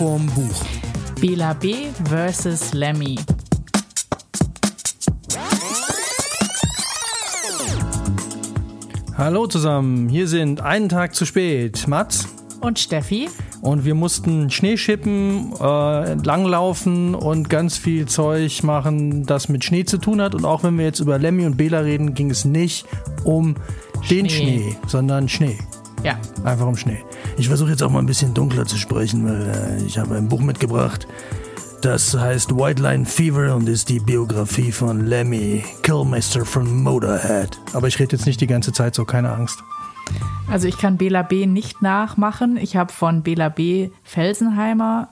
vorm 0.00 0.24
Buch. 0.28 0.64
Bela 1.20 1.52
B. 1.52 1.74
vs. 2.08 2.72
Lemmy. 2.72 3.18
Hallo 9.18 9.46
zusammen, 9.46 10.08
hier 10.08 10.26
sind 10.26 10.62
einen 10.62 10.88
Tag 10.88 11.14
zu 11.14 11.26
spät. 11.26 11.86
Mats 11.86 12.26
Und 12.62 12.78
Steffi? 12.78 13.28
und 13.60 13.84
wir 13.84 13.94
mussten 13.94 14.48
Schnee 14.48 14.78
schippen, 14.78 15.52
äh, 15.60 16.14
langlaufen 16.14 17.14
und 17.14 17.50
ganz 17.50 17.76
viel 17.76 18.06
Zeug 18.06 18.62
machen, 18.62 19.26
das 19.26 19.50
mit 19.50 19.66
Schnee 19.66 19.84
zu 19.84 19.98
tun 19.98 20.22
hat. 20.22 20.34
Und 20.34 20.46
auch 20.46 20.62
wenn 20.62 20.78
wir 20.78 20.86
jetzt 20.86 21.00
über 21.00 21.18
Lemmy 21.18 21.44
und 21.44 21.58
Bela 21.58 21.80
reden, 21.80 22.14
ging 22.14 22.30
es 22.30 22.46
nicht 22.46 22.86
um 23.24 23.54
den 24.08 24.30
Schnee. 24.30 24.60
Schnee, 24.60 24.76
sondern 24.86 25.28
Schnee. 25.28 25.58
Ja. 26.02 26.18
Einfach 26.42 26.66
um 26.66 26.78
Schnee. 26.78 27.04
Ich 27.36 27.48
versuche 27.48 27.70
jetzt 27.70 27.82
auch 27.82 27.90
mal 27.90 28.00
ein 28.00 28.06
bisschen 28.06 28.34
dunkler 28.34 28.66
zu 28.66 28.76
sprechen, 28.76 29.24
weil 29.24 29.80
äh, 29.80 29.84
ich 29.84 29.98
habe 29.98 30.16
ein 30.16 30.28
Buch 30.28 30.40
mitgebracht. 30.40 31.06
Das 31.80 32.14
heißt 32.14 32.54
White 32.54 32.82
Line 32.82 33.06
Fever 33.06 33.56
und 33.56 33.66
ist 33.66 33.88
die 33.88 34.00
Biografie 34.00 34.70
von 34.70 35.06
Lemmy 35.06 35.64
Killmaster 35.82 36.44
von 36.44 36.82
Motorhead. 36.82 37.58
Aber 37.72 37.88
ich 37.88 37.98
rede 37.98 38.16
jetzt 38.16 38.26
nicht 38.26 38.40
die 38.40 38.46
ganze 38.46 38.72
Zeit 38.72 38.94
so, 38.94 39.06
keine 39.06 39.32
Angst. 39.32 39.62
Also 40.50 40.68
ich 40.68 40.76
kann 40.76 40.98
Bela 40.98 41.22
B. 41.22 41.46
nicht 41.46 41.80
nachmachen. 41.80 42.58
Ich 42.58 42.76
habe 42.76 42.92
von 42.92 43.22
Bela 43.22 43.48
B. 43.48 43.90
Felsenheimer 44.02 45.08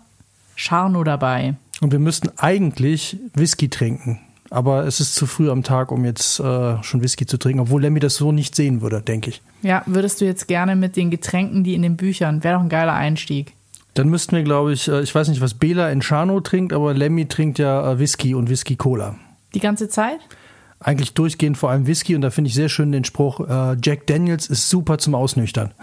Scharno 0.57 1.05
dabei. 1.05 1.55
Und 1.81 1.93
wir 1.93 2.01
müssten 2.01 2.31
eigentlich 2.37 3.17
Whisky 3.35 3.71
trinken. 3.71 4.21
Aber 4.51 4.87
es 4.87 5.01
ist 5.01 5.15
zu 5.15 5.27
früh 5.27 5.51
am 5.51 5.63
Tag, 5.63 5.93
um 5.93 6.05
jetzt 6.05 6.41
äh, 6.41 6.83
schon 6.83 7.03
Whisky 7.03 7.27
zu 7.27 7.39
trinken, 7.39 7.61
obwohl 7.61 7.83
Lemmy 7.83 8.01
das 8.01 8.17
so 8.17 8.33
nicht 8.33 8.55
sehen 8.55 8.81
würde, 8.81 9.03
denke 9.03 9.31
ich. 9.31 9.43
Ja, 9.63 9.83
würdest 9.87 10.21
du 10.21 10.25
jetzt 10.25 10.49
gerne 10.49 10.77
mit 10.77 10.97
den 10.97 11.11
Getränken, 11.11 11.65
die 11.65 11.75
in 11.75 11.83
den 11.83 11.97
Büchern, 11.97 12.43
wäre 12.45 12.55
doch 12.55 12.63
ein 12.63 12.69
geiler 12.69 12.95
Einstieg. 12.95 13.53
Dann 13.95 14.09
müssten 14.09 14.37
wir, 14.37 14.45
glaube 14.45 14.73
ich, 14.73 14.89
äh, 14.89 15.03
ich 15.03 15.15
weiß 15.15 15.29
nicht, 15.29 15.41
was 15.41 15.55
Bela 15.55 15.91
in 15.91 16.01
Chano 16.01 16.41
trinkt, 16.41 16.73
aber 16.73 16.95
Lemmy 16.95 17.27
trinkt 17.27 17.59
ja 17.59 17.93
äh, 17.93 17.99
Whisky 17.99 18.35
und 18.35 18.49
Whisky-Cola. 18.49 19.17
Die 19.55 19.61
ganze 19.61 19.89
Zeit? 19.89 20.21
eigentlich 20.81 21.15
durchgehend 21.15 21.59
vor 21.59 21.71
allem 21.71 21.87
Whisky 21.87 22.15
und 22.15 22.21
da 22.21 22.31
finde 22.31 22.49
ich 22.49 22.55
sehr 22.55 22.69
schön 22.69 22.93
den 22.93 23.05
Spruch, 23.05 23.41
äh, 23.41 23.77
Jack 23.83 24.07
Daniels 24.07 24.47
ist 24.47 24.69
super 24.71 24.99
zum 24.99 25.15
Ausnüchtern. 25.15 25.73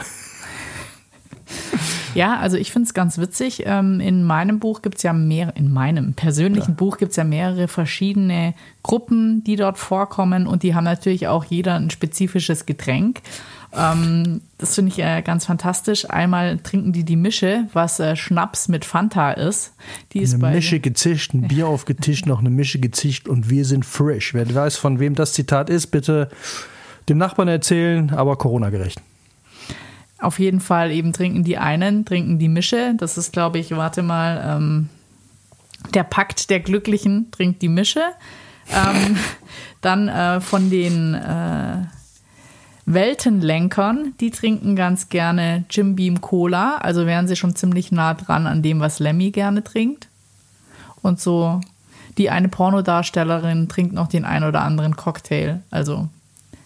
Ja, 2.16 2.38
also 2.38 2.56
ich 2.56 2.72
finde 2.72 2.88
es 2.88 2.94
ganz 2.94 3.18
witzig. 3.18 3.64
Ähm, 3.66 4.00
in 4.00 4.24
meinem 4.24 4.60
Buch 4.60 4.82
gibt 4.82 4.96
es 4.96 5.04
ja 5.04 5.12
mehrere, 5.12 5.54
in 5.58 5.70
meinem 5.70 6.14
persönlichen 6.14 6.76
Buch 6.76 6.98
gibt 6.98 7.12
es 7.12 7.18
ja 7.18 7.26
mehrere 7.26 7.68
verschiedene 7.68 8.54
Gruppen, 8.84 9.44
die 9.44 9.58
dort 9.58 9.78
vorkommen 9.78 10.48
und 10.48 10.64
die 10.64 10.73
haben 10.73 10.86
natürlich 10.86 11.28
auch 11.28 11.44
jeder 11.44 11.76
ein 11.76 11.90
spezifisches 11.90 12.66
Getränk. 12.66 13.22
Ähm, 13.73 14.42
das 14.58 14.76
finde 14.76 14.94
ich 14.94 15.00
äh, 15.00 15.22
ganz 15.23 15.46
fantastisch. 15.46 16.10
Einmal 16.10 16.58
trinken 16.60 16.94
die 16.94 17.04
die 17.04 17.18
Mische, 17.18 17.68
was 17.73 18.00
äh, 18.00 18.16
Schnaps 18.16 18.70
mit 18.70 18.86
Fanta 18.86 19.32
ist. 19.32 19.73
Die 20.14 20.20
ist 20.20 20.36
Eine 20.36 20.42
bei 20.42 20.52
Mische 20.54 20.80
gezischt, 20.80 21.34
ein 21.34 21.50
Bier 21.50 21.68
aufgetischt, 21.68 22.26
noch 22.28 22.40
eine 22.40 22.50
Mische 22.50 22.80
gezischt 22.80 23.28
und 23.28 23.50
wir 23.50 23.66
sind 23.66 23.86
fresh. 23.86 24.34
Wer 24.34 24.54
weiß, 24.54 24.78
von 24.78 25.00
wem 25.00 25.16
das 25.16 25.34
Zitat 25.34 25.70
ist, 25.70 25.88
bitte 25.88 26.30
dem 27.10 27.18
Nachbarn 27.18 27.50
erzählen, 27.50 28.12
aber 28.12 28.38
Corona-gerecht. 28.38 29.02
Auf 30.19 30.39
jeden 30.39 30.59
Fall 30.59 30.91
eben 30.91 31.13
trinken 31.13 31.44
die 31.44 31.58
einen, 31.58 32.05
trinken 32.05 32.39
die 32.39 32.47
Mische. 32.47 32.94
Das 32.97 33.17
ist, 33.17 33.33
glaube 33.33 33.59
ich, 33.59 33.71
warte 33.71 34.02
mal, 34.02 34.58
ähm, 34.58 34.89
der 35.94 36.03
Pakt 36.03 36.49
der 36.49 36.61
Glücklichen 36.61 37.31
trinkt 37.31 37.61
die 37.61 37.69
Mische. 37.69 38.03
Ähm, 38.73 39.17
dann 39.81 40.08
äh, 40.08 40.41
von 40.41 40.69
den 40.69 41.13
äh, 41.13 41.77
Weltenlenkern, 42.86 44.13
die 44.19 44.31
trinken 44.31 44.75
ganz 44.75 45.09
gerne 45.09 45.66
Jim 45.69 45.95
Beam 45.95 46.21
Cola. 46.21 46.77
Also 46.77 47.05
wären 47.05 47.27
sie 47.27 47.36
schon 47.36 47.55
ziemlich 47.55 47.91
nah 47.91 48.13
dran 48.13 48.47
an 48.47 48.61
dem, 48.61 48.80
was 48.80 48.99
Lemmy 48.99 49.31
gerne 49.31 49.63
trinkt. 49.63 50.08
Und 51.02 51.19
so 51.19 51.61
die 52.17 52.30
eine 52.30 52.47
Pornodarstellerin 52.47 53.67
trinkt 53.67 53.93
noch 53.93 54.08
den 54.08 54.25
ein 54.25 54.43
oder 54.43 54.61
anderen 54.61 54.95
Cocktail. 54.95 55.61
Also 55.71 56.08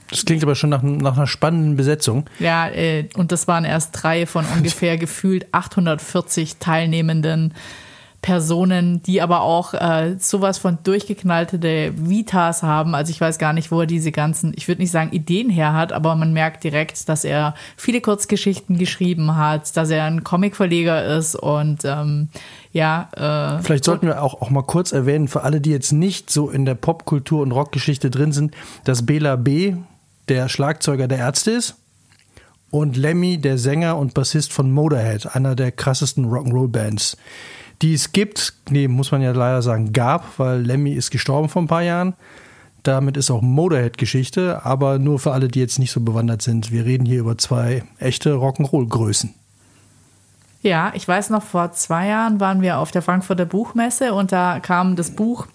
Das 0.09 0.25
klingt 0.25 0.43
aber 0.43 0.55
schon 0.55 0.69
nach, 0.69 0.81
nach 0.81 1.17
einer 1.17 1.27
spannenden 1.27 1.75
Besetzung. 1.75 2.25
ja, 2.39 2.67
äh, 2.69 3.07
und 3.15 3.31
das 3.31 3.47
waren 3.47 3.65
erst 3.65 3.91
drei 3.93 4.25
von 4.25 4.45
ungefähr 4.45 4.97
gefühlt 4.99 5.47
840 5.53 6.57
teilnehmenden 6.57 7.53
Personen, 8.21 9.01
die 9.03 9.21
aber 9.21 9.41
auch 9.41 9.73
äh, 9.73 10.17
sowas 10.19 10.57
von 10.57 10.77
durchgeknallte 10.83 11.93
Vitas 11.95 12.63
haben. 12.63 12.93
Also 12.93 13.11
ich 13.11 13.21
weiß 13.21 13.37
gar 13.39 13.53
nicht, 13.53 13.71
wo 13.71 13.81
er 13.81 13.85
diese 13.85 14.11
ganzen, 14.11 14.51
ich 14.57 14.67
würde 14.67 14.81
nicht 14.81 14.91
sagen 14.91 15.11
Ideen 15.13 15.49
her 15.49 15.73
hat, 15.73 15.93
aber 15.93 16.15
man 16.15 16.33
merkt 16.33 16.65
direkt, 16.65 17.07
dass 17.07 17.23
er 17.23 17.55
viele 17.77 18.01
Kurzgeschichten 18.01 18.77
geschrieben 18.77 19.37
hat, 19.37 19.75
dass 19.77 19.89
er 19.89 20.03
ein 20.03 20.23
Comicverleger 20.23 21.17
ist 21.17 21.35
und 21.35 21.85
ähm, 21.85 22.27
ja. 22.73 23.09
Äh, 23.15 23.63
Vielleicht 23.63 23.85
sollten 23.85 24.07
wir 24.07 24.21
auch, 24.21 24.41
auch 24.41 24.49
mal 24.49 24.63
kurz 24.63 24.91
erwähnen, 24.91 25.29
für 25.29 25.43
alle, 25.43 25.61
die 25.61 25.71
jetzt 25.71 25.93
nicht 25.93 26.29
so 26.29 26.49
in 26.49 26.65
der 26.65 26.75
Popkultur 26.75 27.41
und 27.41 27.53
Rockgeschichte 27.53 28.09
drin 28.09 28.33
sind, 28.33 28.53
dass 28.83 29.05
Bela 29.05 29.37
B. 29.37 29.75
der 30.29 30.47
Schlagzeuger 30.49 31.07
der 31.07 31.17
Ärzte 31.17 31.51
ist 31.51 31.75
und 32.71 32.95
Lemmy 32.95 33.39
der 33.39 33.57
Sänger 33.57 33.97
und 33.97 34.13
Bassist 34.13 34.53
von 34.53 34.71
Motorhead, 34.71 35.35
einer 35.35 35.55
der 35.55 35.71
krassesten 35.71 36.25
Rock'n'Roll-Bands, 36.25 37.17
die 37.81 37.93
es 37.93 38.11
gibt. 38.11 38.53
Nee, 38.69 38.87
muss 38.87 39.11
man 39.11 39.21
ja 39.21 39.31
leider 39.31 39.61
sagen, 39.61 39.91
gab, 39.91 40.37
weil 40.37 40.61
Lemmy 40.61 40.93
ist 40.93 41.11
gestorben 41.11 41.49
vor 41.49 41.61
ein 41.61 41.67
paar 41.67 41.81
Jahren. 41.81 42.13
Damit 42.83 43.17
ist 43.17 43.29
auch 43.29 43.41
Motorhead-Geschichte, 43.41 44.65
aber 44.65 44.99
nur 44.99 45.19
für 45.19 45.33
alle, 45.33 45.49
die 45.49 45.59
jetzt 45.59 45.79
nicht 45.79 45.91
so 45.91 45.99
bewandert 45.99 46.41
sind. 46.41 46.71
Wir 46.71 46.85
reden 46.85 47.05
hier 47.05 47.19
über 47.19 47.37
zwei 47.37 47.83
echte 47.97 48.33
Rock'n'Roll-Größen. 48.33 49.33
Ja, 50.61 50.91
ich 50.93 51.07
weiß 51.07 51.29
noch, 51.29 51.43
vor 51.43 51.71
zwei 51.71 52.07
Jahren 52.07 52.39
waren 52.39 52.61
wir 52.61 52.77
auf 52.79 52.91
der 52.91 53.01
Frankfurter 53.01 53.45
Buchmesse 53.45 54.13
und 54.13 54.31
da 54.31 54.59
kam 54.59 54.95
das 54.95 55.11
Buch 55.11 55.47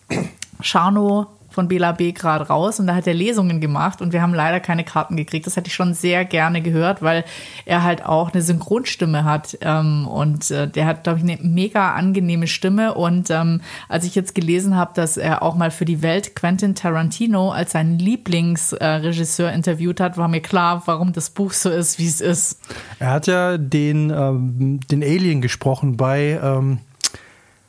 Scharno 0.60 1.26
von 1.54 1.68
Bela 1.68 1.92
B. 1.92 2.12
gerade 2.12 2.48
raus 2.48 2.80
und 2.80 2.86
da 2.86 2.94
hat 2.94 3.06
er 3.06 3.14
Lesungen 3.14 3.60
gemacht 3.60 4.02
und 4.02 4.12
wir 4.12 4.20
haben 4.20 4.34
leider 4.34 4.60
keine 4.60 4.84
Karten 4.84 5.16
gekriegt. 5.16 5.46
Das 5.46 5.56
hätte 5.56 5.68
ich 5.68 5.74
schon 5.74 5.94
sehr 5.94 6.24
gerne 6.24 6.60
gehört, 6.60 7.00
weil 7.00 7.24
er 7.64 7.82
halt 7.82 8.04
auch 8.04 8.32
eine 8.32 8.42
Synchronstimme 8.42 9.24
hat 9.24 9.56
ähm, 9.60 10.06
und 10.06 10.50
äh, 10.50 10.68
der 10.68 10.86
hat, 10.86 11.04
glaube 11.04 11.20
ich, 11.20 11.24
eine 11.24 11.38
mega 11.42 11.92
angenehme 11.94 12.46
Stimme 12.46 12.94
und 12.94 13.30
ähm, 13.30 13.60
als 13.88 14.04
ich 14.04 14.14
jetzt 14.14 14.34
gelesen 14.34 14.76
habe, 14.76 14.92
dass 14.94 15.16
er 15.16 15.42
auch 15.42 15.54
mal 15.54 15.70
für 15.70 15.84
die 15.84 16.02
Welt 16.02 16.34
Quentin 16.34 16.74
Tarantino 16.74 17.50
als 17.50 17.72
seinen 17.72 17.98
Lieblingsregisseur 17.98 19.52
interviewt 19.52 20.00
hat, 20.00 20.18
war 20.18 20.28
mir 20.28 20.40
klar, 20.40 20.82
warum 20.86 21.12
das 21.12 21.30
Buch 21.30 21.52
so 21.52 21.70
ist, 21.70 21.98
wie 21.98 22.06
es 22.06 22.20
ist. 22.20 22.60
Er 22.98 23.10
hat 23.10 23.26
ja 23.26 23.56
den, 23.58 24.10
ähm, 24.10 24.80
den 24.90 25.02
Alien 25.02 25.40
gesprochen 25.40 25.96
bei, 25.96 26.38
ähm, 26.42 26.78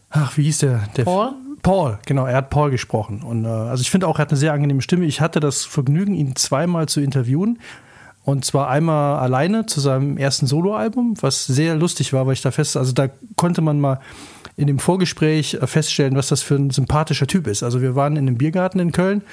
ach, 0.09 0.37
wie 0.37 0.43
hieß 0.43 0.59
der? 0.59 0.81
der 0.97 1.03
Paul? 1.03 1.33
Paul, 1.65 1.97
genau, 2.05 2.27
er 2.27 2.35
hat 2.35 2.51
Paul 2.51 2.69
gesprochen. 2.69 3.23
Und 3.23 3.45
äh, 3.45 3.47
also 3.47 3.81
ich 3.81 3.89
finde 3.89 4.07
auch, 4.07 4.19
er 4.19 4.21
hat 4.21 4.29
eine 4.29 4.37
sehr 4.37 4.53
angenehme 4.53 4.83
Stimme. 4.83 5.05
Ich 5.05 5.19
hatte 5.19 5.39
das 5.39 5.65
Vergnügen, 5.65 6.13
ihn 6.13 6.35
zweimal 6.35 6.87
zu 6.87 7.01
interviewen. 7.01 7.57
Und 8.23 8.45
zwar 8.45 8.69
einmal 8.69 9.17
alleine 9.17 9.65
zu 9.65 9.79
seinem 9.79 10.17
ersten 10.17 10.45
Soloalbum, 10.45 11.15
was 11.21 11.47
sehr 11.47 11.73
lustig 11.73 12.13
war, 12.13 12.27
weil 12.27 12.33
ich 12.33 12.43
da 12.43 12.51
fest, 12.51 12.77
also 12.77 12.91
da 12.91 13.07
konnte 13.35 13.61
man 13.61 13.79
mal 13.79 13.99
in 14.57 14.67
dem 14.67 14.77
Vorgespräch 14.77 15.55
äh, 15.55 15.65
feststellen, 15.65 16.15
was 16.15 16.27
das 16.27 16.43
für 16.43 16.53
ein 16.53 16.69
sympathischer 16.69 17.25
Typ 17.25 17.47
ist. 17.47 17.63
Also 17.63 17.81
wir 17.81 17.95
waren 17.95 18.15
in 18.15 18.27
einem 18.27 18.37
Biergarten 18.37 18.77
in 18.77 18.91
Köln 18.91 19.23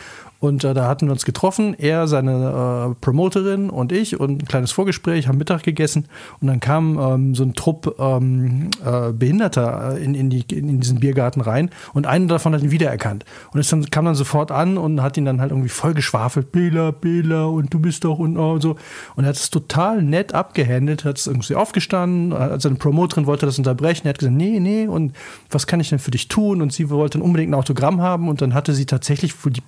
und 0.42 0.64
äh, 0.64 0.74
da 0.74 0.88
hatten 0.88 1.06
wir 1.06 1.12
uns 1.12 1.24
getroffen, 1.24 1.76
er, 1.78 2.08
seine 2.08 2.90
äh, 2.90 2.94
Promoterin 3.00 3.70
und 3.70 3.92
ich 3.92 4.18
und 4.18 4.42
ein 4.42 4.44
kleines 4.48 4.72
Vorgespräch, 4.72 5.28
haben 5.28 5.38
Mittag 5.38 5.62
gegessen 5.62 6.06
und 6.40 6.48
dann 6.48 6.58
kam 6.58 6.98
ähm, 6.98 7.34
so 7.36 7.44
ein 7.44 7.54
Trupp 7.54 7.94
ähm, 8.00 8.70
äh, 8.84 9.12
Behinderter 9.12 9.96
in, 9.98 10.16
in, 10.16 10.30
die, 10.30 10.44
in 10.52 10.80
diesen 10.80 10.98
Biergarten 10.98 11.42
rein 11.42 11.70
und 11.92 12.08
einer 12.08 12.26
davon 12.26 12.54
hat 12.54 12.62
ihn 12.64 12.72
wiedererkannt. 12.72 13.24
Und 13.52 13.60
es 13.60 13.72
kam 13.92 14.04
dann 14.04 14.16
sofort 14.16 14.50
an 14.50 14.78
und 14.78 15.00
hat 15.00 15.16
ihn 15.16 15.24
dann 15.24 15.40
halt 15.40 15.52
irgendwie 15.52 15.68
voll 15.68 15.94
geschwafelt, 15.94 16.50
Bela, 16.50 16.90
Bela 16.90 17.44
und 17.44 17.72
du 17.72 17.78
bist 17.78 18.02
doch 18.02 18.18
und, 18.18 18.36
oh, 18.36 18.54
und 18.54 18.62
so. 18.62 18.74
Und 19.14 19.22
er 19.22 19.28
hat 19.28 19.36
es 19.36 19.48
total 19.48 20.02
nett 20.02 20.34
abgehandelt, 20.34 21.04
hat 21.04 21.18
es 21.18 21.28
irgendwie 21.28 21.54
aufgestanden, 21.54 22.32
äh, 22.32 22.58
seine 22.58 22.74
Promoterin 22.74 23.26
wollte 23.26 23.46
das 23.46 23.58
unterbrechen, 23.58 24.08
er 24.08 24.10
hat 24.10 24.18
gesagt, 24.18 24.36
nee, 24.36 24.58
nee 24.58 24.88
und 24.88 25.12
was 25.50 25.68
kann 25.68 25.78
ich 25.78 25.90
denn 25.90 26.00
für 26.00 26.10
dich 26.10 26.26
tun? 26.26 26.62
Und 26.62 26.72
sie 26.72 26.90
wollte 26.90 27.18
dann 27.18 27.24
unbedingt 27.24 27.52
ein 27.52 27.54
Autogramm 27.54 28.00
haben 28.00 28.28
und 28.28 28.42
dann 28.42 28.54
hatte 28.54 28.72
sie 28.72 28.86
tatsächlich 28.86 29.34
für 29.34 29.52
die 29.52 29.62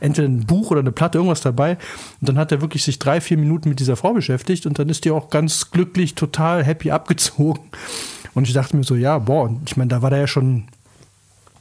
entweder 0.00 0.28
ein 0.28 0.46
Buch 0.46 0.70
oder 0.70 0.80
eine 0.80 0.92
Platte, 0.92 1.18
irgendwas 1.18 1.40
dabei. 1.40 1.78
Und 2.20 2.28
dann 2.28 2.38
hat 2.38 2.52
er 2.52 2.60
wirklich 2.60 2.84
sich 2.84 2.98
drei, 2.98 3.20
vier 3.20 3.38
Minuten 3.38 3.68
mit 3.68 3.80
dieser 3.80 3.96
Frau 3.96 4.12
beschäftigt 4.12 4.66
und 4.66 4.78
dann 4.78 4.88
ist 4.88 5.04
die 5.04 5.10
auch 5.10 5.30
ganz 5.30 5.70
glücklich, 5.70 6.14
total 6.14 6.64
happy 6.64 6.90
abgezogen. 6.90 7.62
Und 8.34 8.46
ich 8.46 8.54
dachte 8.54 8.76
mir 8.76 8.84
so, 8.84 8.94
ja, 8.94 9.18
boah, 9.18 9.50
ich 9.66 9.76
meine, 9.76 9.88
da 9.88 10.02
war 10.02 10.10
der 10.10 10.20
ja 10.20 10.26
schon 10.26 10.64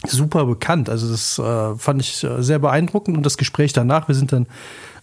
super 0.08 0.46
bekannt. 0.46 0.90
Also 0.90 1.12
das 1.12 1.40
äh, 1.40 1.76
fand 1.76 2.02
ich 2.02 2.24
äh, 2.24 2.42
sehr 2.42 2.60
beeindruckend 2.60 3.18
und 3.18 3.26
das 3.26 3.38
Gespräch 3.38 3.74
danach, 3.74 4.08
wir 4.08 4.16
sind 4.16 4.32
dann 4.32 4.48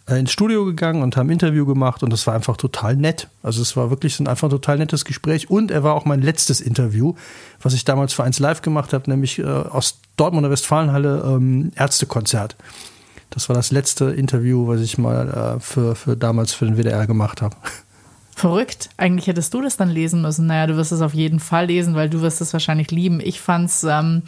äh, 0.08 0.18
ins 0.18 0.32
Studio 0.32 0.64
gegangen 0.64 1.02
und 1.02 1.16
haben 1.16 1.28
ein 1.28 1.32
Interview 1.32 1.66
gemacht 1.66 2.02
und 2.02 2.12
das 2.12 2.26
war 2.26 2.34
einfach 2.34 2.56
total 2.56 2.96
nett. 2.96 3.28
Also 3.42 3.60
es 3.60 3.76
war 3.76 3.90
wirklich 3.90 4.18
ein 4.20 4.28
einfach 4.28 4.48
total 4.48 4.78
nettes 4.78 5.04
Gespräch 5.04 5.50
und 5.50 5.70
er 5.70 5.82
war 5.82 5.94
auch 5.94 6.04
mein 6.04 6.22
letztes 6.22 6.60
Interview, 6.60 7.14
was 7.60 7.74
ich 7.74 7.84
damals 7.84 8.12
für 8.12 8.24
eins 8.24 8.38
live 8.38 8.62
gemacht 8.62 8.92
habe, 8.92 9.10
nämlich 9.10 9.38
äh, 9.38 9.44
aus 9.44 9.98
Dortmunder 10.16 10.50
Westfalenhalle 10.50 11.22
ähm, 11.26 11.72
Ärztekonzert. 11.76 12.56
Das 13.36 13.50
war 13.50 13.54
das 13.54 13.70
letzte 13.70 14.06
Interview, 14.06 14.66
was 14.66 14.80
ich 14.80 14.96
mal 14.96 15.58
äh, 15.58 15.60
für, 15.60 15.94
für 15.94 16.16
damals 16.16 16.54
für 16.54 16.64
den 16.64 16.78
WDR 16.78 17.06
gemacht 17.06 17.42
habe. 17.42 17.54
Verrückt. 18.34 18.88
Eigentlich 18.96 19.26
hättest 19.26 19.52
du 19.52 19.60
das 19.60 19.76
dann 19.76 19.90
lesen 19.90 20.22
müssen. 20.22 20.46
Naja, 20.46 20.66
du 20.66 20.76
wirst 20.76 20.90
es 20.90 21.02
auf 21.02 21.12
jeden 21.12 21.38
Fall 21.38 21.66
lesen, 21.66 21.94
weil 21.94 22.08
du 22.08 22.22
wirst 22.22 22.40
es 22.40 22.54
wahrscheinlich 22.54 22.90
lieben. 22.90 23.20
Ich 23.20 23.42
fand's, 23.42 23.84
ähm, 23.84 24.22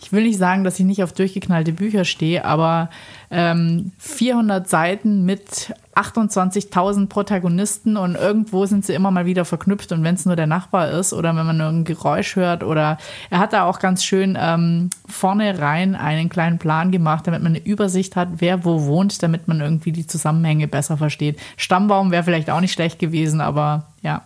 ich 0.00 0.12
will 0.12 0.22
nicht 0.22 0.38
sagen, 0.38 0.64
dass 0.64 0.78
ich 0.78 0.86
nicht 0.86 1.02
auf 1.02 1.12
durchgeknallte 1.12 1.72
Bücher 1.72 2.04
stehe, 2.04 2.44
aber 2.44 2.90
ähm, 3.30 3.92
400 3.98 4.68
Seiten 4.68 5.24
mit 5.24 5.74
28.000 5.94 7.08
Protagonisten 7.08 7.96
und 7.96 8.14
irgendwo 8.14 8.66
sind 8.66 8.84
sie 8.84 8.94
immer 8.94 9.10
mal 9.10 9.26
wieder 9.26 9.44
verknüpft 9.44 9.90
und 9.90 10.04
wenn 10.04 10.14
es 10.14 10.24
nur 10.24 10.36
der 10.36 10.46
Nachbar 10.46 10.92
ist 10.92 11.12
oder 11.12 11.34
wenn 11.34 11.44
man 11.44 11.60
ein 11.60 11.84
Geräusch 11.84 12.36
hört 12.36 12.62
oder 12.62 12.98
er 13.30 13.38
hat 13.38 13.52
da 13.52 13.64
auch 13.64 13.80
ganz 13.80 14.04
schön 14.04 14.38
ähm, 14.40 14.90
vorne 15.08 15.58
rein 15.58 15.96
einen 15.96 16.28
kleinen 16.28 16.58
Plan 16.58 16.92
gemacht, 16.92 17.26
damit 17.26 17.42
man 17.42 17.56
eine 17.56 17.64
Übersicht 17.64 18.14
hat, 18.14 18.28
wer 18.36 18.64
wo 18.64 18.84
wohnt, 18.84 19.22
damit 19.22 19.48
man 19.48 19.60
irgendwie 19.60 19.92
die 19.92 20.06
Zusammenhänge 20.06 20.68
besser 20.68 20.96
versteht. 20.96 21.38
Stammbaum 21.56 22.12
wäre 22.12 22.22
vielleicht 22.22 22.50
auch 22.50 22.60
nicht 22.60 22.72
schlecht 22.72 22.98
gewesen, 22.98 23.40
aber 23.40 23.86
ja. 24.02 24.22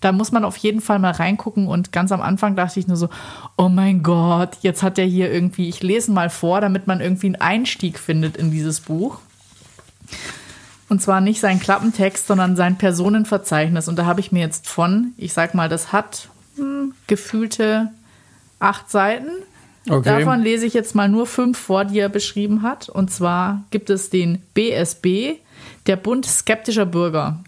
Da 0.00 0.12
muss 0.12 0.32
man 0.32 0.44
auf 0.44 0.56
jeden 0.56 0.80
Fall 0.80 0.98
mal 0.98 1.12
reingucken 1.12 1.66
und 1.68 1.92
ganz 1.92 2.12
am 2.12 2.20
Anfang 2.20 2.56
dachte 2.56 2.80
ich 2.80 2.88
nur 2.88 2.96
so, 2.96 3.08
oh 3.56 3.68
mein 3.68 4.02
Gott, 4.02 4.58
jetzt 4.62 4.82
hat 4.82 4.98
er 4.98 5.04
hier 5.04 5.32
irgendwie, 5.32 5.68
ich 5.68 5.82
lese 5.82 6.10
mal 6.10 6.30
vor, 6.30 6.60
damit 6.60 6.86
man 6.86 7.00
irgendwie 7.00 7.28
einen 7.28 7.40
Einstieg 7.40 7.98
findet 7.98 8.36
in 8.36 8.50
dieses 8.50 8.80
Buch. 8.80 9.20
Und 10.88 11.00
zwar 11.00 11.20
nicht 11.20 11.40
sein 11.40 11.58
Klappentext, 11.58 12.26
sondern 12.26 12.54
sein 12.54 12.76
Personenverzeichnis. 12.76 13.88
Und 13.88 13.98
da 13.98 14.04
habe 14.04 14.20
ich 14.20 14.30
mir 14.30 14.40
jetzt 14.40 14.68
von, 14.68 15.12
ich 15.16 15.32
sag 15.32 15.54
mal, 15.54 15.68
das 15.70 15.92
hat 15.92 16.28
hm, 16.56 16.92
gefühlte 17.06 17.90
acht 18.58 18.90
Seiten. 18.90 19.30
Okay. 19.88 20.02
Davon 20.02 20.42
lese 20.42 20.66
ich 20.66 20.74
jetzt 20.74 20.94
mal 20.94 21.08
nur 21.08 21.26
fünf 21.26 21.58
vor, 21.58 21.84
die 21.84 21.98
er 21.98 22.08
beschrieben 22.08 22.62
hat. 22.62 22.88
Und 22.88 23.10
zwar 23.10 23.62
gibt 23.70 23.90
es 23.90 24.10
den 24.10 24.42
BSB, 24.54 25.38
der 25.86 25.96
Bund 25.96 26.26
skeptischer 26.26 26.86
Bürger. 26.86 27.40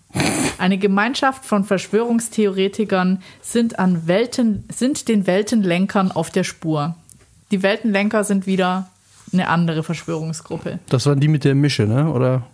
Eine 0.58 0.78
Gemeinschaft 0.78 1.44
von 1.44 1.64
Verschwörungstheoretikern 1.64 3.22
sind, 3.42 3.78
an 3.78 4.06
Welten, 4.06 4.64
sind 4.72 5.08
den 5.08 5.26
Weltenlenkern 5.26 6.12
auf 6.12 6.30
der 6.30 6.44
Spur. 6.44 6.94
Die 7.50 7.62
Weltenlenker 7.62 8.24
sind 8.24 8.46
wieder 8.46 8.90
eine 9.32 9.48
andere 9.48 9.82
Verschwörungsgruppe. 9.82 10.78
Das 10.88 11.06
waren 11.06 11.20
die 11.20 11.28
mit 11.28 11.44
der 11.44 11.54
Mische, 11.54 11.84
ne? 11.86 12.10
Oder? 12.10 12.46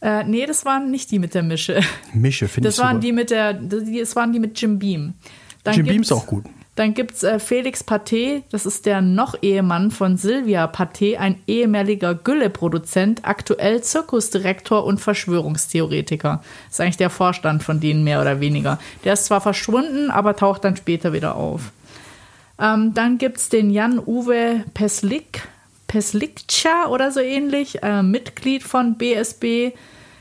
Äh, 0.00 0.24
nee, 0.24 0.46
das 0.46 0.64
waren 0.64 0.90
nicht 0.90 1.10
die 1.10 1.18
mit 1.18 1.34
der 1.34 1.42
Mische. 1.42 1.80
Mische, 2.12 2.48
finde 2.48 2.68
ich 2.68 2.76
Das 2.76 2.84
waren 2.84 2.96
super. 2.96 3.00
die 3.00 3.12
mit 3.12 3.30
der, 3.30 3.54
das 3.54 4.14
waren 4.14 4.32
die 4.32 4.38
mit 4.38 4.60
Jim 4.60 4.78
Beam. 4.78 5.14
Dann 5.64 5.74
Jim 5.74 5.86
Beam 5.86 6.02
ist 6.02 6.12
auch 6.12 6.26
gut. 6.26 6.44
Dann 6.76 6.92
gibt 6.92 7.14
es 7.14 7.22
äh, 7.22 7.38
Felix 7.38 7.82
Paté, 7.82 8.42
das 8.50 8.66
ist 8.66 8.84
der 8.84 9.00
Noch-Ehemann 9.00 9.90
von 9.90 10.18
Sylvia 10.18 10.66
Paté, 10.66 11.16
ein 11.16 11.40
ehemaliger 11.46 12.14
Gülle-Produzent, 12.14 13.20
aktuell 13.22 13.82
Zirkusdirektor 13.82 14.84
und 14.84 15.00
Verschwörungstheoretiker. 15.00 16.44
Ist 16.70 16.80
eigentlich 16.80 16.98
der 16.98 17.08
Vorstand 17.08 17.62
von 17.62 17.80
denen 17.80 18.04
mehr 18.04 18.20
oder 18.20 18.40
weniger. 18.40 18.78
Der 19.04 19.14
ist 19.14 19.24
zwar 19.24 19.40
verschwunden, 19.40 20.10
aber 20.10 20.36
taucht 20.36 20.64
dann 20.64 20.76
später 20.76 21.14
wieder 21.14 21.36
auf. 21.36 21.72
Ähm, 22.60 22.92
dann 22.92 23.16
gibt 23.16 23.38
es 23.38 23.48
den 23.48 23.70
Jan-Uwe 23.70 24.64
Peslik, 24.74 25.48
Peslikcha 25.86 26.88
oder 26.88 27.10
so 27.10 27.20
ähnlich, 27.20 27.82
äh, 27.82 28.02
Mitglied 28.02 28.62
von 28.62 28.98
BSB, 28.98 29.72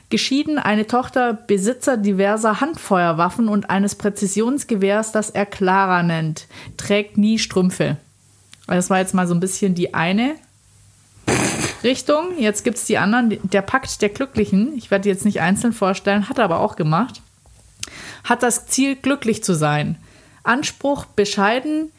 Geschieden, 0.09 0.59
eine 0.59 0.85
Tochter, 0.85 1.33
Besitzer 1.33 1.97
diverser 1.97 2.61
Handfeuerwaffen 2.61 3.47
und 3.47 3.69
eines 3.69 3.95
Präzisionsgewehrs, 3.95 5.11
das 5.11 5.31
er 5.31 5.45
Clara 5.45 6.03
nennt, 6.03 6.47
trägt 6.77 7.17
nie 7.17 7.39
Strümpfe. 7.39 7.97
Das 8.67 8.89
war 8.89 8.99
jetzt 8.99 9.13
mal 9.13 9.27
so 9.27 9.33
ein 9.33 9.39
bisschen 9.39 9.75
die 9.75 9.93
eine 9.93 10.35
Richtung. 11.83 12.37
Jetzt 12.37 12.63
gibt 12.63 12.77
es 12.77 12.85
die 12.85 12.97
anderen. 12.97 13.39
Der 13.43 13.61
Pakt 13.61 14.01
der 14.01 14.09
Glücklichen, 14.09 14.75
ich 14.75 14.91
werde 14.91 15.09
jetzt 15.09 15.25
nicht 15.25 15.41
einzeln 15.41 15.73
vorstellen, 15.73 16.29
hat 16.29 16.37
er 16.37 16.45
aber 16.45 16.59
auch 16.59 16.75
gemacht, 16.75 17.21
hat 18.23 18.43
das 18.43 18.67
Ziel, 18.67 18.95
glücklich 18.95 19.43
zu 19.43 19.53
sein. 19.53 19.97
Anspruch 20.43 21.05
bescheiden, 21.05 21.91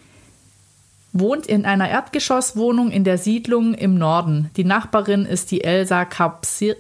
wohnt 1.13 1.47
in 1.47 1.65
einer 1.65 1.89
Erdgeschosswohnung 1.89 2.91
in 2.91 3.05
der 3.05 3.19
Siedlung 3.19 3.75
im 3.75 3.97
Norden. 3.97 4.51
Die 4.57 4.65
Nachbarin 4.65 5.25
ist 5.25 5.51
die 5.51 5.65
Elsa 5.65 6.05
Kapsir 6.05 6.77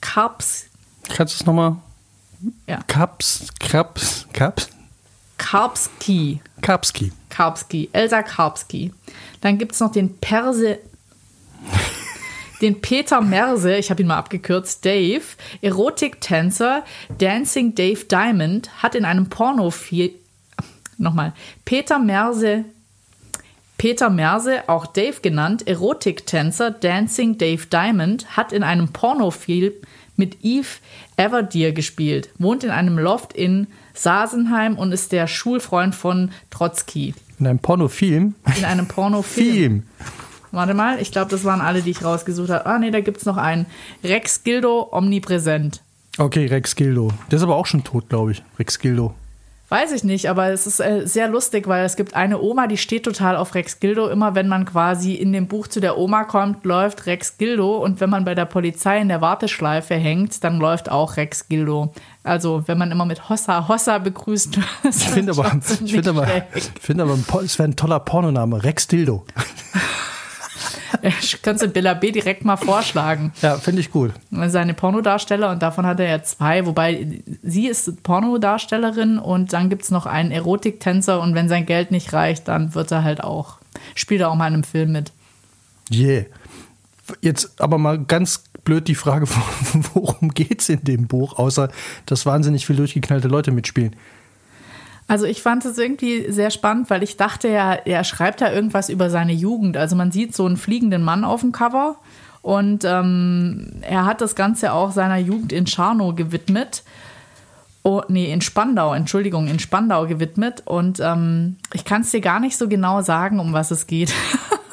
Karps. 0.00 0.66
Kannst 1.08 1.34
du 1.34 1.42
es 1.42 1.46
nochmal? 1.46 1.76
Ja. 2.66 2.80
Kaps, 2.86 3.48
Kaps, 3.58 4.26
Kaps? 4.32 4.68
Karpski. 5.38 6.40
Karpski. 6.60 7.12
Karpski. 7.30 7.88
Elsa 7.92 8.22
Karpski. 8.22 8.92
Dann 9.40 9.58
gibt 9.58 9.72
es 9.72 9.80
noch 9.80 9.92
den 9.92 10.18
Perse. 10.18 10.78
den 12.60 12.80
Peter 12.80 13.20
Merse, 13.20 13.76
ich 13.76 13.90
habe 13.90 14.02
ihn 14.02 14.08
mal 14.08 14.18
abgekürzt, 14.18 14.84
Dave, 14.84 15.22
Erotiktänzer, 15.62 16.84
Dancing 17.18 17.74
Dave 17.74 18.04
Diamond, 18.04 18.82
hat 18.82 18.94
in 18.94 19.04
einem 19.04 19.28
Pornofilm. 19.28 20.10
Nochmal. 20.98 21.32
Peter 21.64 22.00
Merse 22.00 22.64
Peter 23.78 24.10
Merse, 24.10 24.68
auch 24.68 24.86
Dave 24.86 25.20
genannt, 25.22 25.68
Erotiktänzer 25.68 26.72
Dancing 26.72 27.38
Dave 27.38 27.66
Diamond, 27.66 28.36
hat 28.36 28.52
in 28.52 28.64
einem 28.64 28.88
Pornofilm 28.88 29.72
mit 30.16 30.38
Eve 30.42 30.66
Everdeer 31.16 31.72
gespielt, 31.72 32.30
wohnt 32.38 32.64
in 32.64 32.70
einem 32.70 32.98
Loft 32.98 33.32
in 33.32 33.68
Sasenheim 33.94 34.76
und 34.76 34.90
ist 34.90 35.12
der 35.12 35.28
Schulfreund 35.28 35.94
von 35.94 36.32
Trotzki. 36.50 37.14
In 37.38 37.46
einem 37.46 37.60
Pornofilm? 37.60 38.34
In 38.56 38.64
einem 38.64 38.88
Pornofilm. 38.88 39.54
Film. 39.54 39.82
Warte 40.50 40.74
mal, 40.74 41.00
ich 41.00 41.12
glaube, 41.12 41.30
das 41.30 41.44
waren 41.44 41.60
alle, 41.60 41.82
die 41.82 41.90
ich 41.90 42.02
rausgesucht 42.02 42.50
habe. 42.50 42.66
Ah, 42.66 42.80
nee, 42.80 42.90
da 42.90 43.00
gibt 43.00 43.18
es 43.18 43.26
noch 43.26 43.36
einen. 43.36 43.66
Rex 44.02 44.42
Gildo 44.42 44.88
omnipräsent. 44.90 45.82
Okay, 46.16 46.46
Rex 46.46 46.74
Gildo. 46.74 47.12
Der 47.30 47.36
ist 47.36 47.42
aber 47.44 47.54
auch 47.54 47.66
schon 47.66 47.84
tot, 47.84 48.08
glaube 48.08 48.32
ich. 48.32 48.42
Rex 48.58 48.80
Gildo. 48.80 49.14
Weiß 49.70 49.92
ich 49.92 50.02
nicht, 50.02 50.30
aber 50.30 50.48
es 50.48 50.66
ist 50.66 50.80
äh, 50.80 51.06
sehr 51.06 51.28
lustig, 51.28 51.68
weil 51.68 51.84
es 51.84 51.96
gibt 51.96 52.14
eine 52.14 52.40
Oma, 52.40 52.68
die 52.68 52.78
steht 52.78 53.04
total 53.04 53.36
auf 53.36 53.54
Rex 53.54 53.80
Gildo. 53.80 54.08
Immer 54.08 54.34
wenn 54.34 54.48
man 54.48 54.64
quasi 54.64 55.12
in 55.12 55.34
dem 55.34 55.46
Buch 55.46 55.68
zu 55.68 55.80
der 55.80 55.98
Oma 55.98 56.24
kommt, 56.24 56.64
läuft 56.64 57.04
Rex 57.04 57.36
Gildo. 57.36 57.76
Und 57.76 58.00
wenn 58.00 58.08
man 58.08 58.24
bei 58.24 58.34
der 58.34 58.46
Polizei 58.46 58.98
in 58.98 59.08
der 59.08 59.20
Warteschleife 59.20 59.94
hängt, 59.94 60.42
dann 60.42 60.58
läuft 60.58 60.90
auch 60.90 61.18
Rex 61.18 61.48
Gildo. 61.48 61.92
Also 62.22 62.62
wenn 62.66 62.78
man 62.78 62.90
immer 62.90 63.04
mit 63.04 63.28
Hossa 63.28 63.68
Hossa 63.68 63.98
begrüßt. 63.98 64.58
Ich 64.88 65.08
finde 65.08 65.32
aber, 65.32 65.52
ich 65.84 65.92
finde 65.92 66.10
aber, 66.10 66.26
ich 66.54 66.70
finde 66.80 67.02
aber, 67.02 67.42
es 67.42 67.58
wäre 67.58 67.68
ein 67.68 67.76
toller 67.76 68.00
Pornoname. 68.00 68.62
Rex 68.64 68.86
Dildo. 68.86 69.24
Kannst 71.42 71.62
du 71.62 71.68
Bella 71.68 71.94
B 71.94 72.12
direkt 72.12 72.44
mal 72.44 72.56
vorschlagen. 72.56 73.32
Ja, 73.42 73.56
finde 73.56 73.80
ich 73.80 73.90
gut. 73.90 74.12
Seine 74.30 74.74
Pornodarsteller 74.74 75.50
und 75.50 75.62
davon 75.62 75.86
hat 75.86 76.00
er 76.00 76.08
ja 76.08 76.22
zwei, 76.22 76.66
wobei 76.66 77.20
sie 77.42 77.66
ist 77.66 78.02
Pornodarstellerin 78.02 79.18
und 79.18 79.52
dann 79.52 79.68
gibt 79.68 79.82
es 79.82 79.90
noch 79.90 80.06
einen 80.06 80.30
Erotiktänzer 80.30 81.20
und 81.20 81.34
wenn 81.34 81.48
sein 81.48 81.66
Geld 81.66 81.90
nicht 81.90 82.12
reicht, 82.12 82.48
dann 82.48 82.74
wird 82.74 82.90
er 82.90 83.04
halt 83.04 83.22
auch, 83.22 83.58
spielt 83.94 84.20
er 84.20 84.30
auch 84.30 84.34
mal 84.34 84.48
in 84.48 84.54
einem 84.54 84.64
Film 84.64 84.92
mit. 84.92 85.12
Yeah. 85.90 86.24
Jetzt 87.22 87.60
aber 87.60 87.78
mal 87.78 87.98
ganz 87.98 88.44
blöd 88.64 88.86
die 88.88 88.94
Frage, 88.94 89.26
worum 89.94 90.30
geht 90.30 90.60
es 90.60 90.68
in 90.68 90.84
dem 90.84 91.06
Buch, 91.06 91.38
außer 91.38 91.70
dass 92.06 92.26
wahnsinnig 92.26 92.66
viele 92.66 92.78
durchgeknallte 92.78 93.28
Leute 93.28 93.50
mitspielen. 93.50 93.96
Also 95.08 95.24
ich 95.24 95.42
fand 95.42 95.64
es 95.64 95.78
irgendwie 95.78 96.30
sehr 96.30 96.50
spannend, 96.50 96.90
weil 96.90 97.02
ich 97.02 97.16
dachte 97.16 97.48
ja, 97.48 97.72
er 97.72 98.04
schreibt 98.04 98.42
da 98.42 98.52
irgendwas 98.52 98.90
über 98.90 99.08
seine 99.08 99.32
Jugend. 99.32 99.78
Also 99.78 99.96
man 99.96 100.12
sieht 100.12 100.36
so 100.36 100.44
einen 100.44 100.58
fliegenden 100.58 101.02
Mann 101.02 101.24
auf 101.24 101.40
dem 101.40 101.50
Cover 101.50 101.96
und 102.42 102.84
ähm, 102.84 103.70
er 103.80 104.04
hat 104.04 104.20
das 104.20 104.34
Ganze 104.34 104.72
auch 104.72 104.92
seiner 104.92 105.16
Jugend 105.16 105.52
in 105.52 105.66
Scharnow 105.66 106.14
gewidmet. 106.14 106.82
Oh, 107.82 108.02
nee, 108.08 108.30
in 108.30 108.42
Spandau, 108.42 108.92
Entschuldigung, 108.92 109.48
in 109.48 109.58
Spandau 109.58 110.06
gewidmet. 110.06 110.62
Und 110.66 111.00
ähm, 111.00 111.56
ich 111.72 111.86
kann 111.86 112.02
es 112.02 112.10
dir 112.10 112.20
gar 112.20 112.38
nicht 112.38 112.58
so 112.58 112.68
genau 112.68 113.00
sagen, 113.00 113.40
um 113.40 113.54
was 113.54 113.70
es 113.70 113.86
geht. 113.86 114.12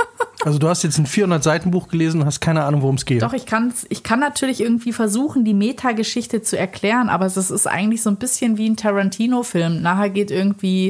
Also 0.46 0.60
du 0.60 0.70
hast 0.70 0.84
jetzt 0.84 1.00
ein 1.00 1.08
400-Seiten-Buch 1.08 1.88
gelesen 1.88 2.22
und 2.22 2.28
hast 2.28 2.40
keine 2.40 2.66
Ahnung, 2.66 2.84
worum 2.84 2.98
es 2.98 3.06
geht. 3.06 3.24
Doch, 3.24 3.34
ich, 3.34 3.48
kann's, 3.48 3.88
ich 3.90 4.04
kann 4.04 4.20
natürlich 4.20 4.62
irgendwie 4.62 4.94
versuchen, 4.94 5.44
die 5.44 5.56
Metageschichte 5.56 6.44
zu 6.44 6.56
erklären, 6.56 7.10
aber 7.10 7.26
es 7.26 7.36
ist 7.36 7.66
eigentlich 7.66 8.04
so 8.04 8.12
ein 8.12 8.18
bisschen 8.18 8.60
wie 8.60 8.70
ein 8.70 8.78
Tarantino-Film. 8.78 9.82
Nachher 9.82 10.12
geht 10.12 10.30
irgendwie 10.30 10.90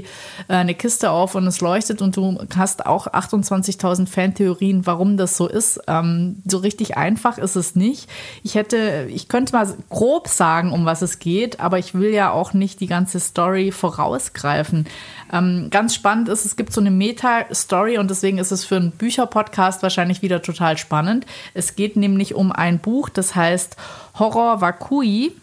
äh, 0.50 0.56
eine 0.56 0.76
Kiste 0.76 1.10
auf 1.10 1.36
und 1.36 1.48
es 1.48 1.62
leuchtet 1.62 2.02
und 2.02 2.18
du 2.18 2.38
hast 2.54 2.86
auch 2.86 3.08
28.000 3.08 4.08
Fantheorien, 4.08 4.86
warum 4.86 5.16
das 5.16 5.38
so 5.38 5.48
ist. 5.48 5.80
Ähm, 5.88 6.42
so 6.46 6.58
richtig 6.58 6.98
einfach 6.98 7.38
ist 7.38 7.56
es 7.56 7.78
nicht. 7.78 8.10
Ich 8.44 8.56
hätte, 8.56 9.08
ich 9.10 9.30
könnte 9.30 9.54
mal 9.54 9.74
grob 9.90 10.28
sagen, 10.28 10.74
um 10.74 10.84
was 10.84 11.02
es 11.02 11.18
geht, 11.18 11.62
aber 11.62 11.80
ich 11.80 11.94
will 11.94 12.14
ja 12.14 12.30
auch 12.30 12.52
nicht 12.52 12.82
die 12.82 12.88
ganze 12.88 13.22
Story 13.22 13.72
vorausgreifen. 13.72 14.86
Ähm, 15.32 15.70
ganz 15.72 15.96
spannend 15.96 16.28
ist, 16.28 16.44
es 16.44 16.58
gibt 16.58 16.74
so 16.74 16.82
eine 16.82 16.92
Meta-Story 16.92 17.98
und 18.00 18.12
deswegen 18.12 18.38
ist 18.38 18.52
es 18.52 18.66
für 18.66 18.76
einen 18.76 18.92
Bücher-Podcast 18.92 19.45
wahrscheinlich 19.84 20.22
wieder 20.22 20.42
total 20.42 20.78
spannend. 20.78 21.26
Es 21.54 21.76
geht 21.76 21.96
nämlich 21.96 22.36
um 22.36 22.52
ein 22.52 22.80
Buch, 22.80 23.10
das 23.10 23.36
heißt 23.36 23.76
Horror 24.18 24.62
Vakui 24.62 25.34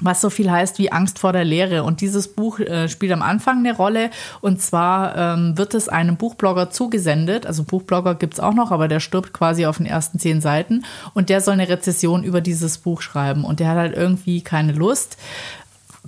was 0.00 0.20
so 0.20 0.30
viel 0.30 0.50
heißt 0.50 0.78
wie 0.78 0.92
Angst 0.92 1.18
vor 1.18 1.32
der 1.32 1.44
Lehre. 1.44 1.82
Und 1.82 2.00
dieses 2.00 2.28
Buch 2.28 2.60
äh, 2.60 2.88
spielt 2.88 3.12
am 3.12 3.22
Anfang 3.22 3.58
eine 3.58 3.74
Rolle. 3.74 4.10
Und 4.40 4.62
zwar 4.62 5.16
ähm, 5.16 5.58
wird 5.58 5.74
es 5.74 5.88
einem 5.88 6.16
Buchblogger 6.16 6.70
zugesendet. 6.70 7.46
Also 7.46 7.64
Buchblogger 7.64 8.14
gibt 8.14 8.34
es 8.34 8.40
auch 8.40 8.54
noch, 8.54 8.70
aber 8.70 8.86
der 8.86 9.00
stirbt 9.00 9.32
quasi 9.32 9.66
auf 9.66 9.78
den 9.78 9.86
ersten 9.86 10.18
zehn 10.18 10.40
Seiten. 10.40 10.84
Und 11.14 11.28
der 11.28 11.40
soll 11.40 11.54
eine 11.54 11.68
Rezession 11.68 12.22
über 12.22 12.40
dieses 12.40 12.78
Buch 12.78 13.02
schreiben. 13.02 13.44
Und 13.44 13.60
der 13.60 13.68
hat 13.68 13.76
halt 13.76 13.96
irgendwie 13.96 14.40
keine 14.42 14.72
Lust, 14.72 15.18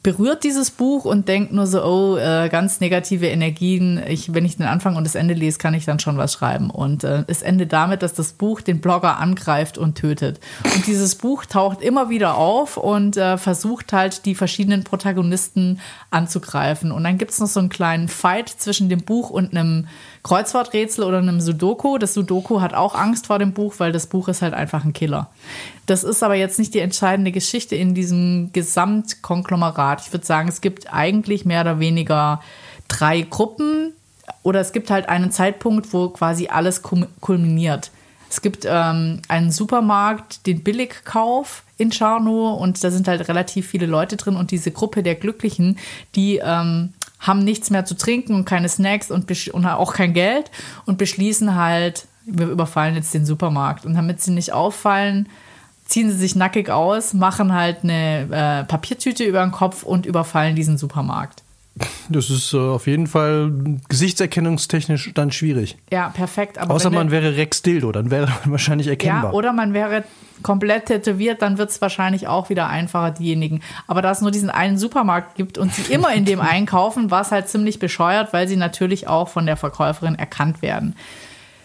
berührt 0.02 0.44
dieses 0.44 0.70
Buch 0.70 1.04
und 1.04 1.28
denkt 1.28 1.52
nur 1.52 1.66
so, 1.66 1.84
oh, 1.84 2.16
äh, 2.16 2.48
ganz 2.48 2.80
negative 2.80 3.26
Energien. 3.26 4.02
Ich, 4.08 4.32
wenn 4.32 4.44
ich 4.44 4.56
den 4.56 4.66
Anfang 4.66 4.96
und 4.96 5.04
das 5.04 5.14
Ende 5.14 5.34
lese, 5.34 5.58
kann 5.58 5.74
ich 5.74 5.84
dann 5.84 5.98
schon 5.98 6.16
was 6.16 6.32
schreiben. 6.32 6.70
Und 6.70 7.04
äh, 7.04 7.24
es 7.26 7.42
endet 7.42 7.72
damit, 7.72 8.02
dass 8.02 8.14
das 8.14 8.32
Buch 8.32 8.60
den 8.62 8.80
Blogger 8.80 9.18
angreift 9.18 9.76
und 9.76 9.96
tötet. 9.96 10.40
Und 10.64 10.86
dieses 10.86 11.16
Buch 11.16 11.44
taucht 11.44 11.82
immer 11.82 12.08
wieder 12.08 12.36
auf 12.36 12.76
und 12.76 13.16
äh, 13.16 13.36
versucht 13.36 13.92
halt 13.92 14.24
die 14.24 14.34
verschiedenen 14.34 14.84
Protagonisten 14.84 15.80
anzugreifen. 16.10 16.92
Und 16.92 17.04
dann 17.04 17.18
gibt 17.18 17.32
es 17.32 17.40
noch 17.40 17.48
so 17.48 17.60
einen 17.60 17.68
kleinen 17.68 18.08
Fight 18.08 18.48
zwischen 18.48 18.88
dem 18.88 19.02
Buch 19.02 19.30
und 19.30 19.50
einem 19.50 19.86
Kreuzworträtsel 20.22 21.04
oder 21.04 21.18
einem 21.18 21.40
Sudoku. 21.40 21.98
Das 21.98 22.14
Sudoku 22.14 22.60
hat 22.60 22.74
auch 22.74 22.94
Angst 22.94 23.26
vor 23.26 23.38
dem 23.38 23.52
Buch, 23.52 23.74
weil 23.78 23.92
das 23.92 24.06
Buch 24.06 24.28
ist 24.28 24.42
halt 24.42 24.54
einfach 24.54 24.84
ein 24.84 24.92
Killer. 24.92 25.30
Das 25.86 26.04
ist 26.04 26.22
aber 26.22 26.34
jetzt 26.34 26.58
nicht 26.58 26.74
die 26.74 26.80
entscheidende 26.80 27.32
Geschichte 27.32 27.74
in 27.76 27.94
diesem 27.94 28.50
Gesamtkonglomerat. 28.52 30.02
Ich 30.02 30.12
würde 30.12 30.26
sagen, 30.26 30.48
es 30.48 30.60
gibt 30.60 30.92
eigentlich 30.92 31.44
mehr 31.44 31.62
oder 31.62 31.80
weniger 31.80 32.42
drei 32.88 33.22
Gruppen 33.22 33.94
oder 34.42 34.60
es 34.60 34.72
gibt 34.72 34.90
halt 34.90 35.08
einen 35.08 35.30
Zeitpunkt, 35.30 35.92
wo 35.92 36.08
quasi 36.10 36.48
alles 36.48 36.82
kulminiert. 36.82 37.90
Es 38.30 38.42
gibt 38.42 38.64
ähm, 38.64 39.20
einen 39.26 39.50
Supermarkt, 39.50 40.46
den 40.46 40.62
Billigkauf 40.62 41.64
in 41.78 41.90
Charno 41.90 42.54
und 42.54 42.82
da 42.82 42.90
sind 42.92 43.08
halt 43.08 43.26
relativ 43.28 43.66
viele 43.66 43.86
Leute 43.86 44.16
drin 44.16 44.36
und 44.36 44.52
diese 44.52 44.70
Gruppe 44.70 45.02
der 45.02 45.16
Glücklichen, 45.16 45.78
die 46.14 46.40
ähm, 46.42 46.92
haben 47.20 47.44
nichts 47.44 47.70
mehr 47.70 47.84
zu 47.84 47.96
trinken 47.96 48.34
und 48.34 48.44
keine 48.46 48.68
Snacks 48.68 49.10
und, 49.10 49.30
und 49.52 49.66
auch 49.66 49.92
kein 49.92 50.14
Geld 50.14 50.50
und 50.86 50.98
beschließen 50.98 51.54
halt, 51.54 52.06
wir 52.24 52.48
überfallen 52.48 52.94
jetzt 52.94 53.14
den 53.14 53.26
Supermarkt. 53.26 53.84
Und 53.84 53.94
damit 53.94 54.20
sie 54.20 54.32
nicht 54.32 54.52
auffallen, 54.52 55.28
ziehen 55.84 56.10
sie 56.10 56.16
sich 56.16 56.36
nackig 56.36 56.70
aus, 56.70 57.14
machen 57.14 57.52
halt 57.52 57.78
eine 57.82 58.28
äh, 58.30 58.64
Papiertüte 58.64 59.24
über 59.24 59.42
den 59.42 59.52
Kopf 59.52 59.82
und 59.82 60.06
überfallen 60.06 60.56
diesen 60.56 60.78
Supermarkt. 60.78 61.42
Das 62.08 62.30
ist 62.30 62.52
äh, 62.52 62.58
auf 62.58 62.86
jeden 62.86 63.06
Fall 63.06 63.52
gesichtserkennungstechnisch 63.88 65.12
dann 65.14 65.30
schwierig. 65.30 65.78
Ja, 65.90 66.08
perfekt. 66.08 66.58
Außer 66.58 66.90
man 66.90 67.10
wäre 67.10 67.36
Rex 67.36 67.62
Dildo, 67.62 67.92
dann 67.92 68.10
wäre 68.10 68.26
man 68.26 68.38
wahrscheinlich 68.52 68.88
erkennbar. 68.88 69.30
Ja, 69.30 69.32
oder 69.32 69.52
man 69.52 69.72
wäre 69.72 70.04
komplett 70.42 70.86
tätowiert, 70.86 71.42
dann 71.42 71.58
wird 71.58 71.70
es 71.70 71.80
wahrscheinlich 71.80 72.26
auch 72.26 72.48
wieder 72.50 72.68
einfacher, 72.68 73.12
diejenigen. 73.12 73.60
Aber 73.86 74.02
da 74.02 74.10
es 74.10 74.20
nur 74.20 74.30
diesen 74.30 74.50
einen 74.50 74.78
Supermarkt 74.78 75.36
gibt 75.36 75.58
und 75.58 75.72
sie 75.72 75.92
immer 75.92 76.12
in 76.12 76.24
dem 76.24 76.40
einkaufen, 76.40 77.10
war 77.10 77.22
es 77.22 77.30
halt 77.30 77.48
ziemlich 77.48 77.78
bescheuert, 77.78 78.32
weil 78.32 78.48
sie 78.48 78.56
natürlich 78.56 79.06
auch 79.06 79.28
von 79.28 79.46
der 79.46 79.56
Verkäuferin 79.56 80.16
erkannt 80.16 80.62
werden 80.62 80.96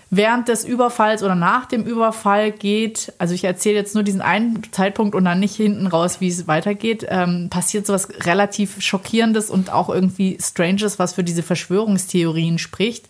während 0.10 0.48
des 0.48 0.64
Überfalls 0.64 1.24
oder 1.24 1.36
nach 1.36 1.66
dem 1.66 1.84
Überfall 1.84 2.52
geht, 2.52 3.14
also 3.18 3.34
ich 3.34 3.44
erzähle 3.44 3.76
jetzt 3.76 3.96
nur 3.96 4.04
diesen 4.04 4.22
einen 4.22 4.62
Zeitpunkt 4.72 5.16
und 5.16 5.26
dann 5.26 5.40
nicht 5.40 5.56
hinten 5.56 5.88
raus, 5.88 6.22
wie 6.22 6.28
es 6.28 6.48
weitergeht, 6.48 7.06
ähm, 7.10 7.50
passiert 7.50 7.86
sowas 7.86 8.08
relativ 8.22 8.82
Schockierendes 8.82 9.50
und 9.50 9.72
auch 9.72 9.90
irgendwie 9.90 10.38
Stranges, 10.42 11.00
was 11.00 11.14
für 11.14 11.24
diese 11.24 11.44
Verschwörungstheorien 11.44 12.58
spricht. 12.60 13.08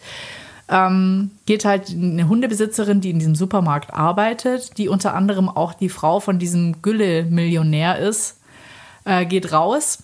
Ähm, 0.67 1.31
geht 1.45 1.63
halt 1.63 1.91
eine 1.91 2.27
Hundebesitzerin, 2.27 2.99
die 2.99 3.11
in 3.11 3.19
diesem 3.19 3.35
Supermarkt 3.35 3.93
arbeitet, 3.93 4.77
die 4.79 4.89
unter 4.89 5.13
anderem 5.13 5.47
auch 5.47 5.73
die 5.75 5.89
Frau 5.89 6.19
von 6.19 6.39
diesem 6.39 6.81
Gülle-Millionär 6.81 7.99
ist, 7.99 8.39
äh, 9.03 9.25
geht 9.25 9.51
raus 9.51 9.99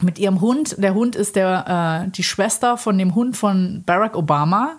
mit 0.00 0.18
ihrem 0.18 0.40
Hund. 0.40 0.76
Der 0.78 0.94
Hund 0.94 1.16
ist 1.16 1.36
der, 1.36 2.04
äh, 2.06 2.10
die 2.10 2.22
Schwester 2.22 2.76
von 2.76 2.98
dem 2.98 3.14
Hund 3.14 3.36
von 3.36 3.82
Barack 3.84 4.16
Obama. 4.16 4.76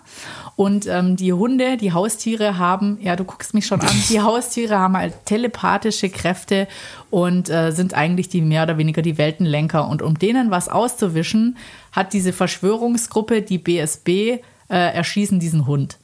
Und 0.56 0.86
ähm, 0.86 1.16
die 1.16 1.34
Hunde, 1.34 1.76
die 1.76 1.92
Haustiere 1.92 2.56
haben, 2.56 2.98
ja, 3.02 3.14
du 3.14 3.24
guckst 3.24 3.52
mich 3.52 3.66
schon 3.66 3.82
an, 3.82 3.94
die 4.08 4.20
Haustiere 4.22 4.78
haben 4.78 4.96
halt 4.96 5.12
telepathische 5.26 6.08
Kräfte 6.08 6.66
und 7.10 7.50
äh, 7.50 7.72
sind 7.72 7.92
eigentlich 7.92 8.30
die 8.30 8.40
mehr 8.40 8.62
oder 8.62 8.78
weniger 8.78 9.02
die 9.02 9.18
Weltenlenker. 9.18 9.86
Und 9.86 10.00
um 10.00 10.18
denen 10.18 10.50
was 10.50 10.70
auszuwischen, 10.70 11.58
hat 11.92 12.14
diese 12.14 12.32
Verschwörungsgruppe, 12.32 13.42
die 13.42 13.58
BSB, 13.58 14.08
äh, 14.08 14.40
erschießen 14.68 15.38
diesen 15.38 15.66
Hund. 15.66 15.98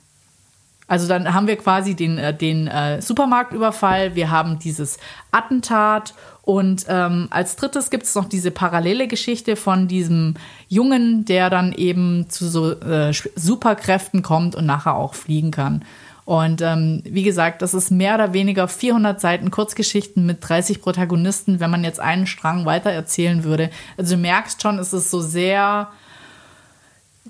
Also 0.87 1.09
dann 1.09 1.33
haben 1.33 1.47
wir 1.47 1.57
quasi 1.57 1.95
den, 1.95 2.19
äh, 2.19 2.37
den 2.37 2.69
äh, 2.69 3.01
Supermarktüberfall, 3.01 4.15
wir 4.15 4.31
haben 4.31 4.59
dieses 4.59 4.99
Attentat 5.31 6.13
und 6.43 6.87
ähm, 6.89 7.29
als 7.31 7.55
drittes 7.55 7.89
gibt 7.91 8.03
es 8.03 8.17
noch 8.17 8.29
diese 8.29 8.51
parallele 8.51 9.07
Geschichte 9.07 9.55
von 9.55 9.87
diesem 9.87 10.35
Jungen, 10.69 11.25
der 11.25 11.51
dann 11.51 11.73
eben 11.73 12.29
zu 12.29 12.49
so 12.49 12.73
äh, 12.73 13.13
Superkräften 13.37 14.23
kommt 14.23 14.57
und 14.57 14.67
nachher 14.67 14.97
auch 14.97 15.15
fliegen 15.15 15.53
kann. 15.53 15.85
Und 16.25 16.61
ähm, 16.61 17.03
wie 17.05 17.23
gesagt, 17.23 17.63
das 17.63 17.75
ist 17.75 17.91
mehr 17.91 18.15
oder 18.15 18.33
weniger 18.33 18.67
400 18.69 19.21
Seiten 19.21 19.51
Kurzgeschichten 19.51 20.27
mit 20.27 20.39
30 20.41 20.81
Protagonisten, 20.81 21.61
wenn 21.61 21.71
man 21.71 21.85
jetzt 21.85 22.01
einen 22.01 22.27
Strang 22.27 22.65
weiter 22.65 22.91
erzählen 22.91 23.45
würde. 23.45 23.71
Also 23.97 24.17
du 24.17 24.21
merkst 24.21 24.63
schon, 24.63 24.79
es 24.79 24.93
ist 24.93 25.11
so 25.11 25.21
sehr 25.21 25.91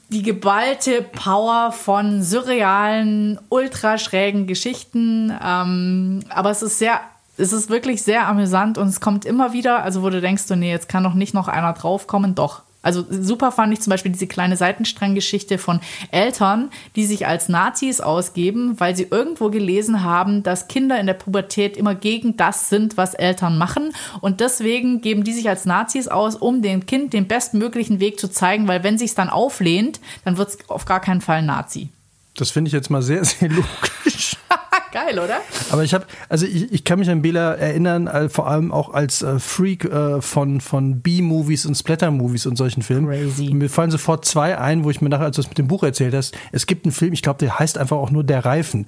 die 0.09 0.23
geballte 0.23 1.03
Power 1.03 1.73
von 1.73 2.23
surrealen, 2.23 3.39
ultraschrägen 3.49 4.47
Geschichten. 4.47 5.33
Ähm, 5.43 6.21
aber 6.29 6.51
es 6.51 6.63
ist 6.63 6.79
sehr 6.79 7.01
es 7.37 7.53
ist 7.53 7.71
wirklich 7.71 8.03
sehr 8.03 8.27
amüsant 8.27 8.79
und 8.79 8.89
es 8.89 9.01
kommt 9.01 9.25
immer 9.25 9.53
wieder, 9.53 9.83
also 9.83 10.03
wo 10.03 10.11
du 10.11 10.21
denkst, 10.21 10.47
du, 10.47 10.57
nee, 10.57 10.71
jetzt 10.71 10.89
kann 10.89 11.05
doch 11.05 11.15
nicht 11.15 11.35
noch 11.35 11.49
einer 11.49 11.73
draufkommen, 11.73 12.35
doch. 12.35 12.63
Also 12.83 13.05
super 13.09 13.53
fand 13.53 13.73
ich 13.73 13.81
zum 13.81 13.93
Beispiel 13.93 14.11
diese 14.11 14.27
kleine 14.27 14.57
Seitenstranggeschichte 14.57 15.57
von 15.57 15.81
Eltern, 16.11 16.71
die 16.97 17.07
sich 17.07 17.29
als 17.29 17.49
Nazis 17.49 18.01
ausgeben, 18.01 18.79
weil 18.79 18.97
sie 18.97 19.07
irgendwo 19.09 19.51
gelesen 19.51 20.03
haben, 20.03 20.43
dass 20.43 20.67
Kinder 20.67 20.99
in 20.99 21.07
der 21.07 21.15
Pubertät 21.15 21.77
immer 21.77 21.95
gegen 21.95 22.37
das 22.37 22.69
sind, 22.69 22.97
was 22.97 23.15
Eltern 23.15 23.57
machen. 23.57 23.93
Und 24.21 24.41
deswegen 24.41 25.01
geben 25.01 25.23
die 25.23 25.33
sich 25.33 25.49
als 25.49 25.65
Nazis 25.65 26.09
aus, 26.09 26.35
um 26.35 26.61
dem 26.61 26.85
Kind 26.85 27.13
den 27.13 27.29
bestmöglichen 27.29 28.01
Weg 28.01 28.19
zu 28.19 28.29
zeigen, 28.29 28.67
weil 28.67 28.83
wenn 28.83 28.99
sich 28.99 29.11
es 29.11 29.15
dann 29.15 29.31
auflehnt, 29.31 30.01
dann 30.25 30.37
wird 30.37 30.49
es 30.49 30.69
auf 30.69 30.85
gar 30.85 31.01
keinen 31.01 31.21
Fall 31.21 31.43
Nazi. 31.43 31.89
Das 32.37 32.51
finde 32.51 32.69
ich 32.69 32.73
jetzt 32.73 32.91
mal 32.91 33.03
sehr, 33.03 33.25
sehr 33.25 33.49
logisch. 33.49 34.37
Geil, 34.93 35.19
oder? 35.19 35.39
Aber 35.71 35.85
ich 35.85 35.95
habe, 35.95 36.05
also 36.29 36.45
ich, 36.45 36.71
ich 36.71 36.85
kann 36.85 36.99
mich 36.99 37.09
an 37.09 37.23
Bela 37.23 37.55
erinnern, 37.55 38.07
äh, 38.07 38.29
vor 38.29 38.47
allem 38.47 38.71
auch 38.71 38.93
als 38.93 39.23
äh, 39.23 39.39
Freak 39.39 39.87
äh, 39.87 40.21
von, 40.21 40.61
von 40.61 41.01
B-Movies 41.01 41.65
und 41.65 41.75
Splatter-Movies 41.75 42.45
und 42.45 42.57
solchen 42.57 42.83
Filmen. 42.83 43.07
Crazy. 43.07 43.55
Mir 43.55 43.71
fallen 43.71 43.91
sofort 43.91 44.27
zwei 44.27 44.59
ein, 44.59 44.85
wo 44.85 44.91
ich 44.91 45.01
mir 45.01 45.09
nachher, 45.09 45.25
als 45.25 45.37
du 45.37 45.43
es 45.43 45.49
mit 45.49 45.57
dem 45.57 45.67
Buch 45.67 45.83
erzählt 45.83 46.15
hast, 46.15 46.37
es 46.53 46.67
gibt 46.67 46.85
einen 46.85 46.93
Film, 46.93 47.15
ich 47.15 47.23
glaube, 47.23 47.39
der 47.39 47.59
heißt 47.59 47.79
einfach 47.79 47.97
auch 47.97 48.11
nur 48.11 48.23
Der 48.23 48.45
Reifen. 48.45 48.87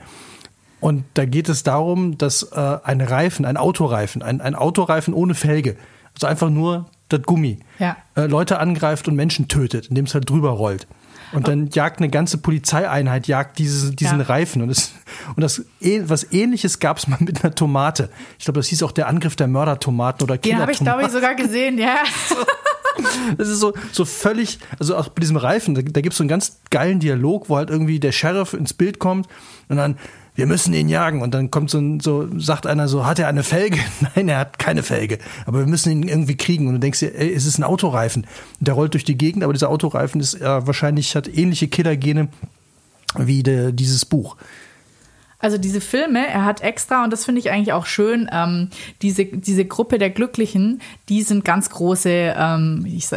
Und 0.78 1.04
da 1.14 1.25
geht 1.25 1.49
es 1.49 1.62
darum, 1.62 2.18
dass 2.18 2.52
ein 2.52 3.00
Reifen, 3.00 3.46
ein 3.46 3.56
Autoreifen, 3.56 4.23
ein, 4.23 4.42
ein 4.42 4.54
Autoreifen 4.54 5.14
ohne 5.14 5.34
Felge, 5.34 5.76
also 6.12 6.26
einfach 6.26 6.50
nur 6.50 6.84
das 7.08 7.23
Gummi, 7.23 7.61
ja. 7.78 7.96
Leute 8.16 8.58
angreift 8.58 9.08
und 9.08 9.14
Menschen 9.14 9.49
tötet, 9.49 9.87
indem 9.87 10.04
es 10.04 10.12
halt 10.12 10.28
drüber 10.28 10.50
rollt. 10.50 10.87
Und 11.32 11.48
dann 11.48 11.68
jagt 11.68 11.98
eine 11.98 12.08
ganze 12.08 12.38
Polizeieinheit, 12.38 13.26
jagt 13.26 13.58
diese, 13.58 13.94
diesen 13.94 14.20
ja. 14.20 14.26
Reifen. 14.26 14.62
Und, 14.62 14.68
das, 14.68 14.92
und 15.34 15.42
das, 15.42 15.64
was 15.80 16.32
ähnliches 16.32 16.78
gab 16.78 16.98
es 16.98 17.08
mal 17.08 17.18
mit 17.20 17.44
einer 17.44 17.54
Tomate. 17.54 18.10
Ich 18.38 18.44
glaube, 18.44 18.60
das 18.60 18.68
hieß 18.68 18.82
auch 18.82 18.92
der 18.92 19.08
Angriff 19.08 19.36
der 19.36 19.48
Mördertomaten 19.48 20.22
oder 20.22 20.38
Den 20.38 20.58
habe 20.58 20.72
ich, 20.72 20.78
glaube 20.78 21.02
ich, 21.02 21.08
sogar 21.08 21.34
gesehen, 21.34 21.78
ja. 21.78 21.96
Das 23.36 23.48
ist 23.48 23.58
so, 23.58 23.74
so 23.90 24.04
völlig, 24.04 24.60
also 24.78 24.96
auch 24.96 25.08
bei 25.08 25.18
diesem 25.20 25.36
Reifen, 25.36 25.74
da, 25.74 25.82
da 25.82 26.00
gibt 26.00 26.12
es 26.12 26.18
so 26.18 26.22
einen 26.22 26.28
ganz 26.28 26.58
geilen 26.70 27.00
Dialog, 27.00 27.48
wo 27.48 27.56
halt 27.56 27.68
irgendwie 27.68 27.98
der 27.98 28.12
Sheriff 28.12 28.52
ins 28.52 28.72
Bild 28.72 29.00
kommt 29.00 29.26
und 29.68 29.78
dann 29.78 29.98
wir 30.34 30.46
müssen 30.46 30.74
ihn 30.74 30.88
jagen. 30.88 31.22
Und 31.22 31.32
dann 31.32 31.50
kommt 31.50 31.70
so, 31.70 31.78
ein, 31.78 32.00
so, 32.00 32.28
sagt 32.38 32.66
einer 32.66 32.88
so, 32.88 33.06
hat 33.06 33.18
er 33.18 33.28
eine 33.28 33.42
Felge? 33.42 33.78
Nein, 34.14 34.28
er 34.28 34.38
hat 34.38 34.58
keine 34.58 34.82
Felge. 34.82 35.18
Aber 35.46 35.60
wir 35.60 35.66
müssen 35.66 35.92
ihn 35.92 36.02
irgendwie 36.02 36.36
kriegen. 36.36 36.66
Und 36.66 36.74
du 36.74 36.80
denkst 36.80 37.00
dir, 37.00 37.14
ey, 37.14 37.32
es 37.32 37.46
ist 37.46 37.58
ein 37.58 37.64
Autoreifen. 37.64 38.26
Und 38.58 38.68
der 38.68 38.74
rollt 38.74 38.94
durch 38.94 39.04
die 39.04 39.18
Gegend, 39.18 39.44
aber 39.44 39.52
dieser 39.52 39.70
Autoreifen 39.70 40.20
ist 40.20 40.34
äh, 40.34 40.66
wahrscheinlich, 40.66 41.14
hat 41.16 41.28
ähnliche 41.28 41.68
Killergene 41.68 42.28
wie 43.16 43.42
de, 43.42 43.72
dieses 43.72 44.04
Buch. 44.04 44.36
Also 45.44 45.58
diese 45.58 45.82
Filme, 45.82 46.26
er 46.26 46.46
hat 46.46 46.62
extra, 46.62 47.04
und 47.04 47.12
das 47.12 47.26
finde 47.26 47.38
ich 47.38 47.50
eigentlich 47.50 47.74
auch 47.74 47.84
schön, 47.84 48.30
ähm, 48.32 48.70
diese, 49.02 49.26
diese 49.26 49.66
Gruppe 49.66 49.98
der 49.98 50.08
Glücklichen, 50.08 50.80
die 51.10 51.20
sind 51.20 51.44
ganz 51.44 51.68
große, 51.68 52.08
ähm, 52.34 52.86
ich, 52.88 53.08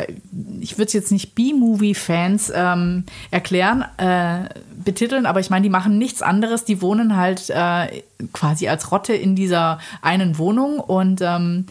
ich 0.60 0.78
würde 0.78 0.88
es 0.88 0.92
jetzt 0.92 1.14
nicht 1.14 1.36
B-Movie-Fans 1.36 2.52
ähm, 2.54 3.06
erklären, 3.32 3.86
äh, 3.96 4.50
betiteln, 4.84 5.26
aber 5.26 5.40
ich 5.40 5.50
meine, 5.50 5.64
die 5.64 5.70
machen 5.70 5.98
nichts 5.98 6.22
anderes, 6.22 6.66
die 6.66 6.82
wohnen 6.82 7.16
halt 7.16 7.50
äh, 7.50 8.04
quasi 8.34 8.68
als 8.68 8.92
Rotte 8.92 9.14
in 9.14 9.38
dieser 9.38 9.80
einen 10.02 10.38
Wohnung 10.38 10.82
und 10.82 11.22
ähm, 11.22 11.68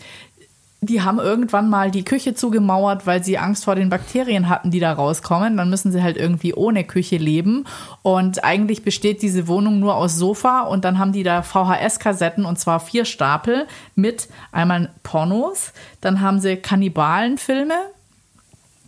die 0.80 1.02
haben 1.02 1.18
irgendwann 1.18 1.70
mal 1.70 1.90
die 1.90 2.04
Küche 2.04 2.34
zugemauert, 2.34 3.06
weil 3.06 3.24
sie 3.24 3.38
Angst 3.38 3.64
vor 3.64 3.74
den 3.74 3.88
Bakterien 3.88 4.48
hatten, 4.48 4.70
die 4.70 4.80
da 4.80 4.92
rauskommen. 4.92 5.56
Dann 5.56 5.70
müssen 5.70 5.90
sie 5.90 6.02
halt 6.02 6.16
irgendwie 6.16 6.54
ohne 6.54 6.84
Küche 6.84 7.16
leben. 7.16 7.64
Und 8.02 8.44
eigentlich 8.44 8.82
besteht 8.82 9.22
diese 9.22 9.48
Wohnung 9.48 9.80
nur 9.80 9.96
aus 9.96 10.16
Sofa 10.16 10.60
und 10.60 10.84
dann 10.84 10.98
haben 10.98 11.12
die 11.12 11.22
da 11.22 11.42
VHS-Kassetten 11.42 12.44
und 12.44 12.58
zwar 12.58 12.80
vier 12.80 13.04
Stapel 13.04 13.66
mit 13.94 14.28
einmal 14.52 14.90
Pornos, 15.02 15.72
dann 16.00 16.20
haben 16.20 16.40
sie 16.40 16.56
Kannibalenfilme, 16.56 17.74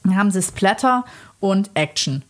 dann 0.05 0.17
haben 0.17 0.31
sie 0.31 0.43
Splatter 0.43 1.05
und 1.41 1.71
Action. 1.75 2.23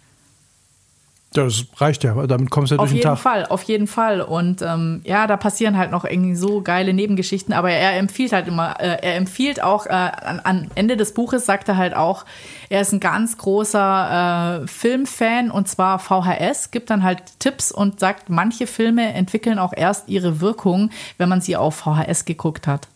Das 1.34 1.66
reicht 1.76 2.04
ja, 2.04 2.26
damit 2.26 2.50
kommst 2.50 2.70
du 2.70 2.76
ja 2.76 2.78
Auf 2.78 2.86
durch 2.86 2.92
den 2.92 2.96
jeden 2.96 3.08
Tag. 3.08 3.18
Fall, 3.18 3.44
auf 3.46 3.62
jeden 3.64 3.86
Fall. 3.86 4.22
Und 4.22 4.62
ähm, 4.62 5.02
ja, 5.04 5.26
da 5.26 5.36
passieren 5.36 5.76
halt 5.76 5.90
noch 5.90 6.06
irgendwie 6.06 6.34
so 6.34 6.62
geile 6.62 6.94
Nebengeschichten, 6.94 7.52
aber 7.52 7.70
er 7.70 7.98
empfiehlt 7.98 8.32
halt 8.32 8.48
immer, 8.48 8.80
äh, 8.80 8.96
er 9.02 9.16
empfiehlt 9.16 9.62
auch, 9.62 9.84
äh, 9.84 9.90
an, 9.90 10.40
an 10.40 10.70
Ende 10.74 10.96
des 10.96 11.12
Buches 11.12 11.44
sagt 11.44 11.68
er 11.68 11.76
halt 11.76 11.94
auch, 11.94 12.24
er 12.70 12.80
ist 12.80 12.92
ein 12.92 13.00
ganz 13.00 13.36
großer 13.36 14.62
äh, 14.62 14.66
Filmfan 14.66 15.50
und 15.50 15.68
zwar 15.68 15.98
VHS, 15.98 16.70
gibt 16.70 16.88
dann 16.88 17.02
halt 17.02 17.22
Tipps 17.40 17.72
und 17.72 18.00
sagt, 18.00 18.30
manche 18.30 18.66
Filme 18.66 19.12
entwickeln 19.12 19.58
auch 19.58 19.74
erst 19.76 20.08
ihre 20.08 20.40
Wirkung, 20.40 20.90
wenn 21.18 21.28
man 21.28 21.42
sie 21.42 21.56
auf 21.56 21.76
VHS 21.76 22.24
geguckt 22.24 22.66
hat. 22.66 22.88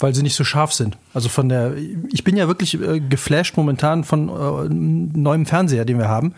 Weil 0.00 0.12
sie 0.12 0.24
nicht 0.24 0.34
so 0.34 0.42
scharf 0.42 0.72
sind. 0.72 0.96
Also 1.14 1.28
von 1.28 1.48
der, 1.48 1.74
ich 2.10 2.24
bin 2.24 2.36
ja 2.36 2.48
wirklich 2.48 2.80
äh, 2.80 2.98
geflasht 2.98 3.56
momentan 3.56 4.02
von 4.02 4.28
äh, 4.28 4.68
neuem 4.68 5.46
Fernseher, 5.46 5.84
den 5.84 5.98
wir 5.98 6.08
haben. 6.08 6.34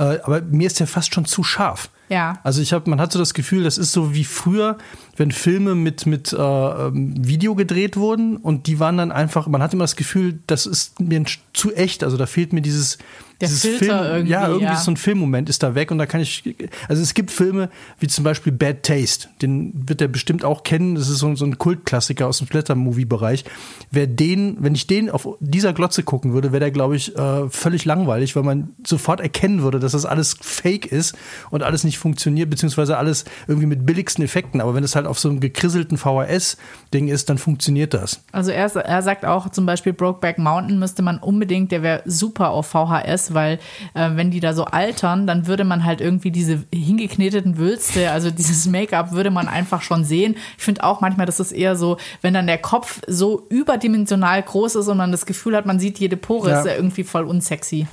Äh, 0.00 0.20
aber 0.22 0.40
mir 0.40 0.66
ist 0.66 0.80
der 0.80 0.86
fast 0.86 1.14
schon 1.14 1.26
zu 1.26 1.44
scharf. 1.44 1.90
Ja. 2.08 2.40
Also 2.42 2.62
ich 2.62 2.72
habe, 2.72 2.88
man 2.88 3.00
hat 3.00 3.12
so 3.12 3.18
das 3.18 3.34
Gefühl, 3.34 3.64
das 3.64 3.76
ist 3.76 3.92
so 3.92 4.14
wie 4.14 4.24
früher, 4.24 4.78
wenn 5.16 5.30
Filme 5.30 5.74
mit 5.74 6.06
mit 6.06 6.32
äh, 6.32 6.36
ähm, 6.36 7.14
Video 7.18 7.54
gedreht 7.54 7.98
wurden 7.98 8.38
und 8.38 8.66
die 8.66 8.80
waren 8.80 8.96
dann 8.96 9.12
einfach, 9.12 9.46
man 9.46 9.62
hat 9.62 9.74
immer 9.74 9.84
das 9.84 9.96
Gefühl, 9.96 10.40
das 10.46 10.64
ist 10.64 11.00
mir 11.00 11.22
zu 11.52 11.74
echt. 11.74 12.02
Also 12.02 12.16
da 12.16 12.24
fehlt 12.24 12.54
mir 12.54 12.62
dieses 12.62 12.96
Der 13.40 13.48
dieses 13.48 13.62
Filter 13.62 14.00
Film, 14.00 14.12
irgendwie, 14.12 14.32
ja 14.32 14.48
irgendwie 14.48 14.64
ja. 14.64 14.76
so 14.76 14.90
ein 14.90 14.96
Filmmoment 14.96 15.48
ist 15.48 15.62
da 15.62 15.74
weg 15.74 15.90
und 15.90 15.98
da 15.98 16.06
kann 16.06 16.20
ich, 16.20 16.56
also 16.88 17.02
es 17.02 17.14
gibt 17.14 17.30
Filme 17.30 17.70
wie 17.98 18.06
zum 18.06 18.24
Beispiel 18.24 18.52
Bad 18.52 18.82
Taste, 18.82 19.28
den 19.40 19.72
wird 19.88 20.00
er 20.00 20.08
bestimmt 20.08 20.44
auch 20.44 20.62
kennen. 20.62 20.94
Das 20.94 21.08
ist 21.08 21.18
so, 21.18 21.34
so 21.34 21.44
ein 21.44 21.58
Kultklassiker 21.58 22.26
aus 22.26 22.38
dem 22.38 22.46
Splatter-Movie-Bereich. 22.46 23.44
Wer 23.90 24.06
den, 24.06 24.56
wenn 24.60 24.74
ich 24.74 24.86
den 24.86 25.10
auf 25.10 25.28
dieser 25.40 25.72
Glotze 25.72 26.02
gucken 26.02 26.32
würde, 26.32 26.52
wäre 26.52 26.60
der 26.60 26.70
glaube 26.70 26.96
ich 26.96 27.16
äh, 27.16 27.48
völlig 27.48 27.84
langweilig, 27.84 28.36
weil 28.36 28.42
man 28.42 28.70
sofort 28.84 29.20
erkennen 29.20 29.62
würde, 29.62 29.78
dass 29.78 29.92
das 29.92 30.04
alles 30.04 30.36
Fake 30.40 30.86
ist 30.86 31.16
und 31.50 31.62
alles 31.62 31.84
nicht 31.84 31.98
funktioniert 31.98 32.50
beziehungsweise 32.50 32.98
alles 32.98 33.24
irgendwie 33.48 33.66
mit 33.66 33.86
billigsten 33.86 34.24
Effekten. 34.24 34.60
Aber 34.60 34.74
wenn 34.74 34.84
es 34.84 34.94
halt 34.96 35.06
auf 35.06 35.18
so 35.18 35.28
einem 35.28 35.40
gekrisselten 35.40 35.98
VHS-Ding 35.98 37.08
ist, 37.08 37.30
dann 37.30 37.38
funktioniert 37.38 37.94
das. 37.94 38.22
Also 38.32 38.50
er, 38.50 38.74
er 38.76 39.02
sagt 39.02 39.24
auch 39.24 39.48
zum 39.50 39.66
Beispiel 39.66 39.92
Brokeback 39.92 40.38
Mountain 40.38 40.78
müsste 40.78 41.02
man 41.02 41.18
unbedingt, 41.18 41.72
der 41.72 41.82
wäre 41.82 42.02
super 42.04 42.50
auf 42.50 42.66
VHS, 42.66 43.29
weil 43.34 43.58
äh, 43.94 44.10
wenn 44.14 44.30
die 44.30 44.40
da 44.40 44.52
so 44.54 44.64
altern, 44.64 45.26
dann 45.26 45.46
würde 45.46 45.64
man 45.64 45.84
halt 45.84 46.00
irgendwie 46.00 46.30
diese 46.30 46.64
hingekneteten 46.72 47.56
Wülste, 47.58 48.10
also 48.10 48.30
dieses 48.40 48.66
Make-up 48.66 49.12
würde 49.12 49.30
man 49.30 49.48
einfach 49.48 49.82
schon 49.82 50.04
sehen. 50.04 50.36
Ich 50.58 50.64
finde 50.64 50.84
auch 50.84 51.00
manchmal, 51.00 51.26
das 51.26 51.40
ist 51.40 51.52
eher 51.52 51.76
so, 51.76 51.96
wenn 52.22 52.34
dann 52.34 52.46
der 52.46 52.58
Kopf 52.58 53.00
so 53.06 53.46
überdimensional 53.48 54.42
groß 54.42 54.76
ist 54.76 54.88
und 54.88 54.96
man 54.96 55.12
das 55.12 55.26
Gefühl 55.26 55.56
hat, 55.56 55.66
man 55.66 55.78
sieht 55.80 55.98
jede 55.98 56.16
Pore, 56.16 56.50
Ja. 56.50 56.60
ist 56.60 56.66
er 56.66 56.76
irgendwie 56.76 57.04
voll 57.04 57.24
unsexy. 57.24 57.86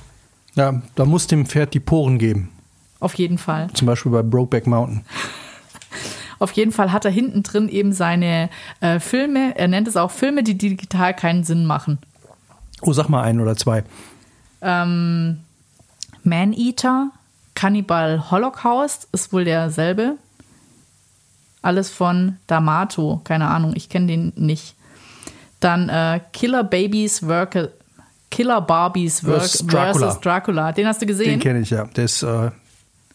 Ja, 0.54 0.82
da 0.94 1.04
muss 1.04 1.26
dem 1.26 1.46
Pferd 1.46 1.74
die 1.74 1.80
Poren 1.80 2.18
geben. 2.18 2.50
Auf 3.00 3.14
jeden 3.14 3.38
Fall. 3.38 3.68
Zum 3.74 3.86
Beispiel 3.86 4.10
bei 4.10 4.22
Brokeback 4.22 4.66
Mountain. 4.66 5.04
Auf 6.40 6.52
jeden 6.52 6.70
Fall 6.72 6.92
hat 6.92 7.04
er 7.04 7.10
hinten 7.10 7.42
drin 7.42 7.68
eben 7.68 7.92
seine 7.92 8.48
äh, 8.80 9.00
Filme, 9.00 9.54
er 9.56 9.66
nennt 9.66 9.88
es 9.88 9.96
auch 9.96 10.10
Filme, 10.12 10.44
die 10.44 10.56
digital 10.56 11.12
keinen 11.14 11.42
Sinn 11.42 11.64
machen. 11.64 11.98
Oh, 12.82 12.92
sag 12.92 13.08
mal 13.08 13.22
einen 13.22 13.40
oder 13.40 13.56
zwei. 13.56 13.82
Ähm, 14.62 15.40
Man-Eater, 16.24 17.10
Cannibal 17.54 18.30
Holocaust 18.30 19.08
ist 19.12 19.32
wohl 19.32 19.44
derselbe. 19.44 20.16
Alles 21.62 21.90
von 21.90 22.36
D'Amato, 22.48 23.22
keine 23.24 23.48
Ahnung, 23.48 23.72
ich 23.74 23.88
kenne 23.88 24.06
den 24.06 24.32
nicht. 24.36 24.74
Dann 25.60 25.88
äh, 25.88 26.20
Killer 26.32 26.62
Babies 26.64 27.26
Work 27.26 27.70
Killer 28.30 28.60
Barbies 28.60 29.24
Work 29.24 29.40
Versus 29.40 29.66
Dracula. 29.66 29.92
versus 29.94 30.20
Dracula. 30.20 30.72
Den 30.72 30.86
hast 30.86 31.00
du 31.02 31.06
Den 31.06 31.16
gesehen? 31.16 31.40
kenne 31.40 31.60
ich 31.60 31.70
ja. 31.70 31.84
Der 31.84 32.04
ist 32.04 32.22
äh, 32.22 32.50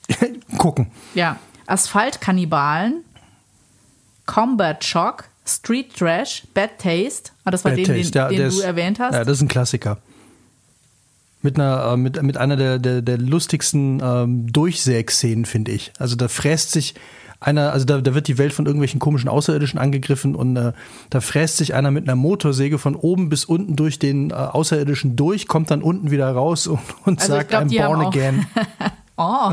gucken. 0.58 0.88
Ja. 1.14 1.38
Asphaltkannibalen, 1.68 3.04
Combat 4.26 4.84
Shock, 4.84 5.26
Street 5.46 5.96
Trash, 5.96 6.44
Bad 6.54 6.80
Taste. 6.80 7.32
Ah, 7.46 7.52
das 7.52 7.64
war 7.64 7.72
Bad 7.72 7.80
den, 7.80 7.86
Taste, 7.86 8.12
den, 8.12 8.30
den 8.30 8.38
du 8.40 8.48
ist- 8.48 8.60
erwähnt 8.62 9.00
hast. 9.00 9.14
Ja, 9.14 9.24
das 9.24 9.38
ist 9.38 9.42
ein 9.44 9.48
Klassiker. 9.48 9.98
Mit 11.44 11.60
einer, 11.60 11.92
äh, 11.94 11.98
mit, 11.98 12.22
mit 12.24 12.38
einer 12.38 12.56
der, 12.56 12.80
der, 12.80 13.02
der 13.04 13.18
lustigsten 13.20 14.02
ähm, 14.04 14.52
Durchsägszenen, 14.52 15.46
finde 15.46 15.72
ich. 15.72 15.92
Also 16.00 16.16
da 16.16 16.28
fräst 16.28 16.72
sich 16.72 16.96
einer, 17.40 17.74
also 17.74 17.86
da, 17.86 18.02
da 18.02 18.16
wird 18.16 18.28
die 18.28 18.38
Welt 18.38 18.54
von 18.54 18.66
irgendwelchen 18.66 19.00
komischen 19.00 19.30
Außerirdischen 19.30 19.78
angegriffen 19.80 20.36
und 20.36 20.56
äh, 20.56 20.72
da 21.10 21.22
fräst 21.22 21.58
sich 21.58 21.74
einer 21.74 21.92
mit 21.92 22.06
einer 22.06 22.16
Motorsäge 22.16 22.80
von 22.80 22.96
oben 22.96 23.30
bis 23.30 23.46
unten 23.46 23.76
durch 23.76 24.00
den 24.00 24.32
äh, 24.32 24.34
Außerirdischen 24.34 25.16
durch, 25.16 25.48
kommt 25.48 25.70
dann 25.70 25.82
unten 25.82 26.10
wieder 26.12 26.32
raus 26.32 26.68
und, 26.68 26.80
und 27.06 27.22
Also 27.22 27.34
sagt, 27.34 27.50
glaub, 27.50 27.64
I'm 27.64 27.88
born 27.88 28.06
again. 28.06 28.48
Oh, 29.16 29.52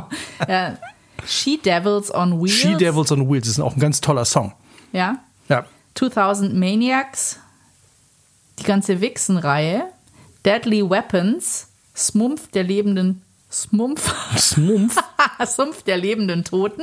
äh, 0.48 0.70
She 1.26 1.58
Devils 1.58 2.12
on 2.14 2.40
Wheels. 2.40 2.52
She 2.52 2.76
Devils 2.76 3.12
on 3.12 3.28
Wheels 3.28 3.46
ist 3.46 3.60
auch 3.60 3.74
ein 3.74 3.80
ganz 3.80 4.00
toller 4.00 4.24
Song. 4.24 4.54
Ja. 4.92 5.18
Ja. 5.50 5.66
2000 5.96 6.54
Maniacs, 6.54 7.38
die 8.58 8.62
ganze 8.62 9.02
Vixen-Reihe, 9.02 9.84
Deadly 10.46 10.88
Weapons, 10.88 11.68
Smumpf 12.00 12.50
der 12.50 12.64
lebenden 12.64 13.22
Smumpf, 13.50 14.14
Smumpf. 14.38 14.96
Sumpf 15.46 15.82
der 15.82 15.96
lebenden 15.98 16.44
Toten, 16.44 16.82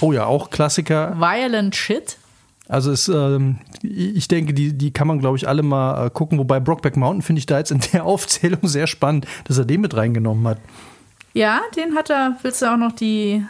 Oh 0.00 0.12
ja, 0.12 0.26
auch 0.26 0.50
Klassiker. 0.50 1.18
Violent 1.18 1.74
Shit. 1.74 2.18
Also 2.68 2.92
es, 2.92 3.08
ähm, 3.08 3.58
ich 3.82 4.28
denke, 4.28 4.54
die, 4.54 4.72
die 4.72 4.90
kann 4.90 5.06
man, 5.06 5.18
glaube 5.18 5.36
ich, 5.36 5.46
alle 5.46 5.62
mal 5.62 6.06
äh, 6.06 6.10
gucken. 6.10 6.38
Wobei 6.38 6.60
Brockback 6.60 6.96
Mountain 6.96 7.22
finde 7.22 7.40
ich 7.40 7.46
da 7.46 7.58
jetzt 7.58 7.70
in 7.70 7.80
der 7.92 8.04
Aufzählung 8.06 8.66
sehr 8.66 8.86
spannend, 8.86 9.26
dass 9.44 9.58
er 9.58 9.64
den 9.64 9.80
mit 9.82 9.94
reingenommen 9.94 10.46
hat. 10.46 10.58
Ja, 11.34 11.60
den 11.76 11.94
hat 11.94 12.10
er, 12.10 12.36
willst 12.42 12.62
du 12.62 12.72
auch 12.72 12.76
noch 12.76 12.92
die. 12.92 13.44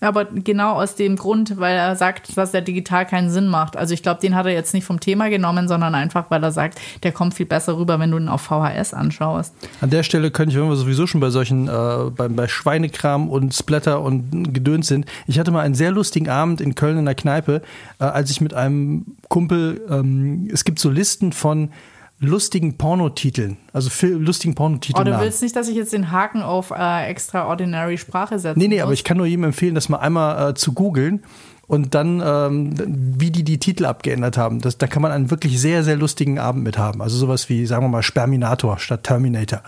Aber 0.00 0.26
genau 0.26 0.74
aus 0.74 0.94
dem 0.94 1.16
Grund, 1.16 1.58
weil 1.58 1.76
er 1.76 1.96
sagt, 1.96 2.36
dass 2.36 2.52
der 2.52 2.60
digital 2.60 3.04
keinen 3.04 3.30
Sinn 3.30 3.48
macht. 3.48 3.76
Also 3.76 3.94
ich 3.94 4.02
glaube, 4.02 4.20
den 4.20 4.36
hat 4.36 4.46
er 4.46 4.52
jetzt 4.52 4.72
nicht 4.72 4.84
vom 4.84 5.00
Thema 5.00 5.28
genommen, 5.28 5.66
sondern 5.66 5.94
einfach, 5.96 6.26
weil 6.30 6.42
er 6.42 6.52
sagt, 6.52 6.80
der 7.02 7.10
kommt 7.10 7.34
viel 7.34 7.46
besser 7.46 7.76
rüber, 7.76 7.98
wenn 7.98 8.12
du 8.12 8.18
ihn 8.18 8.28
auf 8.28 8.42
VHS 8.42 8.94
anschaust. 8.94 9.54
An 9.80 9.90
der 9.90 10.04
Stelle 10.04 10.30
könnte 10.30 10.54
ich, 10.54 10.60
wenn 10.60 10.68
wir 10.68 10.76
sowieso 10.76 11.08
schon 11.08 11.20
bei 11.20 11.30
solchen, 11.30 11.66
äh, 11.66 12.10
bei, 12.16 12.28
bei 12.28 12.46
Schweinekram 12.46 13.28
und 13.28 13.54
Splatter 13.54 14.00
und 14.00 14.54
Gedöns 14.54 14.86
sind. 14.86 15.06
Ich 15.26 15.38
hatte 15.40 15.50
mal 15.50 15.62
einen 15.62 15.74
sehr 15.74 15.90
lustigen 15.90 16.28
Abend 16.28 16.60
in 16.60 16.76
Köln 16.76 16.98
in 16.98 17.04
der 17.04 17.16
Kneipe, 17.16 17.62
äh, 17.98 18.04
als 18.04 18.30
ich 18.30 18.40
mit 18.40 18.54
einem 18.54 19.04
Kumpel, 19.28 19.80
ähm, 19.90 20.48
es 20.52 20.64
gibt 20.64 20.78
so 20.78 20.90
Listen 20.90 21.32
von 21.32 21.70
lustigen 22.20 22.76
Pornotiteln, 22.76 23.56
also 23.72 23.90
lustigen 24.06 24.54
Oh, 24.54 24.56
Pornotiteln. 24.56 25.04
du 25.04 25.20
willst 25.20 25.42
nicht, 25.42 25.54
dass 25.54 25.68
ich 25.68 25.76
jetzt 25.76 25.92
den 25.92 26.10
Haken 26.10 26.42
auf 26.42 26.70
äh, 26.70 27.06
extraordinary 27.08 27.96
Sprache 27.98 28.38
setze? 28.38 28.58
Nee, 28.58 28.68
nee, 28.68 28.80
aber 28.80 28.92
ich 28.92 29.04
kann 29.04 29.16
nur 29.16 29.26
jedem 29.26 29.44
empfehlen, 29.44 29.74
das 29.74 29.88
mal 29.88 29.98
einmal 29.98 30.50
äh, 30.50 30.54
zu 30.54 30.72
googeln 30.72 31.22
und 31.68 31.94
dann, 31.94 32.22
ähm, 32.24 32.74
wie 33.20 33.30
die 33.30 33.44
die 33.44 33.58
Titel 33.58 33.84
abgeändert 33.84 34.36
haben. 34.36 34.60
Das, 34.60 34.78
da 34.78 34.86
kann 34.86 35.02
man 35.02 35.12
einen 35.12 35.30
wirklich 35.30 35.60
sehr, 35.60 35.84
sehr 35.84 35.96
lustigen 35.96 36.38
Abend 36.38 36.64
mit 36.64 36.78
haben. 36.78 37.02
Also 37.02 37.16
sowas 37.16 37.48
wie, 37.48 37.66
sagen 37.66 37.84
wir 37.84 37.88
mal, 37.88 38.02
Sperminator 38.02 38.78
statt 38.78 39.04
Terminator. 39.04 39.62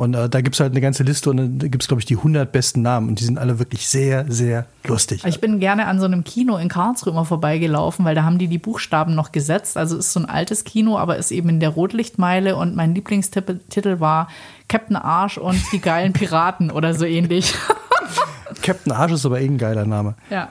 Und 0.00 0.14
äh, 0.14 0.30
da 0.30 0.40
gibt 0.40 0.56
es 0.56 0.60
halt 0.60 0.72
eine 0.72 0.80
ganze 0.80 1.02
Liste 1.02 1.28
und 1.28 1.36
dann 1.36 1.58
gibt 1.58 1.82
es, 1.82 1.86
glaube 1.86 2.00
ich, 2.00 2.06
die 2.06 2.16
100 2.16 2.50
besten 2.50 2.80
Namen 2.80 3.10
und 3.10 3.20
die 3.20 3.24
sind 3.24 3.38
alle 3.38 3.58
wirklich 3.58 3.86
sehr, 3.86 4.24
sehr 4.32 4.64
lustig. 4.86 5.26
Ich 5.26 5.42
bin 5.42 5.60
gerne 5.60 5.84
an 5.84 6.00
so 6.00 6.06
einem 6.06 6.24
Kino 6.24 6.56
in 6.56 6.70
Karlsruhe 6.70 7.12
immer 7.12 7.26
vorbeigelaufen, 7.26 8.02
weil 8.06 8.14
da 8.14 8.22
haben 8.22 8.38
die 8.38 8.48
die 8.48 8.56
Buchstaben 8.56 9.14
noch 9.14 9.30
gesetzt. 9.30 9.76
Also 9.76 9.98
ist 9.98 10.14
so 10.14 10.20
ein 10.20 10.24
altes 10.24 10.64
Kino, 10.64 10.96
aber 10.96 11.18
ist 11.18 11.30
eben 11.32 11.50
in 11.50 11.60
der 11.60 11.68
Rotlichtmeile 11.68 12.56
und 12.56 12.74
mein 12.74 12.94
Lieblingstitel 12.94 14.00
war 14.00 14.28
Captain 14.68 14.96
Arsch 14.96 15.36
und 15.36 15.60
die 15.70 15.80
geilen 15.82 16.14
Piraten 16.14 16.70
oder 16.70 16.94
so 16.94 17.04
ähnlich. 17.04 17.52
Captain 18.62 18.92
Arsch 18.92 19.12
ist 19.12 19.26
aber 19.26 19.42
eh 19.42 19.44
ein 19.44 19.58
geiler 19.58 19.84
Name. 19.84 20.14
ja. 20.30 20.48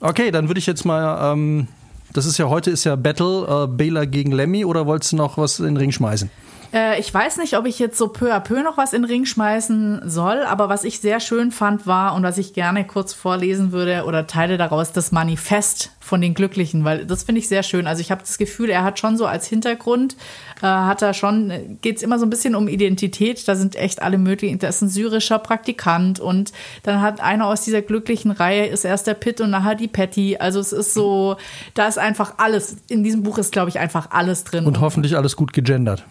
Okay, 0.00 0.32
dann 0.32 0.48
würde 0.48 0.58
ich 0.58 0.66
jetzt 0.66 0.84
mal, 0.84 1.32
ähm, 1.32 1.68
das 2.12 2.26
ist 2.26 2.38
ja 2.38 2.48
heute 2.48 2.72
ist 2.72 2.82
ja 2.82 2.96
Battle, 2.96 3.66
äh, 3.66 3.66
Bela 3.68 4.04
gegen 4.04 4.32
Lemmy 4.32 4.64
oder 4.64 4.86
wolltest 4.86 5.12
du 5.12 5.16
noch 5.16 5.38
was 5.38 5.60
in 5.60 5.66
den 5.66 5.76
Ring 5.76 5.92
schmeißen? 5.92 6.28
Äh, 6.72 7.00
ich 7.00 7.12
weiß 7.12 7.38
nicht, 7.38 7.56
ob 7.56 7.66
ich 7.66 7.78
jetzt 7.78 7.98
so 7.98 8.08
peu 8.08 8.34
à 8.34 8.40
peu 8.40 8.62
noch 8.62 8.76
was 8.76 8.92
in 8.92 9.02
den 9.02 9.10
Ring 9.10 9.24
schmeißen 9.24 10.02
soll, 10.04 10.42
aber 10.42 10.68
was 10.68 10.84
ich 10.84 11.00
sehr 11.00 11.20
schön 11.20 11.50
fand 11.50 11.86
war 11.86 12.14
und 12.14 12.22
was 12.22 12.38
ich 12.38 12.52
gerne 12.52 12.84
kurz 12.84 13.14
vorlesen 13.14 13.72
würde 13.72 14.04
oder 14.04 14.26
Teile 14.26 14.58
daraus, 14.58 14.92
das 14.92 15.12
Manifest 15.12 15.92
von 16.00 16.20
den 16.20 16.34
Glücklichen, 16.34 16.84
weil 16.84 17.04
das 17.04 17.22
finde 17.24 17.40
ich 17.40 17.48
sehr 17.48 17.62
schön. 17.62 17.86
Also 17.86 18.00
ich 18.00 18.10
habe 18.10 18.22
das 18.22 18.38
Gefühl, 18.38 18.70
er 18.70 18.82
hat 18.82 18.98
schon 18.98 19.16
so 19.16 19.26
als 19.26 19.46
Hintergrund, 19.46 20.16
äh, 20.62 20.66
hat 20.66 21.02
er 21.02 21.12
schon, 21.14 21.78
geht 21.82 21.98
es 21.98 22.02
immer 22.02 22.18
so 22.18 22.26
ein 22.26 22.30
bisschen 22.30 22.54
um 22.54 22.66
Identität, 22.68 23.46
da 23.46 23.54
sind 23.56 23.76
echt 23.76 24.02
alle 24.02 24.18
möglichen, 24.18 24.58
da 24.58 24.68
ist 24.68 24.82
ein 24.82 24.88
syrischer 24.88 25.38
Praktikant 25.38 26.18
und 26.18 26.52
dann 26.82 27.02
hat 27.02 27.20
einer 27.20 27.46
aus 27.46 27.62
dieser 27.62 27.82
glücklichen 27.82 28.30
Reihe, 28.30 28.66
ist 28.66 28.84
erst 28.84 29.06
der 29.06 29.14
Pitt 29.14 29.40
und 29.40 29.50
nachher 29.50 29.74
die 29.74 29.88
Patty, 29.88 30.38
also 30.38 30.60
es 30.60 30.72
ist 30.72 30.94
so, 30.94 31.36
da 31.74 31.86
ist 31.86 31.98
einfach 31.98 32.34
alles, 32.38 32.76
in 32.88 33.04
diesem 33.04 33.22
Buch 33.22 33.38
ist 33.38 33.52
glaube 33.52 33.68
ich 33.68 33.78
einfach 33.78 34.10
alles 34.10 34.44
drin. 34.44 34.64
Und 34.66 34.80
hoffentlich 34.80 35.16
alles 35.16 35.36
gut 35.36 35.52
gegendert. 35.52 36.04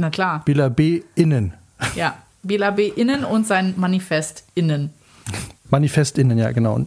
Na 0.00 0.10
klar. 0.10 0.42
Bela 0.44 0.68
B. 0.68 1.02
innen. 1.16 1.54
Ja, 1.96 2.14
Bela 2.44 2.70
B. 2.70 2.86
innen 2.86 3.24
und 3.24 3.46
sein 3.48 3.74
Manifest 3.76 4.44
innen. 4.54 4.90
Manifest 5.70 6.18
innen, 6.18 6.38
ja, 6.38 6.52
genau. 6.52 6.86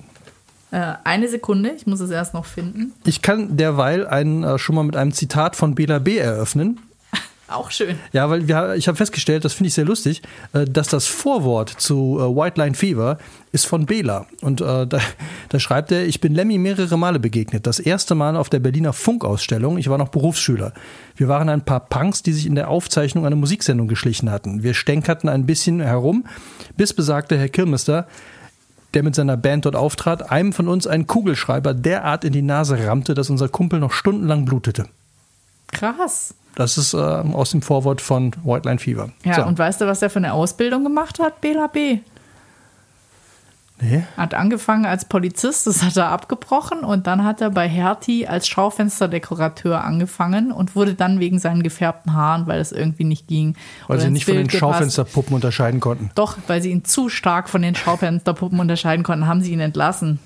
Äh, 0.71 0.93
eine 1.04 1.28
Sekunde, 1.28 1.71
ich 1.76 1.86
muss 1.86 2.00
es 2.00 2.10
erst 2.10 2.34
noch 2.34 2.45
finden. 2.45 2.93
Ich 3.04 3.21
kann 3.21 3.58
derweil 3.58 4.08
einen, 4.08 4.43
äh, 4.43 4.58
schon 4.58 4.76
mal 4.76 4.84
mit 4.84 4.95
einem 4.95 5.12
Zitat 5.12 5.58
von 5.58 5.76
Bela 5.76 6.00
B. 6.00 6.17
eröffnen. 6.17 6.80
Auch 7.52 7.70
schön. 7.70 7.98
Ja, 8.14 8.30
weil 8.30 8.48
wir, 8.48 8.76
ich 8.76 8.88
habe 8.88 8.96
festgestellt, 8.96 9.44
das 9.44 9.54
finde 9.54 9.68
ich 9.68 9.74
sehr 9.74 9.86
lustig, 9.86 10.22
äh, 10.54 10.66
dass 10.66 10.88
das 10.88 11.08
Vorwort 11.08 11.70
zu 11.70 12.18
äh, 12.20 12.24
White 12.24 12.60
Line 12.62 12.76
Fever 12.76 13.18
ist 13.52 13.68
von 13.68 13.86
Bela. 13.86 14.26
Und 14.42 14.62
äh, 14.62 14.88
da, 14.88 15.00
da 15.50 15.60
schreibt 15.60 15.92
er, 15.92 16.06
ich 16.06 16.22
bin 16.22 16.34
Lemmy 16.34 16.58
mehrere 16.58 16.98
Male 16.98 17.20
begegnet. 17.20 17.68
Das 17.68 17.80
erste 17.80 18.16
Mal 18.16 18.38
auf 18.38 18.50
der 18.50 18.60
Berliner 18.60 18.94
Funkausstellung. 18.94 19.78
Ich 19.78 19.90
war 19.90 19.98
noch 19.98 20.10
Berufsschüler. 20.10 20.74
Wir 21.16 21.28
waren 21.28 21.50
ein 21.50 21.66
paar 21.66 21.82
Punks, 21.82 22.24
die 22.24 22.32
sich 22.32 22.46
in 22.46 22.56
der 22.56 22.70
Aufzeichnung 22.70 23.26
einer 23.26 23.36
Musiksendung 23.36 23.88
geschlichen 23.88 24.32
hatten. 24.32 24.64
Wir 24.64 24.74
stänkerten 24.74 25.28
ein 25.28 25.46
bisschen 25.46 25.82
herum, 25.82 26.26
bis 26.78 26.94
besagte 26.94 27.38
Herr 27.38 27.50
Kirmester 27.50 28.08
der 28.94 29.04
mit 29.04 29.16
seiner 29.16 29.38
Band 29.38 29.64
dort 29.64 29.78
auftrat, 29.78 30.32
einem 30.32 30.52
von 30.52 30.68
uns 30.68 30.86
einen 30.86 31.08
Kugelschreiber 31.08 31.74
derart 31.74 32.26
in 32.26 32.34
die 32.34 32.42
Nase 32.42 32.86
rammte, 32.86 33.14
dass 33.14 33.30
unser 33.30 33.48
Kumpel 33.48 33.80
noch 33.80 33.94
stundenlang 33.94 34.44
blutete. 34.44 34.88
Krass. 35.72 36.34
Das 36.56 36.78
ist 36.78 36.94
äh, 36.94 36.98
aus 36.98 37.52
dem 37.52 37.62
Vorwort 37.62 38.02
von 38.02 38.32
White 38.44 38.68
Line 38.68 38.80
Fever. 38.80 39.10
Ja, 39.24 39.36
So. 39.36 39.44
und 39.46 39.58
weißt 39.58 39.82
du, 39.82 39.88
was 39.88 40.02
er 40.02 40.10
für 40.10 40.20
eine 40.20 40.34
Ausbildung 40.34 40.84
gemacht 40.84 41.20
hat? 41.20 41.40
Bela 41.42 41.68
B. 41.68 42.00
Nee? 43.84 44.04
Hat 44.16 44.36
angefangen 44.36 44.86
als 44.86 45.06
Polizist, 45.06 45.66
das 45.66 45.82
hat 45.82 45.98
er 45.98 46.10
abgebrochen 46.10 46.82
und 46.82 47.08
dann 47.08 47.24
hat 47.24 47.42
er 47.42 47.50
bei 47.50 47.68
Hertie 47.68 48.28
als 48.28 48.48
Schaufensterdekorateur 48.48 49.84
angefangen 49.84 50.52
und 50.52 50.76
wurde 50.76 50.94
dann 50.94 51.20
wegen 51.20 51.40
seinen 51.40 51.64
gefärbten 51.64 52.14
Haaren, 52.14 52.46
weil 52.46 52.60
es 52.60 52.72
irgendwie 52.72 53.06
nicht 53.06 53.28
ging. 53.28 53.56
Weil 53.88 54.00
sie 54.00 54.12
nicht 54.12 54.26
von 54.26 54.36
den 54.36 54.42
Bild 54.48 54.52
gepasst- 54.52 54.60
Schaufensterpuppen 54.60 55.34
unterscheiden 55.34 55.80
konnten. 55.80 56.12
Doch, 56.14 56.38
weil 56.46 56.62
sie 56.62 56.70
ihn 56.70 56.86
zu 56.86 57.10
stark 57.10 57.50
von 57.50 57.64
den 57.64 57.74
Schaufensterpuppen 57.74 58.60
unterscheiden 58.60 59.02
konnten, 59.04 59.26
haben 59.26 59.42
sie 59.42 59.52
ihn 59.54 59.60
entlassen. 59.60 60.20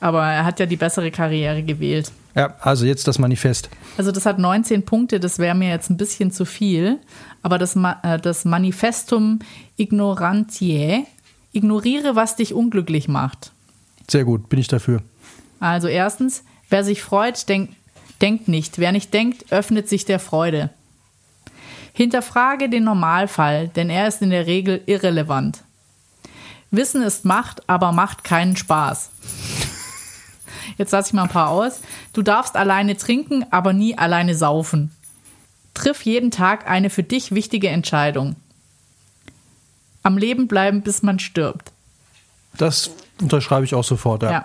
Aber 0.00 0.24
er 0.24 0.44
hat 0.44 0.60
ja 0.60 0.66
die 0.66 0.76
bessere 0.76 1.10
Karriere 1.10 1.64
gewählt. 1.64 2.12
Ja, 2.34 2.54
also 2.60 2.84
jetzt 2.84 3.06
das 3.06 3.18
Manifest. 3.18 3.68
Also 3.96 4.10
das 4.10 4.26
hat 4.26 4.38
19 4.38 4.84
Punkte, 4.84 5.20
das 5.20 5.38
wäre 5.38 5.54
mir 5.54 5.68
jetzt 5.68 5.90
ein 5.90 5.96
bisschen 5.96 6.32
zu 6.32 6.44
viel. 6.44 6.98
Aber 7.42 7.58
das, 7.58 7.76
Ma 7.76 8.00
äh, 8.02 8.18
das 8.18 8.44
Manifestum 8.44 9.38
Ignorantiae, 9.76 11.06
ignoriere, 11.52 12.16
was 12.16 12.36
dich 12.36 12.52
unglücklich 12.54 13.08
macht. 13.08 13.52
Sehr 14.10 14.24
gut, 14.24 14.48
bin 14.48 14.58
ich 14.58 14.68
dafür. 14.68 15.02
Also 15.60 15.88
erstens, 15.88 16.42
wer 16.68 16.82
sich 16.82 17.02
freut, 17.02 17.48
denk, 17.48 17.70
denkt 18.20 18.48
nicht. 18.48 18.78
Wer 18.78 18.92
nicht 18.92 19.14
denkt, 19.14 19.52
öffnet 19.52 19.88
sich 19.88 20.04
der 20.04 20.18
Freude. 20.18 20.70
Hinterfrage 21.92 22.68
den 22.68 22.82
Normalfall, 22.82 23.68
denn 23.68 23.88
er 23.88 24.08
ist 24.08 24.20
in 24.20 24.30
der 24.30 24.46
Regel 24.46 24.82
irrelevant. 24.86 25.62
Wissen 26.72 27.02
ist 27.02 27.24
Macht, 27.24 27.68
aber 27.68 27.92
macht 27.92 28.24
keinen 28.24 28.56
Spaß. 28.56 29.10
Jetzt 30.76 30.92
lasse 30.92 31.08
ich 31.08 31.12
mal 31.14 31.24
ein 31.24 31.28
paar 31.28 31.50
aus. 31.50 31.80
Du 32.12 32.22
darfst 32.22 32.56
alleine 32.56 32.96
trinken, 32.96 33.46
aber 33.50 33.72
nie 33.72 33.96
alleine 33.96 34.34
saufen. 34.34 34.90
Triff 35.74 36.02
jeden 36.02 36.30
Tag 36.30 36.68
eine 36.68 36.90
für 36.90 37.02
dich 37.02 37.34
wichtige 37.34 37.68
Entscheidung. 37.68 38.36
Am 40.02 40.18
Leben 40.18 40.48
bleiben, 40.48 40.82
bis 40.82 41.02
man 41.02 41.18
stirbt. 41.18 41.72
Das 42.56 42.90
unterschreibe 43.20 43.64
ich 43.64 43.74
auch 43.74 43.84
sofort. 43.84 44.22
Ja. 44.22 44.30
Ja. 44.30 44.44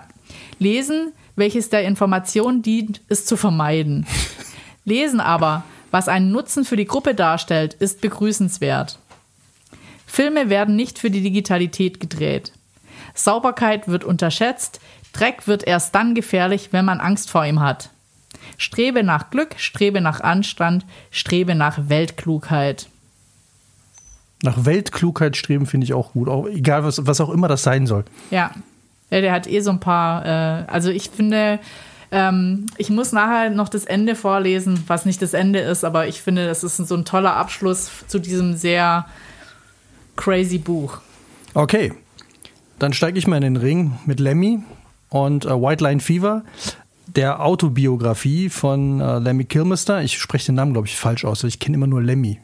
Lesen, 0.58 1.12
welches 1.36 1.70
der 1.70 1.84
Information 1.84 2.62
dient, 2.62 3.00
ist 3.08 3.28
zu 3.28 3.36
vermeiden. 3.36 4.06
Lesen 4.84 5.20
aber, 5.20 5.64
was 5.90 6.08
einen 6.08 6.30
Nutzen 6.30 6.64
für 6.64 6.76
die 6.76 6.86
Gruppe 6.86 7.14
darstellt, 7.14 7.74
ist 7.74 8.00
begrüßenswert. 8.00 8.98
Filme 10.06 10.50
werden 10.50 10.74
nicht 10.76 10.98
für 10.98 11.10
die 11.10 11.22
Digitalität 11.22 12.00
gedreht. 12.00 12.52
Sauberkeit 13.14 13.88
wird 13.88 14.04
unterschätzt, 14.04 14.80
Dreck 15.12 15.46
wird 15.46 15.66
erst 15.66 15.94
dann 15.94 16.14
gefährlich, 16.14 16.68
wenn 16.72 16.84
man 16.84 17.00
Angst 17.00 17.30
vor 17.30 17.44
ihm 17.44 17.60
hat. 17.60 17.90
Strebe 18.56 19.02
nach 19.02 19.30
Glück, 19.30 19.54
strebe 19.58 20.00
nach 20.00 20.20
Anstand, 20.20 20.84
strebe 21.10 21.54
nach 21.54 21.88
Weltklugheit. 21.88 22.88
Nach 24.42 24.64
Weltklugheit 24.64 25.36
streben 25.36 25.66
finde 25.66 25.84
ich 25.84 25.94
auch 25.94 26.12
gut. 26.12 26.28
Auch, 26.28 26.46
egal, 26.46 26.84
was, 26.84 27.06
was 27.06 27.20
auch 27.20 27.30
immer 27.30 27.48
das 27.48 27.62
sein 27.62 27.86
soll. 27.86 28.04
Ja, 28.30 28.50
ja 29.10 29.20
der 29.20 29.32
hat 29.32 29.46
eh 29.46 29.60
so 29.60 29.70
ein 29.70 29.80
paar. 29.80 30.24
Äh, 30.24 30.64
also 30.66 30.90
ich 30.90 31.10
finde, 31.10 31.58
ähm, 32.10 32.66
ich 32.78 32.90
muss 32.90 33.12
nachher 33.12 33.50
noch 33.50 33.68
das 33.68 33.84
Ende 33.84 34.14
vorlesen, 34.14 34.82
was 34.86 35.04
nicht 35.04 35.20
das 35.20 35.34
Ende 35.34 35.60
ist, 35.60 35.84
aber 35.84 36.08
ich 36.08 36.22
finde, 36.22 36.46
das 36.46 36.64
ist 36.64 36.76
so 36.76 36.94
ein 36.94 37.04
toller 37.04 37.36
Abschluss 37.36 37.90
zu 38.06 38.18
diesem 38.18 38.56
sehr 38.56 39.06
crazy 40.16 40.58
Buch. 40.58 41.00
Okay, 41.52 41.92
dann 42.78 42.92
steige 42.92 43.18
ich 43.18 43.26
mal 43.26 43.36
in 43.36 43.42
den 43.42 43.56
Ring 43.56 43.98
mit 44.06 44.20
Lemmy 44.20 44.60
und 45.10 45.44
äh, 45.44 45.50
White 45.50 45.84
Line 45.84 46.00
Fever, 46.00 46.44
der 47.06 47.44
Autobiografie 47.44 48.48
von 48.48 49.00
äh, 49.00 49.18
Lemmy 49.18 49.44
Kilmister. 49.44 50.02
Ich 50.02 50.18
spreche 50.18 50.46
den 50.46 50.54
Namen, 50.54 50.72
glaube 50.72 50.86
ich, 50.88 50.96
falsch 50.96 51.24
aus. 51.24 51.44
Ich 51.44 51.58
kenne 51.58 51.76
immer 51.76 51.86
nur 51.86 52.02
Lemmy. 52.02 52.38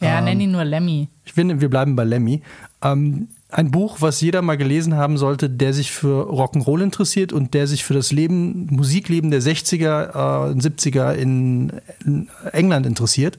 Ja, 0.00 0.18
Ähm. 0.18 0.24
nenn 0.24 0.40
ihn 0.40 0.52
nur 0.52 0.64
Lemmy. 0.64 1.08
Ich 1.24 1.32
finde, 1.32 1.60
wir 1.60 1.68
bleiben 1.68 1.96
bei 1.96 2.04
Lemmy. 2.04 2.42
Ähm, 2.82 3.28
ein 3.50 3.72
Buch, 3.72 3.96
was 4.00 4.20
jeder 4.20 4.42
mal 4.42 4.56
gelesen 4.56 4.94
haben 4.96 5.18
sollte, 5.18 5.50
der 5.50 5.72
sich 5.74 5.90
für 5.90 6.30
Rock'n'Roll 6.30 6.82
interessiert 6.84 7.32
und 7.32 7.52
der 7.52 7.66
sich 7.66 7.84
für 7.84 7.94
das 7.94 8.12
Leben, 8.12 8.68
Musikleben 8.70 9.32
der 9.32 9.42
60er, 9.42 10.50
äh, 10.50 10.54
70er 10.54 11.12
in, 11.14 11.72
in 12.04 12.28
England 12.52 12.86
interessiert. 12.86 13.38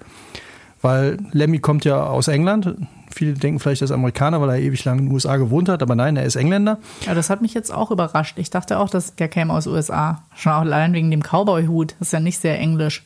Weil 0.81 1.17
Lemmy 1.31 1.59
kommt 1.59 1.85
ja 1.85 2.03
aus 2.03 2.27
England. 2.27 2.75
Viele 3.13 3.33
denken 3.33 3.59
vielleicht, 3.59 3.81
er 3.81 3.85
ist 3.85 3.91
Amerikaner, 3.91 4.41
weil 4.41 4.49
er 4.49 4.59
ewig 4.59 4.83
lang 4.85 4.99
in 4.99 5.05
den 5.05 5.13
USA 5.13 5.37
gewohnt 5.37 5.69
hat, 5.69 5.81
aber 5.83 5.95
nein, 5.95 6.17
er 6.17 6.25
ist 6.25 6.35
Engländer. 6.35 6.79
Ja, 7.05 7.13
das 7.13 7.29
hat 7.29 7.41
mich 7.41 7.53
jetzt 7.53 7.71
auch 7.73 7.91
überrascht. 7.91 8.37
Ich 8.39 8.49
dachte 8.49 8.79
auch, 8.79 8.89
dass 8.89 9.15
der 9.15 9.27
käme 9.27 9.53
aus 9.53 9.67
USA. 9.67 10.23
Schon 10.35 10.51
auch 10.53 10.59
allein 10.61 10.93
wegen 10.93 11.11
dem 11.11 11.21
Cowboy-Hut. 11.21 11.95
Das 11.99 12.07
ist 12.09 12.13
ja 12.13 12.19
nicht 12.19 12.39
sehr 12.39 12.59
englisch. 12.59 13.03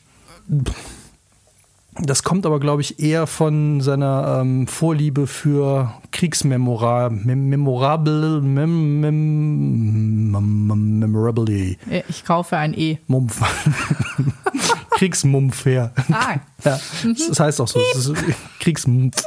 Das 1.98 2.22
kommt 2.22 2.44
aber, 2.44 2.60
glaube 2.60 2.82
ich, 2.82 3.00
eher 3.00 3.26
von 3.26 3.80
seiner 3.80 4.40
ähm, 4.42 4.66
Vorliebe 4.66 5.26
für 5.26 5.94
Kriegsmemora 6.12 7.08
mem 7.08 7.48
memorable 7.48 8.42
mem 8.42 9.00
mem 9.00 10.30
mem 10.30 10.98
memorability. 10.98 11.78
Äh, 11.90 12.02
Ich 12.08 12.24
kaufe 12.26 12.58
ein 12.58 12.74
E. 12.74 12.98
Mumpf. 13.06 13.40
Kriegsmumpf 14.90 15.64
her. 15.64 15.92
Ah, 16.12 16.34
Ja, 16.64 16.78
das 17.28 17.40
heißt 17.40 17.60
auch 17.62 17.68
so. 17.68 17.80
Kriegsmumpf. 18.60 19.22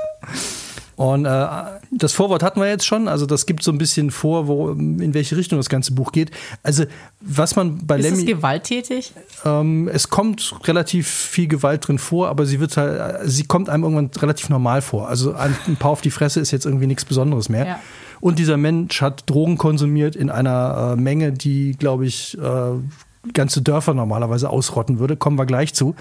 Und 0.99 1.23
äh, 1.23 1.47
das 1.91 2.11
Vorwort 2.11 2.43
hatten 2.43 2.59
wir 2.59 2.67
jetzt 2.67 2.85
schon, 2.85 3.07
also 3.07 3.25
das 3.25 3.45
gibt 3.45 3.63
so 3.63 3.71
ein 3.71 3.77
bisschen 3.77 4.11
vor, 4.11 4.49
wo, 4.49 4.71
in 4.71 5.13
welche 5.13 5.37
Richtung 5.37 5.57
das 5.57 5.69
ganze 5.69 5.93
Buch 5.93 6.11
geht. 6.11 6.29
Also 6.61 6.83
was 7.21 7.55
man 7.55 7.87
bei 7.87 7.99
ist 7.99 8.05
es 8.05 8.11
Lemmy, 8.11 8.25
gewalttätig? 8.25 9.13
ähm, 9.45 9.87
es 9.87 10.09
kommt 10.09 10.53
relativ 10.67 11.07
viel 11.07 11.47
Gewalt 11.47 11.87
drin 11.87 11.99
vor, 11.99 12.27
aber 12.27 12.45
sie 12.45 12.59
wird 12.59 12.75
halt, 12.75 13.21
sie 13.23 13.45
kommt 13.45 13.69
einem 13.69 13.83
irgendwann 13.83 14.11
relativ 14.21 14.49
normal 14.49 14.81
vor. 14.81 15.07
Also 15.07 15.33
ein, 15.35 15.55
ein 15.67 15.77
paar 15.77 15.91
auf 15.91 16.01
die 16.01 16.11
Fresse 16.11 16.41
ist 16.41 16.51
jetzt 16.51 16.65
irgendwie 16.65 16.87
nichts 16.87 17.05
Besonderes 17.05 17.47
mehr. 17.47 17.65
Ja. 17.65 17.79
Und 18.19 18.37
dieser 18.37 18.57
Mensch 18.57 19.01
hat 19.01 19.23
Drogen 19.29 19.57
konsumiert 19.57 20.17
in 20.17 20.29
einer 20.29 20.95
äh, 20.97 21.01
Menge, 21.01 21.31
die, 21.31 21.77
glaube 21.79 22.07
ich, 22.07 22.37
äh, 22.37 23.31
ganze 23.31 23.61
Dörfer 23.61 23.93
normalerweise 23.93 24.49
ausrotten 24.49 24.99
würde. 24.99 25.15
Kommen 25.15 25.37
wir 25.37 25.45
gleich 25.45 25.73
zu. 25.73 25.95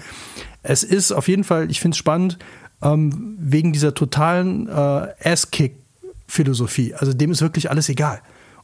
Es 0.61 0.83
ist 0.83 1.13
auf 1.13 1.29
jeden 1.29 1.45
Fall, 1.45 1.71
ich 1.71 1.79
finde 1.79 1.95
es 1.95 1.97
spannend, 1.99 2.37
ähm, 2.81 3.35
wegen 3.39 3.73
dieser 3.73 3.93
totalen 3.93 4.67
äh, 4.67 5.07
Ass-Kick-Philosophie. 5.23 6.93
Also 6.95 7.13
dem 7.13 7.31
ist 7.31 7.41
wirklich 7.41 7.69
alles 7.69 7.89
egal. 7.89 8.21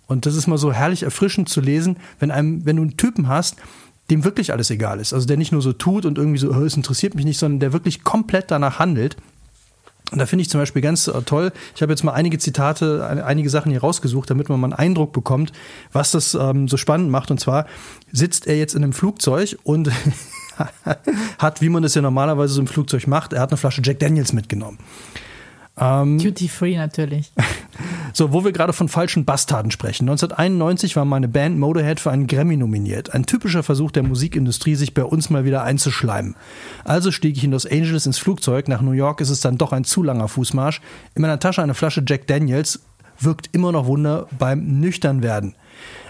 Und 0.08 0.26
das 0.26 0.36
ist 0.36 0.48
mal 0.48 0.58
so 0.58 0.72
herrlich 0.72 1.04
erfrischend 1.04 1.50
zu 1.50 1.62
lesen, 1.62 1.98
wenn 2.20 2.32
einem, 2.32 2.66
wenn 2.66 2.76
du 2.76 2.84
einen 2.84 2.98
Typen 2.98 3.28
hast, 3.28 3.56
dem 4.12 4.24
wirklich 4.24 4.52
alles 4.54 4.70
egal 4.70 5.00
ist. 5.00 5.14
Also 5.14 5.26
der 5.26 5.38
nicht 5.38 5.52
nur 5.52 5.62
so 5.64 5.74
tut 5.74 6.06
und 6.06 6.18
irgendwie 6.20 6.38
so, 6.38 6.52
"Oh, 6.52 6.62
es 6.64 6.78
interessiert 6.78 7.16
mich 7.16 7.26
nicht, 7.26 7.40
sondern 7.40 7.60
der 7.60 7.74
wirklich 7.74 8.04
komplett 8.04 8.52
danach 8.52 8.78
handelt. 8.78 9.18
Und 10.12 10.20
da 10.20 10.28
finde 10.28 10.44
ich 10.44 10.50
zum 10.52 10.60
Beispiel 10.62 10.84
ganz 10.84 11.08
äh, 11.08 11.22
toll, 11.24 11.52
ich 11.76 11.82
habe 11.82 11.92
jetzt 11.92 12.04
mal 12.04 12.12
einige 12.12 12.38
Zitate, 12.38 13.04
ein- 13.10 13.20
einige 13.20 13.50
Sachen 13.50 13.72
hier 13.72 13.82
rausgesucht, 13.82 14.30
damit 14.30 14.48
man 14.50 14.60
mal 14.60 14.68
einen 14.68 14.74
Eindruck 14.74 15.12
bekommt, 15.12 15.52
was 15.92 16.12
das 16.12 16.36
ähm, 16.36 16.68
so 16.68 16.78
spannend 16.78 17.10
macht. 17.10 17.32
Und 17.32 17.40
zwar 17.40 17.66
sitzt 18.12 18.46
er 18.46 18.56
jetzt 18.60 18.76
in 18.76 18.84
einem 18.84 18.94
Flugzeug 18.94 19.58
und 19.64 19.90
hat, 21.40 21.62
wie 21.62 21.70
man 21.70 21.84
das 21.84 21.96
ja 21.96 22.02
normalerweise 22.02 22.54
so 22.54 22.62
im 22.62 22.68
Flugzeug 22.68 23.08
macht, 23.08 23.34
er 23.34 23.42
hat 23.42 23.52
eine 23.52 23.58
Flasche 23.58 23.82
Jack 23.84 24.00
Daniels 24.00 24.34
mitgenommen. 24.34 24.80
Duty 25.78 26.48
Free 26.48 26.78
natürlich. 26.78 27.32
So, 28.14 28.32
wo 28.32 28.46
wir 28.46 28.54
gerade 28.54 28.72
von 28.72 28.88
falschen 28.88 29.26
Bastarden 29.26 29.72
sprechen. 29.72 30.06
1991 30.06 30.96
war 30.96 31.04
meine 31.04 31.28
Band 31.28 31.60
Motorhead 31.60 32.00
für 32.00 32.12
einen 32.12 32.28
Grammy 32.28 32.56
nominiert. 32.56 33.14
Ein 33.14 33.26
typischer 33.26 33.62
Versuch 33.62 33.92
der 33.92 34.04
Musikindustrie, 34.04 34.76
sich 34.76 34.94
bei 34.94 35.04
uns 35.04 35.30
mal 35.30 35.44
wieder 35.44 35.64
einzuschleimen. 35.64 36.38
Also 36.86 37.12
stieg 37.12 37.36
ich 37.36 37.44
in 37.44 37.52
Los 37.52 37.66
Angeles 37.66 38.06
ins 38.06 38.18
Flugzeug. 38.18 38.70
Nach 38.70 38.80
New 38.80 38.94
York 38.94 39.20
ist 39.20 39.32
es 39.32 39.42
dann 39.42 39.58
doch 39.58 39.74
ein 39.74 39.84
zu 39.84 40.02
langer 40.02 40.30
Fußmarsch. 40.30 40.80
In 41.16 41.24
meiner 41.24 41.42
Tasche 41.42 41.62
eine 41.62 41.74
Flasche 41.74 42.06
Jack 42.08 42.26
Daniels. 42.28 42.86
Wirkt 43.20 43.50
immer 43.52 43.74
noch 43.74 43.86
Wunder 43.86 44.28
beim 44.40 44.80
Nüchternwerden. 44.80 45.56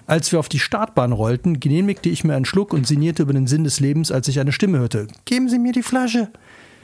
Als 0.07 0.31
wir 0.31 0.39
auf 0.39 0.49
die 0.49 0.59
Startbahn 0.59 1.11
rollten, 1.11 1.59
genehmigte 1.59 2.09
ich 2.09 2.23
mir 2.23 2.35
einen 2.35 2.45
Schluck 2.45 2.73
und 2.73 2.85
sinnierte 2.85 3.23
über 3.23 3.33
den 3.33 3.47
Sinn 3.47 3.63
des 3.63 3.79
Lebens, 3.79 4.11
als 4.11 4.27
ich 4.27 4.39
eine 4.39 4.51
Stimme 4.51 4.79
hörte. 4.79 5.07
Geben 5.25 5.49
Sie 5.49 5.57
mir 5.57 5.71
die 5.71 5.83
Flasche. 5.83 6.29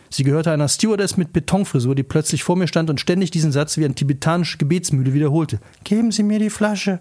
Sie 0.09 0.23
gehörte 0.23 0.51
einer 0.51 0.67
Stewardess 0.67 1.17
mit 1.17 1.31
Betonfrisur, 1.31 1.95
die 1.95 2.03
plötzlich 2.03 2.43
vor 2.43 2.57
mir 2.57 2.67
stand 2.67 2.89
und 2.89 2.99
ständig 2.99 3.31
diesen 3.31 3.51
Satz 3.51 3.77
wie 3.77 3.85
eine 3.85 3.95
tibetanische 3.95 4.57
Gebetsmühle 4.57 5.13
wiederholte. 5.13 5.59
Geben 5.83 6.11
Sie 6.11 6.23
mir 6.23 6.39
die 6.39 6.49
Flasche. 6.49 6.99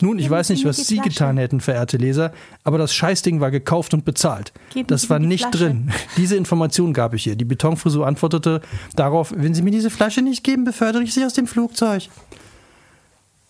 Nun, 0.00 0.18
ich 0.18 0.28
weiß 0.28 0.50
nicht, 0.50 0.64
was 0.64 0.78
Sie 0.78 0.98
getan 0.98 1.36
hätten, 1.38 1.60
verehrte 1.60 1.96
Leser, 1.96 2.32
aber 2.64 2.76
das 2.76 2.92
Scheißding 2.92 3.40
war 3.40 3.52
gekauft 3.52 3.94
und 3.94 4.04
bezahlt. 4.04 4.52
Geben 4.74 4.88
das 4.88 5.02
Sie 5.02 5.10
war 5.10 5.20
nicht 5.20 5.44
Flasche. 5.50 5.58
drin. 5.58 5.92
Diese 6.16 6.36
Information 6.36 6.92
gab 6.92 7.14
ich 7.14 7.28
ihr. 7.28 7.36
Die 7.36 7.44
Betonfrisur 7.44 8.06
antwortete 8.06 8.62
darauf, 8.96 9.32
wenn 9.36 9.54
Sie 9.54 9.62
mir 9.62 9.70
diese 9.70 9.90
Flasche 9.90 10.20
nicht 10.20 10.42
geben, 10.42 10.64
befördere 10.64 11.04
ich 11.04 11.14
Sie 11.14 11.24
aus 11.24 11.34
dem 11.34 11.46
Flugzeug. 11.46 12.08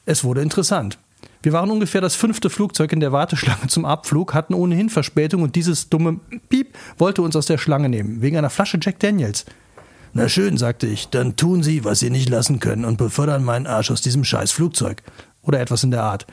Es 0.05 0.25
wurde 0.25 0.43
interessant. 0.43 0.99
Wir 1.43 1.53
waren 1.53 1.71
ungefähr 1.71 2.01
das 2.01 2.15
fünfte 2.15 2.51
Flugzeug 2.51 2.93
in 2.93 3.01
der 3.01 3.11
Warteschlange 3.11 3.67
zum 3.67 3.85
Abflug, 3.85 4.33
hatten 4.33 4.55
ohnehin 4.55 4.91
Verspätung 4.91 5.43
und 5.43 5.57
dieses 5.57 5.89
dumme 5.89 6.21
Piep 6.49 6.77
wollte 6.99 7.23
uns 7.23 7.35
aus 7.35 7.47
der 7.47 7.59
Schlange 7.59 7.89
nehmen, 7.89 8.23
wegen 8.23 8.37
einer 8.37 8.51
Flasche 8.51 8.79
Jack 8.81 9.01
Daniels. 9.01 9.45
Na 10.15 10.29
schön, 10.29 10.57
sagte 10.57 10.87
ich, 10.87 11.09
dann 11.09 11.37
tun 11.37 11.63
Sie, 11.63 11.85
was 11.85 12.01
Sie 12.01 12.11
nicht 12.11 12.29
lassen 12.29 12.61
können 12.61 12.85
und 12.85 12.99
befördern 12.99 13.45
meinen 13.45 13.67
Arsch 13.67 13.91
aus 13.91 14.03
diesem 14.03 14.25
scheiß 14.25 14.53
Flugzeug. 14.53 15.03
Oder 15.43 15.61
etwas 15.61 15.83
in 15.83 15.91
der 15.91 16.05
Art. 16.05 16.27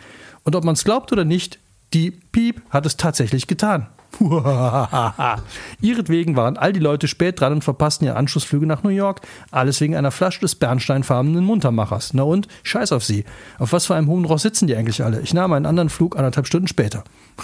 Und 0.43 0.56
ob 0.56 0.63
man 0.63 0.74
es 0.74 0.84
glaubt 0.84 1.12
oder 1.12 1.26
nicht, 1.26 1.60
die 1.93 2.12
Piep 2.12 2.62
hat 2.69 2.86
es 2.86 2.98
tatsächlich 2.98 3.48
getan. 3.48 3.88
Ihretwegen 5.82 6.36
waren 6.36 6.58
all 6.58 6.74
die 6.74 6.80
Leute 6.80 7.08
spät 7.08 7.39
dran 7.39 7.54
und 7.54 7.63
verpassten 7.63 8.08
ihre 8.08 8.17
Anschlussflüge 8.17 8.65
nach 8.65 8.84
New 8.84 8.89
York. 8.89 9.22
Alles 9.52 9.80
wegen 9.82 9.95
einer 9.95 10.12
Flasche 10.12 10.41
des 10.41 10.56
bernsteinfarbenen 10.56 11.43
Muntermachers. 11.43 12.13
Na 12.13 12.24
und? 12.24 12.48
Scheiß 12.63 12.91
auf 12.91 13.04
sie. 13.04 13.24
Auf 13.60 13.72
was 13.72 13.86
für 13.86 13.95
einem 13.95 14.08
hohen 14.08 14.26
Ross 14.26 14.41
sitzen 14.41 14.67
die 14.67 14.76
eigentlich 14.76 15.04
alle? 15.04 15.22
Ich 15.22 15.34
nahm 15.34 15.54
einen 15.54 15.65
anderen 15.65 15.89
Flug 15.89 16.17
anderthalb 16.17 16.48
Stunden 16.48 16.67
später. 16.67 17.04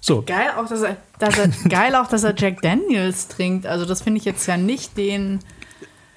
So, 0.00 0.22
Geil 0.22 0.52
auch, 0.56 0.68
dass 0.68 0.82
er, 0.82 0.96
dass 1.18 1.36
er, 1.36 1.48
geil 1.68 1.94
auch, 1.96 2.06
dass 2.06 2.22
er 2.22 2.32
Jack 2.34 2.62
Daniels 2.62 3.26
trinkt. 3.26 3.66
Also 3.66 3.84
das 3.84 4.00
finde 4.00 4.18
ich 4.18 4.24
jetzt 4.24 4.46
ja 4.46 4.56
nicht 4.56 4.96
den 4.96 5.40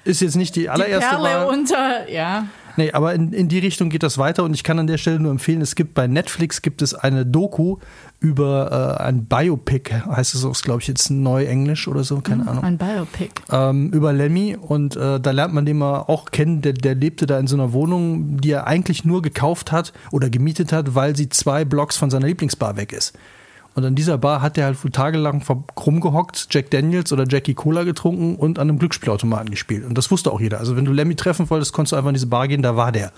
ist 0.04 0.20
jetzt 0.20 0.36
nicht 0.36 0.56
die 0.56 0.60
die 0.60 0.70
allererste 0.70 1.16
Perle 1.16 1.24
Wahl. 1.24 1.46
unter, 1.46 2.10
ja. 2.10 2.46
Nee, 2.76 2.92
aber 2.92 3.14
in, 3.14 3.32
in 3.32 3.48
die 3.48 3.58
Richtung 3.58 3.90
geht 3.90 4.02
das 4.02 4.18
weiter 4.18 4.44
und 4.44 4.54
ich 4.54 4.64
kann 4.64 4.78
an 4.78 4.86
der 4.86 4.98
Stelle 4.98 5.20
nur 5.20 5.30
empfehlen, 5.30 5.60
es 5.60 5.74
gibt 5.74 5.94
bei 5.94 6.06
Netflix 6.06 6.62
gibt 6.62 6.80
es 6.80 6.94
eine 6.94 7.26
Doku 7.26 7.78
über 8.22 8.98
äh, 9.00 9.02
ein 9.02 9.24
Biopic, 9.26 9.92
heißt 9.92 10.34
es 10.34 10.44
auch, 10.44 10.54
glaube 10.62 10.80
ich, 10.80 10.86
jetzt 10.88 11.10
neu 11.10 11.44
Englisch 11.44 11.88
oder 11.88 12.04
so, 12.04 12.20
keine 12.20 12.46
Ahnung. 12.46 12.62
Ein 12.62 12.78
Biopic. 12.78 13.30
ähm, 13.50 13.90
über 13.90 14.12
Lemmy 14.12 14.56
und 14.56 14.96
äh, 14.96 15.18
da 15.20 15.30
lernt 15.32 15.52
man 15.52 15.66
den 15.66 15.78
mal 15.78 15.98
auch 16.06 16.30
kennen. 16.30 16.62
Der, 16.62 16.72
der 16.72 16.94
lebte 16.94 17.26
da 17.26 17.38
in 17.38 17.46
so 17.48 17.56
einer 17.56 17.72
Wohnung, 17.72 18.40
die 18.40 18.52
er 18.52 18.66
eigentlich 18.66 19.04
nur 19.04 19.22
gekauft 19.22 19.72
hat 19.72 19.92
oder 20.12 20.30
gemietet 20.30 20.72
hat, 20.72 20.94
weil 20.94 21.16
sie 21.16 21.28
zwei 21.28 21.64
Blocks 21.64 21.96
von 21.96 22.10
seiner 22.10 22.26
Lieblingsbar 22.28 22.76
weg 22.76 22.92
ist. 22.92 23.12
Und 23.74 23.84
an 23.84 23.94
dieser 23.94 24.18
Bar 24.18 24.42
hat 24.42 24.58
er 24.58 24.66
halt 24.66 24.84
wohl 24.84 24.90
tagelang 24.90 25.40
ver- 25.40 25.64
rumgehockt, 25.84 26.48
Jack 26.50 26.70
Daniels 26.70 27.10
oder 27.12 27.24
Jackie 27.28 27.54
Cola 27.54 27.84
getrunken 27.84 28.36
und 28.36 28.58
an 28.58 28.68
einem 28.68 28.78
Glücksspielautomaten 28.78 29.50
gespielt. 29.50 29.84
Und 29.86 29.96
das 29.96 30.10
wusste 30.10 30.30
auch 30.30 30.40
jeder. 30.40 30.58
Also 30.58 30.76
wenn 30.76 30.84
du 30.84 30.92
Lemmy 30.92 31.16
treffen 31.16 31.48
wolltest, 31.50 31.72
konntest 31.72 31.92
du 31.92 31.96
einfach 31.96 32.10
in 32.10 32.14
diese 32.14 32.26
Bar 32.26 32.48
gehen, 32.48 32.62
da 32.62 32.76
war 32.76 32.92
der. 32.92 33.12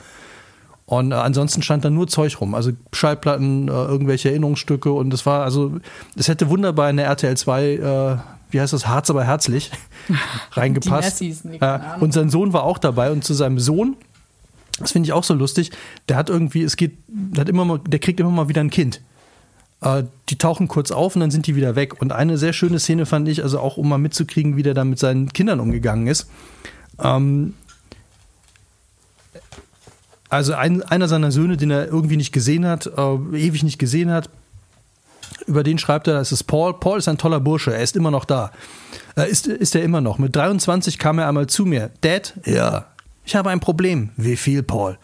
Und 0.87 1.13
äh, 1.13 1.15
ansonsten 1.15 1.63
stand 1.63 1.85
da 1.85 1.91
nur 1.91 2.09
Zeug 2.09 2.41
rum, 2.41 2.55
also 2.55 2.73
Schallplatten, 2.93 3.69
äh, 3.69 3.71
irgendwelche 3.71 4.29
Erinnerungsstücke 4.29 4.93
und 4.93 5.15
es 5.15 5.25
war 5.25 5.43
also, 5.43 5.79
es 6.15 6.29
hätte 6.29 6.51
wunderbar 6.51 6.91
in 6.91 6.99
der 6.99 7.07
RTL 7.07 7.37
2, 7.37 7.65
äh, 7.65 8.17
wie 8.51 8.61
heißt 8.61 8.73
das, 8.73 8.87
Harz 8.87 9.09
aber 9.09 9.25
herzlich 9.25 9.71
reingepasst. 10.53 11.25
Keine 11.59 11.63
Ahnung. 11.63 12.03
und 12.03 12.13
sein 12.13 12.29
Sohn 12.29 12.53
war 12.53 12.65
auch 12.65 12.79
dabei 12.79 13.11
und 13.13 13.25
zu 13.25 13.33
seinem 13.33 13.59
Sohn, 13.59 13.97
das 14.79 14.93
finde 14.93 15.07
ich 15.07 15.13
auch 15.13 15.25
so 15.25 15.35
lustig, 15.35 15.71
der 16.09 16.17
hat 16.17 16.29
irgendwie, 16.29 16.63
es 16.63 16.77
geht, 16.77 16.99
der 17.09 17.43
hat 17.43 17.49
immer 17.49 17.65
mal, 17.65 17.79
der 17.79 17.99
kriegt 17.99 18.21
immer 18.21 18.31
mal 18.31 18.49
wieder 18.49 18.61
ein 18.61 18.71
Kind. 18.71 19.01
Äh, 19.81 20.05
die 20.29 20.37
tauchen 20.37 20.69
kurz 20.69 20.91
auf 20.91 21.15
und 21.15 21.21
dann 21.21 21.31
sind 21.31 21.47
die 21.47 21.57
wieder 21.57 21.77
weg. 21.77 22.01
Und 22.01 22.13
eine 22.13 22.39
sehr 22.39 22.53
schöne 22.53 22.79
Szene 22.79 23.07
fand 23.07 23.29
ich, 23.29 23.43
also 23.43 23.61
auch 23.61 23.77
um 23.77 23.89
mal 23.89 23.99
mitzukriegen, 23.99 24.57
wie 24.57 24.63
der 24.63 24.75
da 24.75 24.85
mit 24.85 24.99
seinen 24.99 25.33
Kindern 25.33 25.61
umgegangen 25.61 26.07
ist. 26.07 26.29
Ähm, 26.99 27.55
also 30.35 30.55
ein, 30.55 30.83
einer 30.83 31.09
seiner 31.09 31.31
Söhne, 31.31 31.57
den 31.57 31.71
er 31.71 31.87
irgendwie 31.87 32.17
nicht 32.17 32.33
gesehen 32.33 32.67
hat, 32.67 32.87
äh, 32.87 33.15
ewig 33.37 33.63
nicht 33.63 33.79
gesehen 33.79 34.11
hat, 34.11 34.29
über 35.47 35.63
den 35.63 35.79
schreibt 35.79 36.07
er, 36.07 36.21
es 36.21 36.33
ist 36.33 36.45
Paul. 36.45 36.79
Paul 36.79 36.99
ist 36.99 37.09
ein 37.09 37.19
toller 37.19 37.41
Bursche, 37.41 37.75
er 37.75 37.83
ist 37.83 37.97
immer 37.97 38.11
noch 38.11 38.25
da. 38.25 38.51
Äh, 39.17 39.31
ist, 39.31 39.47
ist 39.47 39.75
er 39.75 39.83
immer 39.83 40.01
noch. 40.01 40.19
Mit 40.19 40.35
23 40.35 40.99
kam 40.99 41.19
er 41.19 41.29
einmal 41.29 41.47
zu 41.47 41.67
mir. 41.67 41.91
Dad? 42.01 42.35
Ja. 42.45 42.87
Ich 43.25 43.37
habe 43.37 43.51
ein 43.51 43.61
Problem. 43.61 44.11
Wie 44.17 44.37
viel, 44.37 44.63
Paul? 44.63 44.99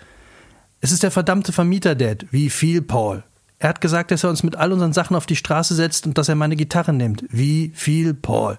Es 0.81 0.93
ist 0.93 1.03
der 1.03 1.11
verdammte 1.11 1.53
Vermieter, 1.53 1.95
Dad. 1.95 2.27
Wie 2.31 2.51
viel, 2.51 2.83
Paul? 2.83 3.23
Er 3.59 3.69
hat 3.69 3.81
gesagt, 3.81 4.11
dass 4.11 4.25
er 4.25 4.31
uns 4.31 4.43
mit 4.43 4.57
all 4.57 4.73
unseren 4.73 4.95
Sachen 4.95 5.17
auf 5.17 5.27
die 5.27 5.37
Straße 5.37 5.75
setzt 5.75 6.07
und 6.07 6.17
dass 6.17 6.29
er 6.29 6.35
meine 6.35 6.57
Gitarre 6.57 6.93
nimmt. 6.93 7.25
Wie 7.29 7.73
viel, 7.75 8.15
Paul? 8.15 8.57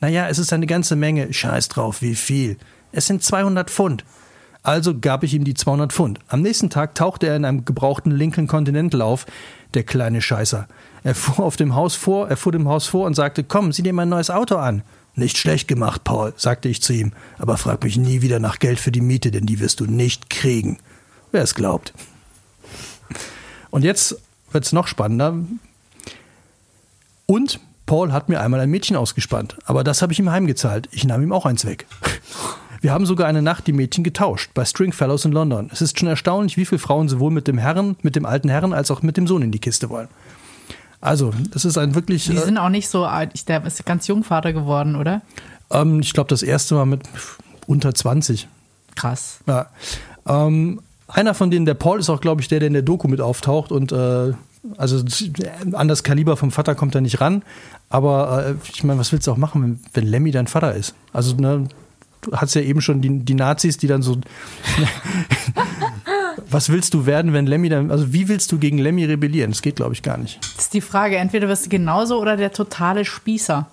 Naja, 0.00 0.28
es 0.28 0.38
ist 0.38 0.52
eine 0.52 0.66
ganze 0.66 0.96
Menge. 0.96 1.32
Scheiß 1.32 1.68
drauf, 1.68 2.02
wie 2.02 2.16
viel? 2.16 2.56
Es 2.90 3.06
sind 3.06 3.22
200 3.22 3.70
Pfund. 3.70 4.04
Also 4.62 4.98
gab 4.98 5.24
ich 5.24 5.34
ihm 5.34 5.44
die 5.44 5.54
200 5.54 5.92
Pfund. 5.92 6.20
Am 6.28 6.40
nächsten 6.40 6.70
Tag 6.70 6.94
tauchte 6.94 7.26
er 7.26 7.36
in 7.36 7.44
einem 7.44 7.64
gebrauchten 7.64 8.12
Lincoln 8.12 8.46
Continental 8.46 9.02
auf, 9.02 9.26
der 9.74 9.82
kleine 9.82 10.22
Scheißer. 10.22 10.68
Er 11.02 11.14
fuhr 11.14 11.44
auf 11.44 11.56
dem 11.56 11.74
Haus 11.74 11.96
vor, 11.96 12.28
er 12.28 12.36
fuhr 12.36 12.52
dem 12.52 12.68
Haus 12.68 12.86
vor 12.86 13.06
und 13.06 13.14
sagte, 13.14 13.42
komm, 13.42 13.72
sieh 13.72 13.82
dir 13.82 13.92
mein 13.92 14.08
neues 14.08 14.30
Auto 14.30 14.56
an. 14.56 14.82
Nicht 15.14 15.36
schlecht 15.36 15.68
gemacht, 15.68 16.04
Paul, 16.04 16.32
sagte 16.36 16.68
ich 16.68 16.80
zu 16.80 16.92
ihm, 16.92 17.12
aber 17.38 17.56
frag 17.56 17.82
mich 17.82 17.98
nie 17.98 18.22
wieder 18.22 18.38
nach 18.38 18.58
Geld 18.60 18.80
für 18.80 18.92
die 18.92 19.00
Miete, 19.00 19.30
denn 19.30 19.46
die 19.46 19.60
wirst 19.60 19.80
du 19.80 19.86
nicht 19.86 20.30
kriegen. 20.30 20.78
Wer 21.32 21.42
es 21.42 21.54
glaubt. 21.54 21.92
Und 23.70 23.84
jetzt 23.84 24.16
wird 24.52 24.64
es 24.64 24.72
noch 24.72 24.86
spannender. 24.86 25.34
Und 27.26 27.60
Paul 27.84 28.12
hat 28.12 28.28
mir 28.28 28.40
einmal 28.40 28.60
ein 28.60 28.70
Mädchen 28.70 28.96
ausgespannt, 28.96 29.58
aber 29.64 29.84
das 29.84 30.02
habe 30.02 30.12
ich 30.12 30.18
ihm 30.18 30.30
heimgezahlt. 30.30 30.88
Ich 30.92 31.04
nahm 31.04 31.22
ihm 31.22 31.32
auch 31.32 31.46
eins 31.46 31.64
weg. 31.64 31.86
Wir 32.82 32.92
haben 32.92 33.06
sogar 33.06 33.26
eine 33.28 33.40
Nacht 33.42 33.66
die 33.66 33.72
Mädchen 33.72 34.02
getauscht 34.04 34.50
bei 34.54 34.64
Stringfellows 34.64 35.24
in 35.24 35.32
London. 35.32 35.70
Es 35.72 35.80
ist 35.80 35.98
schon 35.98 36.08
erstaunlich, 36.08 36.56
wie 36.56 36.64
viele 36.66 36.80
Frauen 36.80 37.08
sowohl 37.08 37.30
mit 37.30 37.46
dem 37.48 37.56
Herren, 37.56 37.96
mit 38.02 38.16
dem 38.16 38.26
alten 38.26 38.48
Herren, 38.48 38.72
als 38.74 38.90
auch 38.90 39.02
mit 39.02 39.16
dem 39.16 39.26
Sohn 39.26 39.40
in 39.42 39.52
die 39.52 39.60
Kiste 39.60 39.88
wollen. 39.88 40.08
Also, 41.00 41.32
das 41.52 41.64
ist 41.64 41.78
ein 41.78 41.94
wirklich. 41.94 42.26
Die 42.26 42.36
äh, 42.36 42.40
sind 42.44 42.58
auch 42.58 42.68
nicht 42.68 42.88
so 42.88 43.04
alt. 43.04 43.30
Ich- 43.34 43.44
Der 43.44 43.64
ist 43.64 43.84
ganz 43.86 44.06
jung 44.08 44.24
Vater 44.24 44.52
geworden, 44.52 44.96
oder? 44.96 45.22
ähm, 45.70 46.00
ich 46.00 46.12
glaube, 46.12 46.28
das 46.28 46.42
erste 46.42 46.74
Mal 46.74 46.86
mit 46.86 47.02
unter 47.66 47.94
20. 47.94 48.48
Krass. 48.96 49.38
Ja. 49.46 49.66
Ähm, 50.26 50.80
einer 51.08 51.34
von 51.34 51.50
denen, 51.50 51.66
der 51.66 51.74
Paul, 51.74 51.98
ist 52.00 52.10
auch, 52.10 52.20
glaube 52.20 52.40
ich, 52.42 52.48
der, 52.48 52.58
der 52.60 52.66
in 52.66 52.72
der 52.74 52.82
Doku 52.82 53.06
mit 53.08 53.20
auftaucht 53.20 53.70
und 53.72 53.92
äh, 53.92 54.32
also 54.76 55.02
an 55.72 55.88
das 55.88 56.02
Kaliber 56.04 56.36
vom 56.36 56.50
Vater 56.52 56.74
kommt 56.74 56.94
er 56.94 57.00
nicht 57.00 57.20
ran. 57.20 57.42
Aber 57.90 58.46
äh, 58.46 58.54
ich 58.72 58.84
meine, 58.84 58.98
was 59.00 59.12
willst 59.12 59.26
du 59.26 59.32
auch 59.32 59.36
machen, 59.36 59.62
wenn, 59.62 59.80
wenn 59.94 60.06
Lemmy 60.06 60.30
dein 60.30 60.46
Vater 60.46 60.74
ist? 60.74 60.94
Also, 61.12 61.34
ne, 61.36 61.66
du 62.22 62.32
hast 62.32 62.54
ja 62.54 62.62
eben 62.62 62.80
schon 62.80 63.02
die, 63.02 63.18
die 63.20 63.34
Nazis, 63.34 63.76
die 63.76 63.86
dann 63.86 64.02
so. 64.02 64.16
was 66.50 66.70
willst 66.70 66.94
du 66.94 67.06
werden, 67.06 67.32
wenn 67.32 67.46
Lemmy 67.46 67.68
dann. 67.68 67.90
Also, 67.90 68.12
wie 68.12 68.28
willst 68.28 68.50
du 68.52 68.58
gegen 68.58 68.78
Lemmy 68.78 69.04
rebellieren? 69.04 69.50
Das 69.50 69.62
geht, 69.62 69.76
glaube 69.76 69.92
ich, 69.92 70.02
gar 70.02 70.16
nicht. 70.16 70.38
Das 70.56 70.64
ist 70.64 70.74
die 70.74 70.80
Frage. 70.80 71.16
Entweder 71.16 71.48
wirst 71.48 71.66
du 71.66 71.70
genauso 71.70 72.20
oder 72.20 72.36
der 72.36 72.52
totale 72.52 73.04
Spießer. 73.04 73.66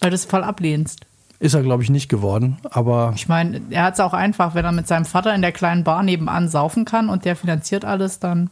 Weil 0.00 0.10
du 0.10 0.14
es 0.14 0.24
voll 0.24 0.44
ablehnst. 0.44 1.00
Ist 1.38 1.54
er, 1.54 1.62
glaube 1.62 1.82
ich, 1.82 1.90
nicht 1.90 2.08
geworden. 2.08 2.56
Aber 2.70 3.12
Ich 3.14 3.28
meine, 3.28 3.60
er 3.70 3.84
hat 3.84 3.94
es 3.94 4.00
auch 4.00 4.14
einfach, 4.14 4.54
wenn 4.54 4.64
er 4.64 4.72
mit 4.72 4.88
seinem 4.88 5.04
Vater 5.04 5.34
in 5.34 5.42
der 5.42 5.52
kleinen 5.52 5.84
Bar 5.84 6.02
nebenan 6.02 6.48
saufen 6.48 6.84
kann 6.84 7.10
und 7.10 7.24
der 7.24 7.36
finanziert 7.36 7.84
alles, 7.84 8.18
dann 8.20 8.48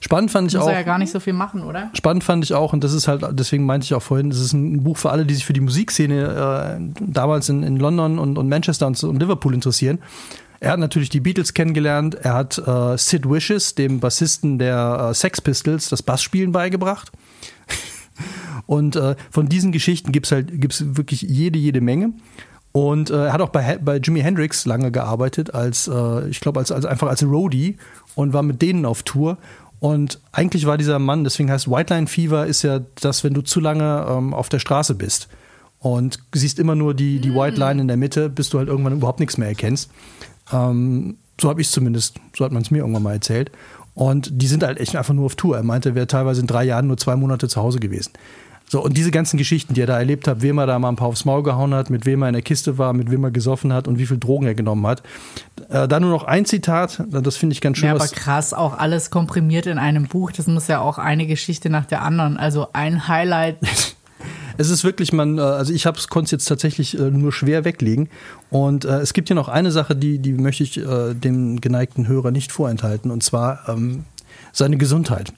spannend 0.00 0.30
fand 0.30 0.48
ich 0.48 0.54
muss 0.54 0.64
auch. 0.64 0.68
er 0.68 0.78
ja 0.78 0.82
gar 0.82 0.98
nicht 0.98 1.10
so 1.10 1.20
viel 1.20 1.32
machen, 1.32 1.62
oder? 1.62 1.90
Spannend 1.94 2.24
fand 2.24 2.44
ich 2.44 2.54
auch, 2.54 2.72
und 2.72 2.82
das 2.84 2.92
ist 2.92 3.08
halt, 3.08 3.24
deswegen 3.32 3.66
meinte 3.66 3.84
ich 3.84 3.94
auch 3.94 4.02
vorhin, 4.02 4.30
das 4.30 4.40
ist 4.40 4.52
ein 4.52 4.82
Buch 4.82 4.96
für 4.96 5.10
alle, 5.10 5.26
die 5.26 5.34
sich 5.34 5.44
für 5.44 5.52
die 5.52 5.60
Musikszene 5.60 6.78
äh, 6.78 6.94
damals 7.00 7.48
in, 7.48 7.62
in 7.62 7.76
London 7.76 8.18
und, 8.18 8.38
und 8.38 8.48
Manchester 8.48 8.86
und, 8.86 9.02
und 9.02 9.20
Liverpool 9.20 9.54
interessieren. 9.54 9.98
Er 10.60 10.72
hat 10.72 10.78
natürlich 10.78 11.10
die 11.10 11.20
Beatles 11.20 11.54
kennengelernt, 11.54 12.14
er 12.14 12.34
hat 12.34 12.58
äh, 12.58 12.96
Sid 12.96 13.28
Vicious, 13.28 13.74
dem 13.74 14.00
Bassisten 14.00 14.58
der 14.58 15.08
äh, 15.10 15.14
Sex 15.14 15.40
Pistols, 15.40 15.88
das 15.88 16.02
Bassspielen 16.02 16.52
beigebracht. 16.52 17.12
Und 18.66 18.96
äh, 18.96 19.14
von 19.30 19.48
diesen 19.48 19.70
Geschichten 19.70 20.10
gibt's 20.12 20.32
halt 20.32 20.60
gibt's 20.60 20.82
wirklich 20.96 21.22
jede, 21.22 21.58
jede 21.58 21.80
Menge. 21.80 22.14
Und 22.72 23.10
äh, 23.10 23.26
er 23.26 23.32
hat 23.32 23.40
auch 23.40 23.48
bei, 23.50 23.78
bei 23.78 23.96
Jimi 23.96 24.20
Hendrix 24.20 24.66
lange 24.66 24.90
gearbeitet, 24.90 25.54
als, 25.54 25.88
äh, 25.88 26.28
ich 26.28 26.40
glaube, 26.40 26.58
als, 26.60 26.72
als 26.72 26.84
einfach 26.84 27.08
als 27.08 27.22
Roadie 27.22 27.76
und 28.14 28.32
war 28.32 28.42
mit 28.42 28.60
denen 28.60 28.84
auf 28.84 29.02
Tour. 29.02 29.38
Und 29.86 30.18
eigentlich 30.32 30.66
war 30.66 30.78
dieser 30.78 30.98
Mann, 30.98 31.22
deswegen 31.22 31.48
heißt 31.48 31.70
White 31.70 31.94
Line 31.94 32.08
Fever, 32.08 32.44
ist 32.44 32.62
ja 32.62 32.80
das, 33.00 33.22
wenn 33.22 33.34
du 33.34 33.40
zu 33.40 33.60
lange 33.60 34.04
ähm, 34.08 34.34
auf 34.34 34.48
der 34.48 34.58
Straße 34.58 34.96
bist 34.96 35.28
und 35.78 36.18
siehst 36.34 36.58
immer 36.58 36.74
nur 36.74 36.92
die, 36.92 37.20
die 37.20 37.32
White 37.32 37.56
Line 37.56 37.82
in 37.82 37.86
der 37.86 37.96
Mitte, 37.96 38.28
bis 38.28 38.50
du 38.50 38.58
halt 38.58 38.66
irgendwann 38.66 38.94
überhaupt 38.94 39.20
nichts 39.20 39.38
mehr 39.38 39.46
erkennst. 39.46 39.88
Ähm, 40.52 41.18
so 41.40 41.48
habe 41.48 41.60
ich 41.60 41.68
es 41.68 41.72
zumindest, 41.72 42.16
so 42.36 42.44
hat 42.44 42.50
man 42.50 42.62
es 42.62 42.72
mir 42.72 42.78
irgendwann 42.78 43.04
mal 43.04 43.12
erzählt. 43.12 43.52
Und 43.94 44.42
die 44.42 44.48
sind 44.48 44.64
halt 44.64 44.80
echt 44.80 44.96
einfach 44.96 45.14
nur 45.14 45.26
auf 45.26 45.36
Tour. 45.36 45.56
Er 45.56 45.62
meinte, 45.62 45.90
er 45.90 45.94
wäre 45.94 46.08
teilweise 46.08 46.40
in 46.40 46.48
drei 46.48 46.64
Jahren 46.64 46.88
nur 46.88 46.96
zwei 46.96 47.14
Monate 47.14 47.46
zu 47.46 47.62
Hause 47.62 47.78
gewesen. 47.78 48.10
So, 48.68 48.82
und 48.82 48.96
diese 48.96 49.10
ganzen 49.10 49.36
Geschichten, 49.36 49.74
die 49.74 49.80
er 49.80 49.86
da 49.86 49.98
erlebt 49.98 50.26
hat, 50.26 50.42
wem 50.42 50.58
er 50.58 50.66
da 50.66 50.78
mal 50.78 50.88
ein 50.88 50.96
paar 50.96 51.08
aufs 51.08 51.24
Maul 51.24 51.42
gehauen 51.42 51.72
hat, 51.72 51.88
mit 51.88 52.04
wem 52.04 52.22
er 52.22 52.28
in 52.28 52.32
der 52.32 52.42
Kiste 52.42 52.78
war, 52.78 52.92
mit 52.92 53.10
wem 53.10 53.22
er 53.22 53.30
gesoffen 53.30 53.72
hat 53.72 53.86
und 53.86 53.98
wie 53.98 54.06
viel 54.06 54.18
Drogen 54.18 54.46
er 54.46 54.54
genommen 54.54 54.86
hat. 54.86 55.02
Äh, 55.68 55.86
da 55.86 56.00
nur 56.00 56.10
noch 56.10 56.24
ein 56.24 56.44
Zitat, 56.44 57.02
das 57.08 57.36
finde 57.36 57.54
ich 57.54 57.60
ganz 57.60 57.78
schön. 57.78 57.88
Ja, 57.88 57.94
aber 57.94 58.08
krass, 58.08 58.52
auch 58.52 58.76
alles 58.76 59.10
komprimiert 59.10 59.66
in 59.66 59.78
einem 59.78 60.06
Buch. 60.06 60.32
Das 60.32 60.46
muss 60.46 60.66
ja 60.66 60.80
auch 60.80 60.98
eine 60.98 61.26
Geschichte 61.26 61.70
nach 61.70 61.86
der 61.86 62.02
anderen. 62.02 62.36
Also 62.36 62.68
ein 62.72 63.08
Highlight. 63.08 63.58
Es 64.58 64.70
ist 64.70 64.84
wirklich, 64.84 65.12
man, 65.12 65.36
äh, 65.36 65.42
also 65.42 65.70
ich 65.70 65.84
konnte 65.84 66.24
es 66.24 66.30
jetzt 66.30 66.46
tatsächlich 66.46 66.98
äh, 66.98 67.10
nur 67.10 67.30
schwer 67.30 67.66
weglegen. 67.66 68.08
Und 68.48 68.86
äh, 68.86 69.00
es 69.00 69.12
gibt 69.12 69.28
hier 69.28 69.34
noch 69.34 69.48
eine 69.48 69.70
Sache, 69.70 69.94
die, 69.94 70.18
die 70.18 70.32
möchte 70.32 70.62
ich 70.62 70.78
äh, 70.78 71.12
dem 71.12 71.60
geneigten 71.60 72.08
Hörer 72.08 72.30
nicht 72.30 72.52
vorenthalten. 72.52 73.10
Und 73.10 73.22
zwar, 73.22 73.68
ähm, 73.68 74.06
Seine 74.56 74.78
Gesundheit. 74.78 75.34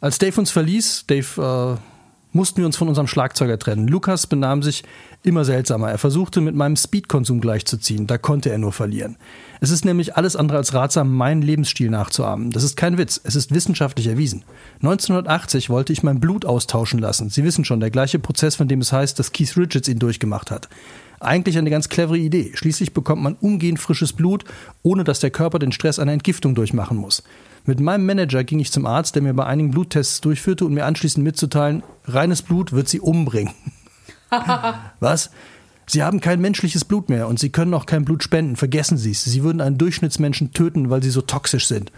Als 0.00 0.18
Dave 0.18 0.40
uns 0.40 0.50
verließ, 0.50 1.04
Dave, 1.06 1.76
äh, 1.76 1.97
mussten 2.38 2.58
wir 2.58 2.66
uns 2.66 2.76
von 2.76 2.88
unserem 2.88 3.08
Schlagzeuger 3.08 3.58
trennen. 3.58 3.88
Lukas 3.88 4.28
benahm 4.28 4.62
sich 4.62 4.84
immer 5.24 5.44
seltsamer. 5.44 5.90
Er 5.90 5.98
versuchte 5.98 6.40
mit 6.40 6.54
meinem 6.54 6.76
Speedkonsum 6.76 7.40
gleichzuziehen. 7.40 8.06
Da 8.06 8.16
konnte 8.16 8.50
er 8.50 8.58
nur 8.58 8.70
verlieren. 8.70 9.16
Es 9.60 9.70
ist 9.70 9.84
nämlich 9.84 10.16
alles 10.16 10.36
andere 10.36 10.58
als 10.58 10.72
ratsam, 10.72 11.12
meinen 11.16 11.42
Lebensstil 11.42 11.90
nachzuahmen. 11.90 12.50
Das 12.50 12.62
ist 12.62 12.76
kein 12.76 12.96
Witz. 12.96 13.20
Es 13.24 13.34
ist 13.34 13.52
wissenschaftlich 13.52 14.06
erwiesen. 14.06 14.44
1980 14.82 15.68
wollte 15.68 15.92
ich 15.92 16.04
mein 16.04 16.20
Blut 16.20 16.46
austauschen 16.46 17.00
lassen. 17.00 17.28
Sie 17.28 17.42
wissen 17.42 17.64
schon, 17.64 17.80
der 17.80 17.90
gleiche 17.90 18.20
Prozess, 18.20 18.54
von 18.54 18.68
dem 18.68 18.82
es 18.82 18.92
heißt, 18.92 19.18
dass 19.18 19.32
Keith 19.32 19.56
Richards 19.56 19.88
ihn 19.88 19.98
durchgemacht 19.98 20.52
hat. 20.52 20.68
Eigentlich 21.20 21.58
eine 21.58 21.70
ganz 21.70 21.88
clevere 21.88 22.18
Idee. 22.18 22.52
Schließlich 22.54 22.94
bekommt 22.94 23.22
man 23.22 23.34
umgehend 23.34 23.80
frisches 23.80 24.12
Blut, 24.12 24.44
ohne 24.82 25.04
dass 25.04 25.20
der 25.20 25.30
Körper 25.30 25.58
den 25.58 25.72
Stress 25.72 25.98
einer 25.98 26.12
Entgiftung 26.12 26.54
durchmachen 26.54 26.96
muss. 26.96 27.22
Mit 27.66 27.80
meinem 27.80 28.06
Manager 28.06 28.44
ging 28.44 28.60
ich 28.60 28.72
zum 28.72 28.86
Arzt, 28.86 29.14
der 29.14 29.22
mir 29.22 29.34
bei 29.34 29.44
einigen 29.44 29.70
Bluttests 29.70 30.20
durchführte 30.20 30.64
und 30.64 30.74
mir 30.74 30.86
anschließend 30.86 31.24
mitzuteilen, 31.24 31.82
reines 32.04 32.42
Blut 32.42 32.72
wird 32.72 32.88
sie 32.88 33.00
umbringen. 33.00 33.52
Was? 35.00 35.30
Sie 35.86 36.02
haben 36.02 36.20
kein 36.20 36.40
menschliches 36.40 36.84
Blut 36.84 37.08
mehr 37.08 37.28
und 37.28 37.38
Sie 37.38 37.48
können 37.48 37.72
auch 37.72 37.86
kein 37.86 38.04
Blut 38.04 38.22
spenden. 38.22 38.56
Vergessen 38.56 38.98
Sie 38.98 39.10
es. 39.10 39.24
Sie 39.24 39.42
würden 39.42 39.62
einen 39.62 39.78
Durchschnittsmenschen 39.78 40.52
töten, 40.52 40.90
weil 40.90 41.02
Sie 41.02 41.10
so 41.10 41.22
toxisch 41.22 41.66
sind. 41.66 41.92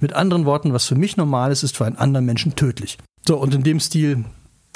Mit 0.00 0.12
anderen 0.14 0.46
Worten, 0.46 0.72
was 0.72 0.86
für 0.86 0.96
mich 0.96 1.16
normal 1.16 1.52
ist, 1.52 1.62
ist 1.62 1.76
für 1.76 1.86
einen 1.86 1.96
anderen 1.96 2.26
Menschen 2.26 2.56
tödlich. 2.56 2.98
So, 3.26 3.36
und 3.38 3.54
in 3.54 3.62
dem 3.62 3.78
Stil 3.78 4.24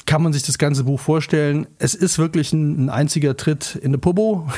kann 0.09 0.23
man 0.23 0.33
sich 0.33 0.41
das 0.41 0.57
ganze 0.57 0.85
Buch 0.85 0.99
vorstellen. 0.99 1.67
Es 1.77 1.93
ist 1.93 2.17
wirklich 2.17 2.51
ein, 2.51 2.85
ein 2.85 2.89
einziger 2.89 3.37
Tritt 3.37 3.75
in 3.75 3.89
eine 3.89 3.99
Pobo. 3.99 4.49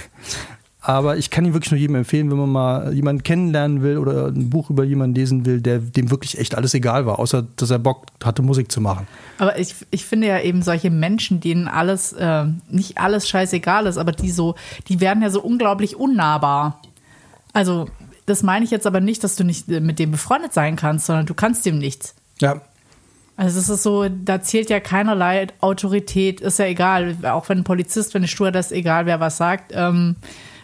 Aber 0.80 1.18
ich 1.18 1.30
kann 1.30 1.44
ihn 1.44 1.54
wirklich 1.54 1.72
nur 1.72 1.80
jedem 1.80 1.98
empfehlen, 1.98 2.32
wenn 2.32 2.38
man 2.38 2.50
mal 2.50 2.94
jemanden 2.94 3.22
kennenlernen 3.22 3.84
will 3.84 3.98
oder 3.98 4.28
ein 4.28 4.50
Buch 4.50 4.70
über 4.70 4.86
jemanden 4.86 5.14
lesen 5.14 5.46
will, 5.46 5.60
der 5.60 5.80
dem 5.80 6.10
wirklich 6.10 6.40
echt 6.40 6.56
alles 6.56 6.74
egal 6.74 7.06
war, 7.06 7.20
außer 7.20 7.46
dass 7.58 7.70
er 7.70 7.80
Bock 7.80 8.06
hatte, 8.24 8.42
Musik 8.42 8.72
zu 8.72 8.80
machen. 8.80 9.06
Aber 9.40 9.60
ich, 9.60 9.76
ich 9.92 10.06
finde 10.06 10.28
ja 10.28 10.40
eben 10.40 10.62
solche 10.62 10.90
Menschen, 10.90 11.42
denen 11.42 11.68
alles, 11.68 12.14
äh, 12.14 12.46
nicht 12.70 12.98
alles 12.98 13.28
scheißegal 13.28 13.88
ist, 13.88 13.98
aber 13.98 14.14
die 14.14 14.32
so, 14.32 14.56
die 14.88 15.02
werden 15.02 15.22
ja 15.22 15.30
so 15.30 15.42
unglaublich 15.42 15.98
unnahbar. 15.98 16.82
Also, 17.52 17.90
das 18.26 18.42
meine 18.42 18.64
ich 18.64 18.72
jetzt 18.72 18.88
aber 18.88 19.02
nicht, 19.02 19.22
dass 19.26 19.36
du 19.36 19.44
nicht 19.44 19.68
mit 19.68 20.00
dem 20.00 20.12
befreundet 20.12 20.54
sein 20.54 20.78
kannst, 20.78 21.08
sondern 21.08 21.26
du 21.26 21.34
kannst 21.34 21.66
dem 21.66 21.78
nichts. 21.78 22.16
Ja. 22.40 22.62
Also 23.38 23.60
es 23.60 23.70
ist 23.70 23.84
so, 23.84 24.08
da 24.08 24.42
zählt 24.42 24.70
ja 24.70 24.80
keinerlei 24.80 25.48
Autorität, 25.62 26.42
ist 26.42 26.60
ja 26.60 26.66
egal, 26.66 27.18
auch 27.24 27.50
wenn 27.50 27.60
ein 27.60 27.64
Polizist, 27.64 28.14
wenn 28.14 28.20
eine 28.20 28.28
Stewardess, 28.28 28.72
egal 28.72 29.06
wer 29.06 29.20
was 29.20 29.38
sagt, 29.38 29.72
ähm, 29.74 30.16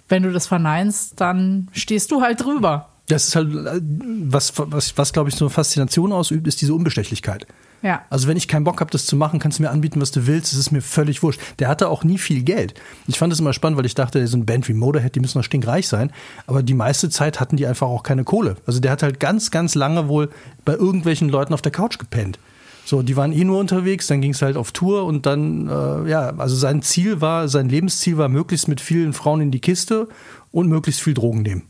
wenn 0.10 0.24
du 0.24 0.32
das 0.32 0.48
verneinst, 0.48 1.20
dann 1.20 1.70
stehst 1.72 2.12
du 2.12 2.22
halt 2.22 2.44
drüber. 2.44 2.90
Das 3.08 3.28
ist 3.28 3.36
halt, 3.36 3.48
was, 3.52 4.54
was, 4.58 4.98
was 4.98 5.14
glaube 5.14 5.30
ich, 5.30 5.36
so 5.36 5.46
eine 5.46 5.50
Faszination 5.50 6.12
ausübt, 6.12 6.46
ist 6.46 6.62
diese 6.62 6.74
Unbestechlichkeit. 6.74 7.48
Ja. 7.82 8.02
Also 8.10 8.28
wenn 8.28 8.38
ich 8.38 8.48
keinen 8.48 8.64
Bock 8.64 8.80
habe, 8.82 8.92
das 8.92 9.06
zu 9.06 9.16
machen, 9.16 9.40
kannst 9.40 9.60
du 9.60 9.64
mir 9.64 9.70
anbieten, 9.70 10.02
was 10.02 10.12
du 10.12 10.28
willst. 10.28 10.52
Es 10.52 10.60
ist 10.60 10.72
mir 10.72 10.82
völlig 10.82 11.24
wurscht. 11.24 11.40
Der 11.60 11.68
hatte 11.68 11.90
auch 11.90 12.04
nie 12.04 12.18
viel 12.18 12.44
Geld. 12.44 12.74
Ich 13.08 13.18
fand 13.18 13.32
es 13.32 13.40
immer 13.40 13.54
spannend, 13.54 13.78
weil 13.78 13.86
ich 13.86 13.96
dachte, 13.96 14.26
so 14.28 14.38
ein 14.38 14.46
Band 14.46 14.68
wie 14.68 14.74
Motorhead, 14.74 15.16
die 15.16 15.20
müssen 15.20 15.38
noch 15.38 15.46
stinkreich 15.46 15.88
sein. 15.88 16.12
Aber 16.48 16.64
die 16.64 16.74
meiste 16.74 17.10
Zeit 17.10 17.40
hatten 17.40 17.56
die 17.56 17.68
einfach 17.68 17.88
auch 17.88 18.04
keine 18.04 18.24
Kohle. 18.24 18.58
Also 18.66 18.80
der 18.80 18.92
hat 18.92 19.04
halt 19.04 19.20
ganz, 19.20 19.52
ganz 19.52 19.76
lange 19.76 20.08
wohl 20.08 20.30
bei 20.66 20.74
irgendwelchen 20.74 21.30
Leuten 21.30 21.54
auf 21.54 21.62
der 21.62 21.72
Couch 21.72 22.00
gepennt. 22.00 22.40
So, 22.88 23.02
die 23.02 23.18
waren 23.18 23.34
eh 23.34 23.44
nur 23.44 23.60
unterwegs, 23.60 24.08
dann 24.08 24.22
ging 24.22 24.32
es 24.32 24.42
halt 24.42 24.56
auf 24.56 24.72
Tour 24.72 25.04
und 25.04 25.26
dann, 25.26 25.68
äh, 25.68 26.10
ja, 26.10 26.34
also 26.38 26.56
sein 26.56 26.82
Ziel 26.82 27.20
war, 27.20 27.50
sein 27.50 27.68
Lebensziel 27.68 28.18
war, 28.18 28.30
möglichst 28.30 28.70
mit 28.70 28.80
vielen 28.80 29.12
Frauen 29.12 29.42
in 29.42 29.52
die 29.52 29.60
Kiste 29.60 30.08
und 30.54 30.70
möglichst 30.70 31.02
viel 31.02 31.14
Drogen 31.14 31.42
nehmen. 31.42 31.64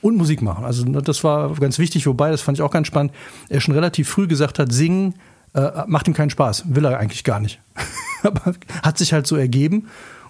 Und 0.00 0.16
Musik 0.16 0.42
machen. 0.42 0.64
Also 0.64 0.84
ne, 0.84 1.02
das 1.02 1.24
war 1.24 1.52
ganz 1.54 1.80
wichtig, 1.80 2.06
wobei, 2.06 2.30
das 2.30 2.40
fand 2.40 2.56
ich 2.56 2.62
auch 2.62 2.70
ganz 2.70 2.86
spannend, 2.86 3.12
er 3.48 3.60
schon 3.60 3.74
relativ 3.74 4.08
früh 4.08 4.28
gesagt 4.28 4.60
hat, 4.60 4.70
singen 4.70 5.16
äh, 5.54 5.82
macht 5.88 6.06
ihm 6.06 6.14
keinen 6.14 6.30
Spaß, 6.30 6.66
will 6.68 6.84
er 6.84 7.00
eigentlich 7.00 7.24
gar 7.24 7.40
nicht. 7.40 7.60
Aber 8.22 8.54
hat 8.84 8.96
sich 8.96 9.12
halt 9.12 9.26
so 9.26 9.34
ergeben 9.34 9.88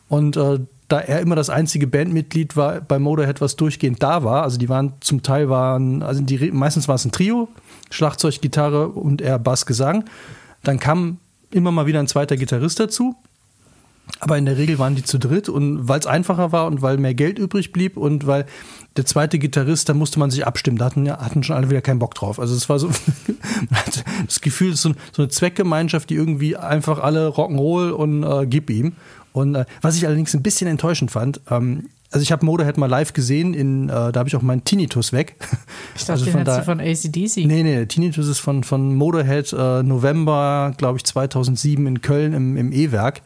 und 0.09 0.39
äh, 0.39 0.59
da 0.89 1.01
er 1.01 1.21
immer 1.21 1.37
das 1.37 1.51
einzige 1.51 1.87
Bandmitglied 1.87 2.57
war 2.57 2.81
bei 2.81 2.99
Motorhead, 2.99 3.43
was 3.43 3.57
durchgehend 3.57 4.03
da 4.03 4.25
war, 4.25 4.43
also 4.43 4.57
die 4.57 4.71
waren 4.71 4.95
zum 5.01 5.23
Teil 5.23 5.51
waren, 5.51 6.03
also 6.03 6.23
die 6.23 6.51
meistens 6.51 6.89
war 6.89 6.95
es 6.95 7.05
ein 7.05 7.13
Trio, 7.13 7.49
Schlagzeug, 7.91 8.41
Gitarre 8.41 8.89
und 8.89 9.21
er 9.21 9.39
Bass, 9.39 9.67
Gesang. 9.67 10.05
Dann 10.63 10.79
kam 10.79 11.19
immer 11.51 11.71
mal 11.71 11.87
wieder 11.87 12.01
ein 12.01 12.09
zweiter 12.09 12.37
Gitarrist 12.37 12.81
dazu. 12.81 13.17
Aber 14.21 14.37
in 14.37 14.45
der 14.45 14.59
Regel 14.59 14.79
waren 14.79 14.95
die 14.95 15.03
zu 15.03 15.19
dritt 15.19 15.49
und 15.49 15.89
weil 15.89 15.99
es 15.99 16.07
einfacher 16.07 16.53
war 16.53 16.67
und 16.67 16.83
weil 16.83 16.99
mehr 16.99 17.15
Geld 17.15 17.39
übrig 17.39 17.73
blieb 17.73 17.97
und 17.97 18.27
weil 18.27 18.45
der 18.97 19.07
zweite 19.07 19.39
Gitarrist, 19.39 19.89
da 19.89 19.95
musste 19.95 20.19
man 20.19 20.31
sich 20.31 20.47
abstimmen, 20.47 20.77
da 20.77 20.85
hatten, 20.87 21.11
hatten 21.11 21.43
schon 21.43 21.57
alle 21.57 21.71
wieder 21.71 21.81
keinen 21.81 21.99
Bock 21.99 22.15
drauf. 22.15 22.39
Also 22.39 22.55
es 22.55 22.69
war 22.69 22.79
so, 22.79 22.91
das 24.27 24.41
Gefühl, 24.41 24.69
es 24.69 24.77
ist 24.77 24.83
so, 24.83 24.93
so, 25.13 25.23
eine 25.23 25.31
Zweckgemeinschaft, 25.31 26.11
die 26.11 26.15
irgendwie 26.15 26.57
einfach 26.57 26.99
alle 26.99 27.29
Rock'n'Roll 27.29 27.91
und 27.91 28.23
äh, 28.25 28.47
gib 28.47 28.69
ihm. 28.71 28.93
Und 29.33 29.55
äh, 29.55 29.65
was 29.81 29.97
ich 29.97 30.07
allerdings 30.07 30.35
ein 30.35 30.43
bisschen 30.43 30.69
enttäuschend 30.69 31.11
fand, 31.11 31.41
ähm, 31.51 31.89
also 32.15 32.23
ich 32.23 32.31
habe 32.31 32.47
Motorhead 32.47 32.79
mal 32.79 32.89
live 32.89 33.13
gesehen, 33.13 33.55
in, 33.55 33.89
äh, 33.89 34.13
da 34.13 34.21
habe 34.21 34.29
ich 34.29 34.37
auch 34.37 34.43
meinen 34.43 34.63
Tinnitus 34.63 35.13
weg. 35.13 35.35
Ich 35.97 36.05
dachte, 36.07 36.13
also 36.13 36.31
von, 36.31 36.45
da, 36.45 36.63
von 36.63 36.81
ACDC. 36.81 37.47
Nee, 37.47 37.63
nee, 37.63 37.87
Tinnitus 37.87 38.27
ist 38.27 38.39
von, 38.39 38.65
von 38.65 38.95
Motorhead 38.97 39.53
äh, 39.53 39.83
November, 39.83 40.73
glaube 40.77 40.99
ich, 40.99 41.05
2007 41.05 41.87
in 41.87 42.01
Köln 42.03 42.33
im, 42.33 42.57
im 42.57 42.73
E-Werk. 42.73 43.23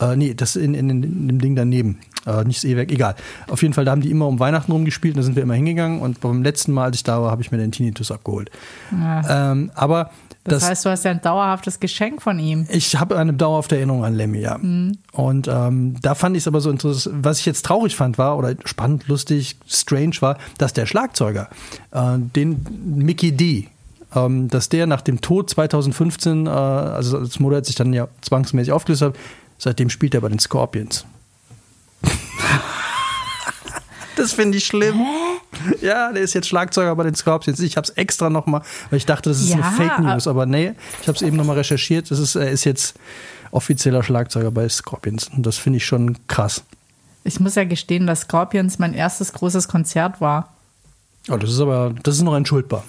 Äh, 0.00 0.16
nee, 0.16 0.34
das 0.34 0.56
in, 0.56 0.74
in, 0.74 0.90
in, 0.90 1.28
dem 1.28 1.40
Ding 1.40 1.56
daneben. 1.56 1.98
Äh, 2.26 2.44
nicht 2.44 2.58
das 2.58 2.64
E-Werk, 2.64 2.92
egal. 2.92 3.14
Auf 3.48 3.62
jeden 3.62 3.74
Fall, 3.74 3.84
da 3.84 3.92
haben 3.92 4.02
die 4.02 4.10
immer 4.10 4.26
um 4.26 4.38
Weihnachten 4.38 4.72
rumgespielt 4.72 5.14
und 5.14 5.18
da 5.18 5.22
sind 5.24 5.36
wir 5.36 5.42
immer 5.42 5.54
hingegangen 5.54 6.00
und 6.00 6.20
beim 6.20 6.42
letzten 6.42 6.72
Mal, 6.72 6.84
als 6.84 6.96
ich 6.96 7.04
da 7.04 7.22
war, 7.22 7.30
habe 7.30 7.42
ich 7.42 7.50
mir 7.50 7.58
den 7.58 7.72
Tinnitus 7.72 8.10
abgeholt. 8.10 8.50
Ja. 8.92 9.52
Ähm, 9.52 9.70
aber 9.74 10.10
das, 10.46 10.60
das, 10.60 10.70
heißt, 10.70 10.84
du 10.84 10.90
hast 10.90 11.04
ja 11.04 11.10
ein 11.10 11.20
dauerhaftes 11.20 11.80
Geschenk 11.80 12.22
von 12.22 12.38
ihm. 12.38 12.66
Ich 12.70 12.96
habe 12.96 13.18
eine 13.18 13.32
dauerhafte 13.32 13.76
Erinnerung 13.76 14.04
an 14.04 14.14
Lemmy, 14.14 14.40
ja. 14.40 14.58
Mhm. 14.58 14.98
Und 15.12 15.48
ähm, 15.48 15.96
da 16.02 16.14
fand 16.14 16.36
ich 16.36 16.42
es 16.42 16.48
aber 16.48 16.60
so 16.60 16.70
interessant. 16.70 17.16
Was 17.22 17.40
ich 17.40 17.46
jetzt 17.46 17.64
traurig 17.64 17.96
fand, 17.96 18.18
war, 18.18 18.38
oder 18.38 18.54
spannend, 18.64 19.08
lustig, 19.08 19.56
strange 19.66 20.16
war, 20.20 20.38
dass 20.58 20.72
der 20.72 20.86
Schlagzeuger, 20.86 21.48
äh, 21.92 22.18
den 22.18 22.64
Mickey 22.84 23.32
D., 23.32 23.68
ähm, 24.14 24.48
dass 24.48 24.68
der 24.68 24.86
nach 24.86 25.02
dem 25.02 25.20
Tod 25.20 25.50
2015, 25.50 26.46
äh, 26.46 26.50
also 26.50 27.20
das 27.20 27.38
Modell 27.40 27.58
hat 27.58 27.66
sich 27.66 27.76
dann 27.76 27.92
ja 27.92 28.08
zwangsmäßig 28.22 28.72
aufgelöst 28.72 29.02
hat, 29.02 29.16
seitdem 29.58 29.90
spielt 29.90 30.14
er 30.14 30.20
bei 30.20 30.28
den 30.28 30.38
Scorpions. 30.38 31.04
Das 34.16 34.32
finde 34.32 34.56
ich 34.56 34.64
schlimm. 34.64 34.94
Hä? 34.94 35.35
Ja, 35.80 36.12
der 36.12 36.22
ist 36.22 36.34
jetzt 36.34 36.48
Schlagzeuger 36.48 36.94
bei 36.96 37.04
den 37.04 37.14
Scorpions. 37.14 37.60
Ich 37.60 37.76
habe 37.76 37.86
es 37.86 37.90
extra 37.90 38.30
nochmal, 38.30 38.62
weil 38.90 38.96
ich 38.98 39.06
dachte, 39.06 39.30
das 39.30 39.40
ist 39.40 39.50
ja, 39.50 39.56
eine 39.56 39.64
Fake 39.64 39.98
News, 40.00 40.26
aber 40.26 40.46
nee, 40.46 40.74
ich 41.00 41.08
habe 41.08 41.16
es 41.16 41.22
eben 41.22 41.36
nochmal 41.36 41.56
recherchiert. 41.56 42.10
Das 42.10 42.18
ist, 42.18 42.34
er 42.34 42.50
ist 42.50 42.64
jetzt 42.64 42.94
offizieller 43.50 44.02
Schlagzeuger 44.02 44.50
bei 44.50 44.68
Scorpions. 44.68 45.28
Und 45.28 45.46
das 45.46 45.56
finde 45.56 45.78
ich 45.78 45.86
schon 45.86 46.16
krass. 46.28 46.62
Ich 47.24 47.40
muss 47.40 47.54
ja 47.54 47.64
gestehen, 47.64 48.06
dass 48.06 48.22
Scorpions 48.22 48.78
mein 48.78 48.94
erstes 48.94 49.32
großes 49.32 49.68
Konzert 49.68 50.20
war. 50.20 50.54
Oh, 51.28 51.36
das 51.36 51.50
ist 51.50 51.60
aber, 51.60 51.92
das 52.02 52.16
ist 52.16 52.22
noch 52.22 52.36
entschuldbar. 52.36 52.84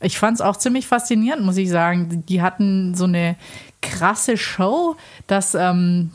Ich 0.00 0.18
fand 0.18 0.36
es 0.36 0.40
auch 0.40 0.56
ziemlich 0.56 0.86
faszinierend, 0.86 1.44
muss 1.44 1.56
ich 1.56 1.70
sagen. 1.70 2.24
Die 2.28 2.42
hatten 2.42 2.94
so 2.94 3.04
eine 3.04 3.36
krasse 3.80 4.36
Show, 4.36 4.96
dass 5.26 5.54
ähm, 5.54 6.10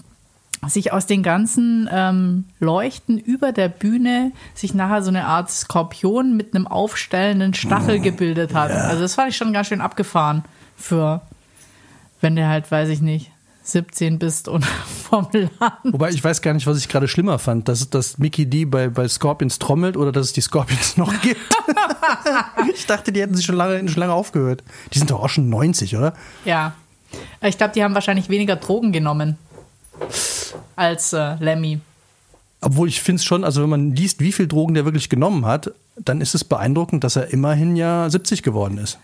sich 0.65 0.91
aus 0.91 1.05
den 1.05 1.23
ganzen 1.23 1.87
ähm, 1.91 2.45
Leuchten 2.59 3.17
über 3.17 3.51
der 3.51 3.69
Bühne 3.69 4.31
sich 4.53 4.73
nachher 4.73 5.01
so 5.01 5.09
eine 5.09 5.25
Art 5.25 5.51
Skorpion 5.51 6.35
mit 6.35 6.55
einem 6.55 6.67
aufstellenden 6.67 7.53
Stachel 7.53 7.99
gebildet 7.99 8.53
hat. 8.53 8.71
Ja. 8.71 8.87
Also 8.87 9.01
das 9.01 9.15
fand 9.15 9.29
ich 9.29 9.37
schon 9.37 9.53
ganz 9.53 9.67
schön 9.67 9.81
abgefahren 9.81 10.43
für, 10.75 11.21
wenn 12.21 12.35
der 12.35 12.47
halt, 12.49 12.69
weiß 12.71 12.89
ich 12.89 13.01
nicht, 13.01 13.31
17 13.63 14.17
bist 14.17 14.47
und 14.47 14.65
vom 15.09 15.27
Land. 15.31 15.73
Wobei 15.83 16.09
ich 16.09 16.23
weiß 16.23 16.41
gar 16.41 16.53
nicht, 16.53 16.67
was 16.67 16.77
ich 16.77 16.87
gerade 16.87 17.07
schlimmer 17.07 17.37
fand, 17.39 17.67
dass, 17.67 17.89
dass 17.89 18.17
Mickey 18.17 18.45
D 18.45 18.65
bei, 18.65 18.89
bei 18.89 19.07
Scorpions 19.07 19.59
trommelt 19.59 19.95
oder 19.97 20.11
dass 20.11 20.27
es 20.27 20.33
die 20.33 20.41
Scorpions 20.41 20.97
noch 20.97 21.21
gibt. 21.21 21.55
ich 22.73 22.85
dachte, 22.85 23.11
die 23.11 23.21
hätten 23.21 23.35
sich 23.35 23.45
schon 23.45 23.55
lange, 23.55 23.87
schon 23.89 23.99
lange 23.99 24.13
aufgehört. 24.13 24.63
Die 24.93 24.99
sind 24.99 25.11
doch 25.11 25.21
auch 25.21 25.29
schon 25.29 25.49
90, 25.49 25.95
oder? 25.95 26.13
Ja. 26.45 26.73
Ich 27.41 27.57
glaube, 27.57 27.73
die 27.73 27.83
haben 27.83 27.93
wahrscheinlich 27.93 28.29
weniger 28.29 28.55
Drogen 28.57 28.91
genommen 28.91 29.37
als 30.75 31.13
äh, 31.13 31.35
Lemmy. 31.39 31.79
Obwohl 32.61 32.87
ich 32.87 33.01
finde 33.01 33.19
es 33.19 33.25
schon, 33.25 33.43
also 33.43 33.61
wenn 33.61 33.69
man 33.69 33.95
liest, 33.95 34.19
wie 34.19 34.31
viel 34.31 34.47
Drogen 34.47 34.73
der 34.73 34.85
wirklich 34.85 35.09
genommen 35.09 35.45
hat, 35.45 35.71
dann 35.95 36.21
ist 36.21 36.35
es 36.35 36.43
beeindruckend, 36.43 37.03
dass 37.03 37.15
er 37.15 37.31
immerhin 37.31 37.75
ja 37.75 38.09
70 38.09 38.43
geworden 38.43 38.77
ist. 38.77 38.97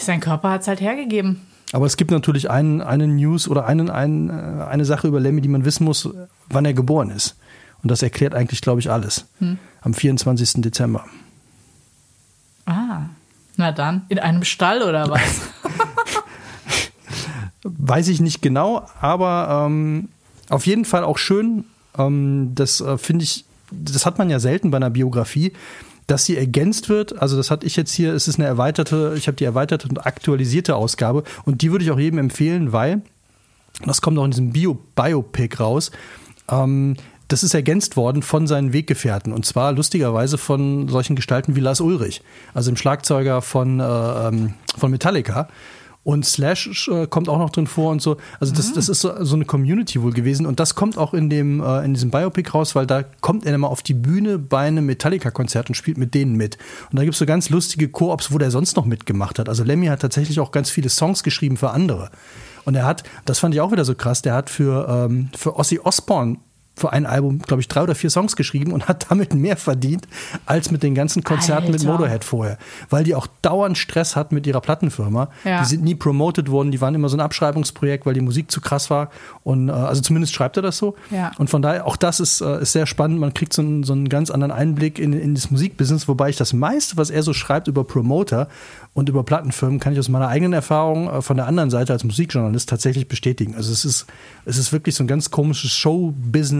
Sein 0.00 0.20
Körper 0.20 0.50
hat 0.50 0.62
es 0.62 0.68
halt 0.68 0.80
hergegeben. 0.80 1.42
Aber 1.72 1.86
es 1.86 1.96
gibt 1.96 2.10
natürlich 2.10 2.50
einen, 2.50 2.80
eine 2.80 3.06
News 3.08 3.48
oder 3.48 3.66
einen, 3.66 3.90
einen, 3.90 4.30
äh, 4.30 4.64
eine 4.64 4.84
Sache 4.84 5.08
über 5.08 5.20
Lemmy, 5.20 5.40
die 5.40 5.48
man 5.48 5.64
wissen 5.64 5.84
muss, 5.84 6.08
wann 6.48 6.64
er 6.64 6.72
geboren 6.72 7.10
ist. 7.10 7.36
Und 7.82 7.90
das 7.90 8.02
erklärt 8.02 8.34
eigentlich, 8.34 8.60
glaube 8.62 8.80
ich, 8.80 8.90
alles. 8.90 9.26
Hm. 9.40 9.58
Am 9.82 9.92
24. 9.92 10.62
Dezember. 10.62 11.04
Ah, 12.64 13.02
na 13.56 13.72
dann. 13.72 14.06
In 14.08 14.18
einem 14.18 14.44
Stall 14.44 14.82
oder 14.82 15.10
was? 15.10 15.40
Weiß 17.64 18.08
ich 18.08 18.20
nicht 18.20 18.42
genau, 18.42 18.86
aber 19.00 19.66
ähm, 19.66 20.08
auf 20.50 20.66
jeden 20.66 20.84
Fall 20.84 21.02
auch 21.02 21.16
schön. 21.18 21.64
Ähm, 21.98 22.52
das 22.54 22.80
äh, 22.80 22.98
finde 22.98 23.24
ich, 23.24 23.46
das 23.70 24.04
hat 24.04 24.18
man 24.18 24.28
ja 24.28 24.38
selten 24.38 24.70
bei 24.70 24.76
einer 24.76 24.90
Biografie, 24.90 25.52
dass 26.06 26.26
sie 26.26 26.36
ergänzt 26.36 26.88
wird. 26.88 27.20
Also 27.20 27.36
das 27.36 27.50
hatte 27.50 27.66
ich 27.66 27.76
jetzt 27.76 27.92
hier, 27.92 28.12
es 28.12 28.28
ist 28.28 28.38
eine 28.38 28.46
erweiterte, 28.46 29.14
ich 29.16 29.26
habe 29.26 29.36
die 29.36 29.44
erweiterte 29.44 29.88
und 29.88 30.06
aktualisierte 30.06 30.76
Ausgabe 30.76 31.24
und 31.44 31.62
die 31.62 31.72
würde 31.72 31.84
ich 31.84 31.90
auch 31.90 31.98
jedem 31.98 32.18
empfehlen, 32.18 32.72
weil, 32.72 33.00
das 33.84 34.02
kommt 34.02 34.18
auch 34.18 34.24
in 34.24 34.30
diesem 34.30 34.52
Bio 34.52 34.78
Biopic 34.94 35.58
raus, 35.58 35.90
ähm, 36.50 36.96
das 37.28 37.42
ist 37.42 37.54
ergänzt 37.54 37.96
worden 37.96 38.22
von 38.22 38.46
seinen 38.46 38.74
Weggefährten 38.74 39.32
und 39.32 39.46
zwar 39.46 39.72
lustigerweise 39.72 40.36
von 40.36 40.88
solchen 40.88 41.16
Gestalten 41.16 41.56
wie 41.56 41.60
Lars 41.60 41.80
Ulrich, 41.80 42.22
also 42.52 42.70
dem 42.70 42.76
Schlagzeuger 42.76 43.40
von, 43.40 43.80
äh, 43.80 43.84
ähm, 43.84 44.54
von 44.76 44.90
Metallica. 44.90 45.48
Und 46.04 46.26
Slash 46.26 46.88
äh, 46.88 47.06
kommt 47.06 47.30
auch 47.30 47.38
noch 47.38 47.50
drin 47.50 47.66
vor 47.66 47.90
und 47.90 48.02
so. 48.02 48.18
Also 48.38 48.54
das, 48.54 48.70
mhm. 48.70 48.74
das 48.74 48.88
ist 48.90 49.00
so, 49.00 49.24
so, 49.24 49.34
eine 49.34 49.46
Community 49.46 50.02
wohl 50.02 50.12
gewesen. 50.12 50.44
Und 50.44 50.60
das 50.60 50.74
kommt 50.74 50.98
auch 50.98 51.14
in 51.14 51.30
dem 51.30 51.60
äh, 51.60 51.82
in 51.82 51.94
diesem 51.94 52.10
Biopic 52.10 52.50
raus, 52.52 52.74
weil 52.74 52.86
da 52.86 53.02
kommt 53.02 53.46
er 53.46 53.54
immer 53.54 53.70
auf 53.70 53.82
die 53.82 53.94
Bühne 53.94 54.38
bei 54.38 54.66
einem 54.66 54.84
Metallica-Konzert 54.84 55.70
und 55.70 55.74
spielt 55.74 55.96
mit 55.96 56.12
denen 56.12 56.36
mit. 56.36 56.58
Und 56.90 56.98
da 56.98 57.02
gibt 57.02 57.14
es 57.14 57.18
so 57.18 57.26
ganz 57.26 57.48
lustige 57.48 57.88
Koops, 57.88 58.30
wo 58.32 58.38
der 58.38 58.50
sonst 58.50 58.76
noch 58.76 58.84
mitgemacht 58.84 59.38
hat. 59.38 59.48
Also 59.48 59.64
Lemmy 59.64 59.86
hat 59.86 60.00
tatsächlich 60.00 60.40
auch 60.40 60.52
ganz 60.52 60.68
viele 60.68 60.90
Songs 60.90 61.22
geschrieben 61.22 61.56
für 61.56 61.70
andere. 61.70 62.10
Und 62.66 62.74
er 62.74 62.84
hat, 62.84 63.02
das 63.24 63.38
fand 63.38 63.54
ich 63.54 63.62
auch 63.62 63.72
wieder 63.72 63.84
so 63.86 63.94
krass, 63.94 64.20
der 64.20 64.34
hat 64.34 64.50
für, 64.50 64.86
ähm, 64.88 65.30
für 65.34 65.56
Ozzy 65.56 65.78
Osbourne 65.78 66.36
für 66.76 66.92
ein 66.92 67.06
Album, 67.06 67.38
glaube 67.38 67.60
ich, 67.60 67.68
drei 67.68 67.82
oder 67.82 67.94
vier 67.94 68.10
Songs 68.10 68.34
geschrieben 68.36 68.72
und 68.72 68.88
hat 68.88 69.06
damit 69.10 69.34
mehr 69.34 69.56
verdient 69.56 70.08
als 70.44 70.70
mit 70.70 70.82
den 70.82 70.94
ganzen 70.94 71.22
Konzerten 71.22 71.66
Alter. 71.66 71.72
mit 71.72 71.84
Motorhead 71.84 72.24
vorher. 72.24 72.58
Weil 72.90 73.04
die 73.04 73.14
auch 73.14 73.28
dauernd 73.42 73.78
Stress 73.78 74.16
hat 74.16 74.32
mit 74.32 74.46
ihrer 74.46 74.60
Plattenfirma. 74.60 75.28
Ja. 75.44 75.60
Die 75.60 75.66
sind 75.66 75.84
nie 75.84 75.94
promoted 75.94 76.50
worden, 76.50 76.72
die 76.72 76.80
waren 76.80 76.94
immer 76.94 77.08
so 77.08 77.16
ein 77.16 77.20
Abschreibungsprojekt, 77.20 78.06
weil 78.06 78.14
die 78.14 78.20
Musik 78.20 78.50
zu 78.50 78.60
krass 78.60 78.90
war. 78.90 79.10
Und 79.44 79.68
äh, 79.68 79.72
also 79.72 80.02
zumindest 80.02 80.34
schreibt 80.34 80.56
er 80.56 80.62
das 80.62 80.76
so. 80.76 80.96
Ja. 81.10 81.30
Und 81.38 81.48
von 81.48 81.62
daher, 81.62 81.86
auch 81.86 81.96
das 81.96 82.18
ist, 82.18 82.40
äh, 82.40 82.62
ist 82.62 82.72
sehr 82.72 82.86
spannend. 82.86 83.20
Man 83.20 83.34
kriegt 83.34 83.52
so 83.52 83.62
einen, 83.62 83.84
so 83.84 83.92
einen 83.92 84.08
ganz 84.08 84.30
anderen 84.30 84.50
Einblick 84.50 84.98
in, 84.98 85.12
in 85.12 85.34
das 85.34 85.50
Musikbusiness, 85.50 86.08
wobei 86.08 86.30
ich 86.30 86.36
das 86.36 86.52
meiste, 86.52 86.96
was 86.96 87.10
er 87.10 87.22
so 87.22 87.32
schreibt 87.32 87.68
über 87.68 87.84
Promoter 87.84 88.48
und 88.94 89.08
über 89.08 89.24
Plattenfirmen 89.24 89.80
kann 89.80 89.92
ich 89.92 89.98
aus 89.98 90.08
meiner 90.08 90.28
eigenen 90.28 90.52
Erfahrung 90.52 91.08
äh, 91.08 91.22
von 91.22 91.36
der 91.36 91.46
anderen 91.46 91.70
Seite 91.70 91.92
als 91.92 92.04
Musikjournalist 92.04 92.68
tatsächlich 92.68 93.08
bestätigen. 93.08 93.54
Also 93.56 93.72
es 93.72 93.84
ist, 93.84 94.06
es 94.44 94.56
ist 94.56 94.72
wirklich 94.72 94.94
so 94.94 95.02
ein 95.04 95.08
ganz 95.08 95.30
komisches 95.30 95.72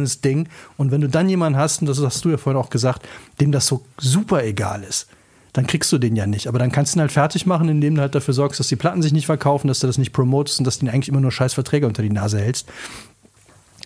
Show-Business-Ding. 0.05 0.49
Und 0.77 0.91
wenn 0.91 1.01
du 1.01 1.09
dann 1.09 1.29
jemanden 1.29 1.59
hast, 1.59 1.81
und 1.81 1.89
das 1.89 2.01
hast 2.01 2.25
du 2.25 2.31
ja 2.31 2.37
vorhin 2.37 2.61
auch 2.61 2.71
gesagt, 2.71 3.07
dem 3.41 3.53
das 3.53 3.67
so 3.67 3.85
super 3.99 4.45
egal 4.45 4.83
ist, 4.83 5.09
dann 5.53 5.67
kriegst 5.67 5.93
du 5.93 5.99
den 5.99 6.17
ja 6.17 6.27
nicht. 6.27 6.49
Aber 6.49 6.59
dann 6.59 6.73
kannst 6.73 6.95
du 6.95 6.99
ihn 6.99 7.01
halt 7.01 7.13
fertig 7.13 7.47
machen, 7.47 7.69
indem 7.69 7.95
du 7.95 8.01
halt 8.01 8.15
dafür 8.15 8.35
sorgst, 8.35 8.59
dass 8.59 8.69
die 8.69 8.77
Platten 8.77 9.03
sich 9.03 9.13
nicht 9.13 9.27
verkaufen, 9.27 9.69
dass 9.69 9.81
du 9.81 9.87
das 9.87 9.99
nicht 9.99 10.13
promotest 10.13 10.59
und 10.59 10.65
dass 10.65 10.79
du 10.79 10.87
ihnen 10.87 10.95
eigentlich 10.95 11.09
immer 11.09 11.21
nur 11.21 11.33
scheiß 11.33 11.55
Verträge 11.55 11.87
unter 11.87 12.03
die 12.03 12.11
Nase 12.11 12.41
hältst. 12.41 12.69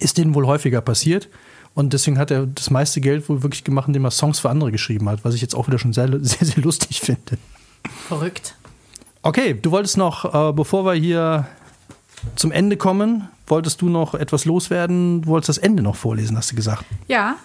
Ist 0.00 0.16
denen 0.18 0.34
wohl 0.34 0.46
häufiger 0.46 0.80
passiert. 0.80 1.28
Und 1.74 1.92
deswegen 1.92 2.18
hat 2.18 2.30
er 2.30 2.46
das 2.46 2.70
meiste 2.70 3.00
Geld 3.00 3.28
wohl 3.28 3.42
wirklich 3.42 3.62
gemacht, 3.62 3.86
indem 3.86 4.04
er 4.04 4.10
Songs 4.10 4.40
für 4.40 4.50
andere 4.50 4.72
geschrieben 4.72 5.08
hat, 5.08 5.24
was 5.24 5.34
ich 5.34 5.42
jetzt 5.42 5.54
auch 5.54 5.68
wieder 5.68 5.78
schon 5.78 5.92
sehr, 5.92 6.08
sehr, 6.24 6.46
sehr 6.46 6.62
lustig 6.62 7.00
finde. 7.00 7.38
Verrückt. 8.08 8.56
Okay, 9.22 9.54
du 9.54 9.70
wolltest 9.70 9.96
noch, 9.96 10.24
äh, 10.24 10.52
bevor 10.52 10.84
wir 10.86 10.94
hier 10.94 11.46
zum 12.36 12.52
Ende 12.52 12.76
kommen, 12.76 13.28
wolltest 13.46 13.80
du 13.80 13.88
noch 13.88 14.14
etwas 14.14 14.44
loswerden? 14.44 15.22
Du 15.22 15.28
wolltest 15.28 15.48
das 15.48 15.58
Ende 15.58 15.82
noch 15.82 15.96
vorlesen, 15.96 16.36
hast 16.36 16.52
du 16.52 16.56
gesagt. 16.56 16.84
Ja. 17.06 17.36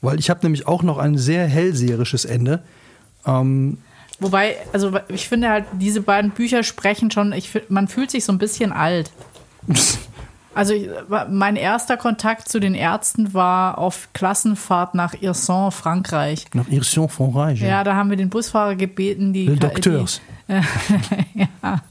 Weil 0.00 0.18
ich 0.18 0.30
habe 0.30 0.40
nämlich 0.42 0.66
auch 0.66 0.82
noch 0.82 0.98
ein 0.98 1.16
sehr 1.16 1.46
hellseherisches 1.46 2.24
Ende. 2.24 2.62
Ähm, 3.26 3.78
Wobei, 4.20 4.56
also 4.72 4.92
ich 5.08 5.28
finde 5.28 5.48
halt, 5.48 5.64
diese 5.72 6.00
beiden 6.00 6.30
Bücher 6.30 6.62
sprechen 6.62 7.10
schon, 7.10 7.32
ich, 7.32 7.50
man 7.68 7.88
fühlt 7.88 8.10
sich 8.10 8.24
so 8.24 8.32
ein 8.32 8.38
bisschen 8.38 8.72
alt. 8.72 9.10
Also 10.54 10.74
mein 11.30 11.56
erster 11.56 11.96
Kontakt 11.96 12.48
zu 12.48 12.60
den 12.60 12.74
Ärzten 12.74 13.34
war 13.34 13.78
auf 13.78 14.08
Klassenfahrt 14.12 14.94
nach 14.94 15.14
Irson, 15.20 15.72
Frankreich. 15.72 16.46
Nach 16.54 16.68
Irson, 16.68 17.08
Frankreich. 17.08 17.60
Ja, 17.60 17.66
ja 17.66 17.84
da 17.84 17.96
haben 17.96 18.08
wir 18.10 18.16
den 18.16 18.30
Busfahrer 18.30 18.76
gebeten, 18.76 19.32
die. 19.32 19.46
Le 19.46 19.56
Docteurs. 19.56 20.20
Die, 20.48 20.52
ja. 21.40 21.82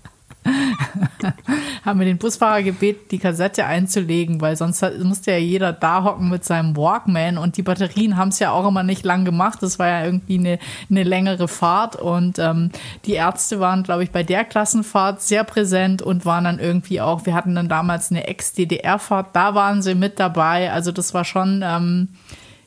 haben 1.85 1.99
wir 1.99 2.05
den 2.05 2.17
Busfahrer 2.17 2.63
gebeten, 2.63 3.05
die 3.11 3.19
Kassette 3.19 3.65
einzulegen, 3.65 4.41
weil 4.41 4.55
sonst 4.55 4.83
musste 5.01 5.31
ja 5.31 5.37
jeder 5.37 5.73
da 5.73 6.03
hocken 6.03 6.29
mit 6.29 6.43
seinem 6.43 6.75
Walkman 6.75 7.37
und 7.37 7.57
die 7.57 7.61
Batterien 7.61 8.17
haben 8.17 8.29
es 8.29 8.39
ja 8.39 8.51
auch 8.51 8.67
immer 8.67 8.83
nicht 8.83 9.05
lang 9.05 9.25
gemacht. 9.25 9.59
Das 9.61 9.79
war 9.79 9.87
ja 9.87 10.05
irgendwie 10.05 10.39
eine, 10.39 10.59
eine 10.89 11.03
längere 11.03 11.47
Fahrt 11.47 11.95
und 11.95 12.39
ähm, 12.39 12.71
die 13.05 13.13
Ärzte 13.13 13.59
waren, 13.59 13.83
glaube 13.83 14.03
ich, 14.03 14.11
bei 14.11 14.23
der 14.23 14.43
Klassenfahrt 14.43 15.21
sehr 15.21 15.43
präsent 15.43 16.01
und 16.01 16.25
waren 16.25 16.43
dann 16.43 16.59
irgendwie 16.59 17.01
auch, 17.01 17.25
wir 17.25 17.33
hatten 17.33 17.55
dann 17.55 17.69
damals 17.69 18.11
eine 18.11 18.27
Ex-DDR-Fahrt, 18.27 19.35
da 19.35 19.55
waren 19.55 19.81
sie 19.81 19.95
mit 19.95 20.19
dabei. 20.19 20.71
Also 20.71 20.91
das 20.91 21.13
war 21.13 21.25
schon, 21.25 21.63
ähm, 21.65 22.09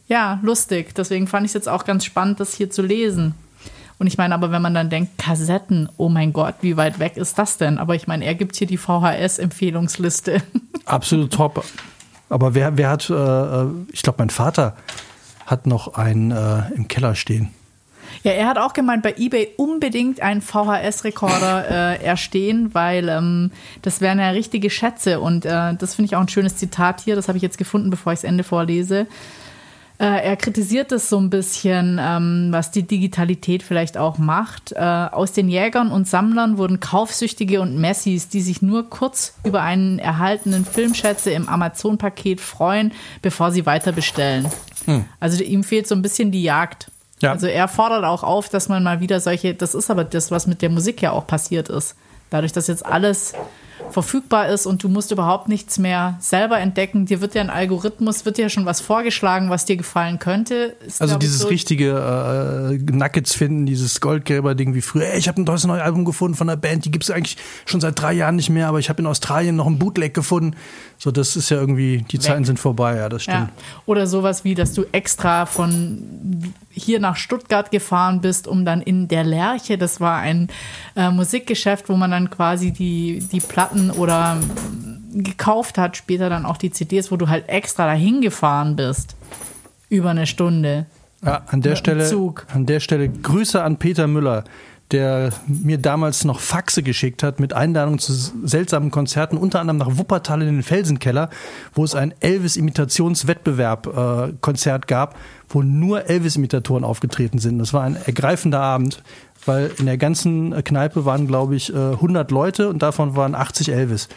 ja, 0.09 0.39
lustig. 0.43 0.95
Deswegen 0.95 1.27
fand 1.27 1.45
ich 1.45 1.51
es 1.51 1.55
jetzt 1.55 1.69
auch 1.69 1.85
ganz 1.85 2.05
spannend, 2.05 2.41
das 2.41 2.55
hier 2.55 2.71
zu 2.71 2.83
lesen. 2.83 3.35
Und 3.99 4.07
ich 4.07 4.19
meine, 4.19 4.35
aber 4.35 4.51
wenn 4.51 4.63
man 4.63 4.75
dann 4.75 4.91
denkt, 4.91 5.19
Kassetten, 5.19 5.89
oh 5.97 6.09
mein 6.09 6.33
Gott, 6.33 6.57
wie 6.61 6.77
weit 6.77 6.99
weg 6.99 7.17
ist 7.17 7.39
das 7.39 7.57
denn? 7.57 7.79
Aber 7.79 7.95
ich 7.95 8.07
meine, 8.07 8.25
er 8.25 8.35
gibt 8.35 8.57
hier 8.57 8.67
die 8.67 8.77
VHS-Empfehlungsliste. 8.77 10.43
Absolut 10.85 11.33
top. 11.33 11.65
Aber 12.29 12.55
wer, 12.55 12.77
wer 12.77 12.91
hat, 12.91 13.09
äh, 13.09 13.15
äh 13.15 13.67
ich 13.93 14.03
glaube, 14.03 14.17
mein 14.19 14.31
Vater 14.31 14.77
hat 15.47 15.67
noch 15.67 15.95
einen 15.95 16.31
äh, 16.33 16.63
im 16.75 16.89
Keller 16.89 17.15
stehen. 17.15 17.51
Ja, 18.23 18.33
er 18.33 18.49
hat 18.49 18.59
auch 18.59 18.73
gemeint, 18.73 19.03
bei 19.03 19.15
eBay 19.17 19.51
unbedingt 19.57 20.21
einen 20.21 20.43
VHS-Rekorder 20.43 21.71
äh, 22.01 22.05
erstehen, 22.05 22.75
weil 22.75 23.09
ähm, 23.09 23.51
das 23.83 24.01
wären 24.01 24.19
ja 24.19 24.31
richtige 24.31 24.71
Schätze. 24.71 25.21
Und 25.21 25.45
äh, 25.45 25.75
das 25.75 25.95
finde 25.95 26.07
ich 26.07 26.17
auch 26.17 26.21
ein 26.21 26.29
schönes 26.29 26.57
Zitat 26.57 27.01
hier, 27.01 27.17
das 27.17 27.29
habe 27.29 27.39
ich 27.39 27.43
jetzt 27.43 27.59
gefunden, 27.59 27.91
bevor 27.91 28.13
ich 28.13 28.21
das 28.21 28.25
Ende 28.29 28.45
vorlese. 28.45 29.07
Äh, 29.99 30.27
er 30.27 30.37
kritisiert 30.37 30.93
es 30.93 31.09
so 31.09 31.19
ein 31.19 31.31
bisschen, 31.31 31.99
ähm, 32.01 32.49
was 32.51 32.71
die 32.71 32.83
Digitalität 32.83 33.63
vielleicht 33.63 33.97
auch 33.97 34.19
macht. 34.19 34.73
Äh, 34.73 34.79
aus 34.79 35.33
den 35.33 35.49
Jägern 35.49 35.91
und 35.91 36.07
Sammlern 36.07 36.59
wurden 36.59 36.81
Kaufsüchtige 36.81 37.63
und 37.63 37.79
Messis, 37.79 38.29
die 38.29 38.43
sich 38.43 38.61
nur 38.61 38.91
kurz 38.91 39.35
über 39.45 39.63
einen 39.63 39.99
erhaltenen 39.99 40.67
Filmschätze 40.67 41.31
im 41.31 41.49
Amazon-Paket 41.49 42.41
freuen, 42.43 42.93
bevor 43.23 43.53
sie 43.53 43.65
weiter 43.65 43.93
bestellen. 43.93 44.51
Hm. 44.85 45.05
Also 45.19 45.43
ihm 45.43 45.65
fehlt 45.65 45.89
so 45.89 45.95
ein 45.95 46.03
bisschen 46.03 46.31
die 46.31 46.43
Jagd. 46.43 46.91
Ja. 47.23 47.33
Also 47.33 47.47
er 47.47 47.67
fordert 47.67 48.05
auch 48.05 48.23
auf, 48.23 48.51
dass 48.51 48.69
man 48.69 48.83
mal 48.83 49.01
wieder 49.01 49.21
solche, 49.21 49.55
das 49.55 49.75
ist 49.75 49.91
aber 49.91 50.05
das, 50.05 50.31
was 50.31 50.47
mit 50.47 50.61
der 50.61 50.69
Musik 50.69 51.01
ja 51.01 51.13
auch 51.13 51.27
passiert 51.27 51.71
ist. 51.71 51.97
Dadurch, 52.29 52.53
dass 52.53 52.67
jetzt 52.67 52.85
alles 52.85 53.33
verfügbar 53.91 54.49
ist 54.49 54.67
und 54.67 54.83
du 54.83 54.89
musst 54.89 55.11
überhaupt 55.11 55.49
nichts 55.49 55.79
mehr 55.79 56.17
selber 56.21 56.59
entdecken. 56.59 57.07
Dir 57.07 57.21
wird 57.21 57.35
ja 57.35 57.43
ein 57.43 57.51
Algorithmus, 57.51 58.25
wird 58.25 58.39
ja 58.39 58.49
schon 58.49 58.67
was 58.67 58.81
vorgeschlagen, 58.81 59.51
was 59.51 59.65
dir 59.65 59.77
gefallen 59.77 60.19
könnte. 60.19 60.77
Ist, 60.87 61.01
also 61.01 61.17
dieses 61.17 61.41
so 61.41 61.49
richtige 61.49 61.91
äh, 61.91 62.93
Nuggets 62.93 63.35
finden, 63.35 63.67
dieses 63.67 64.01
Goldgräber-Ding 64.01 64.75
wie 64.75 64.83
früher. 64.83 65.07
Ey, 65.07 65.19
ich 65.19 65.29
habe 65.29 65.41
ein 65.41 65.47
tolles 65.47 65.67
neues 65.67 65.83
Album 65.83 66.05
gefunden 66.05 66.37
von 66.37 66.49
einer 66.49 66.57
Band, 66.57 66.85
die 66.85 66.91
gibt 66.91 67.05
es 67.05 67.11
eigentlich 67.11 67.37
schon 67.65 67.81
seit 67.81 68.01
drei 68.01 68.13
Jahren 68.13 68.37
nicht 68.37 68.51
mehr, 68.51 68.69
aber 68.69 68.79
ich 68.79 68.89
habe 68.89 69.01
in 69.01 69.07
Australien 69.07 69.57
noch 69.57 69.67
ein 69.67 69.79
Bootleg 69.79 70.15
gefunden. 70.15 70.57
So, 70.99 71.11
das 71.11 71.37
ist 71.37 71.51
ja 71.51 71.59
irgendwie, 71.59 72.05
die 72.11 72.15
Weg. 72.15 72.23
Zeiten 72.23 72.45
sind 72.45 72.59
vorbei, 72.59 72.97
ja, 72.97 73.09
das 73.09 73.25
stimmt. 73.25 73.49
Ja. 73.49 73.65
Oder 73.85 74.07
sowas 74.07 74.45
wie, 74.45 74.55
dass 74.55 74.73
du 74.73 74.85
extra 74.93 75.45
von 75.47 76.55
hier 76.71 77.01
nach 77.01 77.17
Stuttgart 77.17 77.71
gefahren 77.71 78.21
bist, 78.21 78.49
um 78.49 78.65
dann 78.65 78.81
in 78.81 79.09
der 79.09 79.25
Lerche, 79.25 79.77
das 79.77 80.01
war 80.01 80.19
ein 80.19 80.49
äh, 80.95 81.11
Musikgeschäft, 81.11 81.89
wo 81.89 81.97
man 81.97 82.11
dann 82.11 82.31
quasi 82.31 82.71
die, 82.71 83.21
die 83.31 83.41
Platten 83.41 83.91
oder 83.91 84.39
gekauft 85.13 85.79
hat, 85.79 85.97
später 85.97 86.29
dann 86.29 86.45
auch 86.47 86.57
die 86.57 86.71
CDs, 86.71 87.11
wo 87.11 87.17
du 87.17 87.29
halt 87.29 87.49
extra 87.49 87.87
dahin 87.87 88.21
gefahren 88.21 88.77
bist. 88.77 89.17
Über 89.89 90.11
eine 90.11 90.27
Stunde. 90.27 90.87
Ja, 91.25 91.43
an 91.47 91.63
der 91.63 91.77
Stelle, 91.77 92.35
an 92.53 92.67
der 92.67 92.81
Stelle 92.81 93.09
Grüße 93.09 93.63
an 93.63 93.79
Peter 93.79 94.07
Müller 94.07 94.45
der 94.93 95.33
mir 95.47 95.79
damals 95.79 96.25
noch 96.25 96.41
Faxe 96.41 96.83
geschickt 96.83 97.23
hat 97.23 97.39
mit 97.41 97.53
Einladungen 97.53 97.99
zu 97.99 98.13
seltsamen 98.13 98.91
Konzerten, 98.91 99.37
unter 99.37 99.61
anderem 99.61 99.77
nach 99.79 99.99
Wuppertal 99.99 100.41
in 100.43 100.49
den 100.49 100.63
Felsenkeller, 100.63 101.29
wo 101.75 101.85
es 101.85 101.97
ein 101.97 102.15
Elvis-Imitations-Wettbewerb-Konzert 102.21 104.85
äh, 104.85 104.87
gab, 104.87 105.17
wo 105.49 105.63
nur 105.63 106.09
Elvis-Imitatoren 106.09 106.85
aufgetreten 106.85 107.39
sind. 107.39 107.59
Das 107.59 107.73
war 107.73 107.83
ein 107.83 107.97
ergreifender 107.97 108.61
Abend, 108.61 109.03
weil 109.45 109.73
in 109.79 109.87
der 109.87 109.99
ganzen 109.99 110.63
Kneipe 110.63 111.05
waren, 111.05 111.27
glaube 111.27 111.57
ich, 111.57 111.75
100 111.75 112.31
äh, 112.31 112.35
Leute 112.35 112.69
und 112.69 112.81
davon 112.83 113.17
waren 113.17 113.35
80 113.35 113.73
Elvis. 113.73 114.09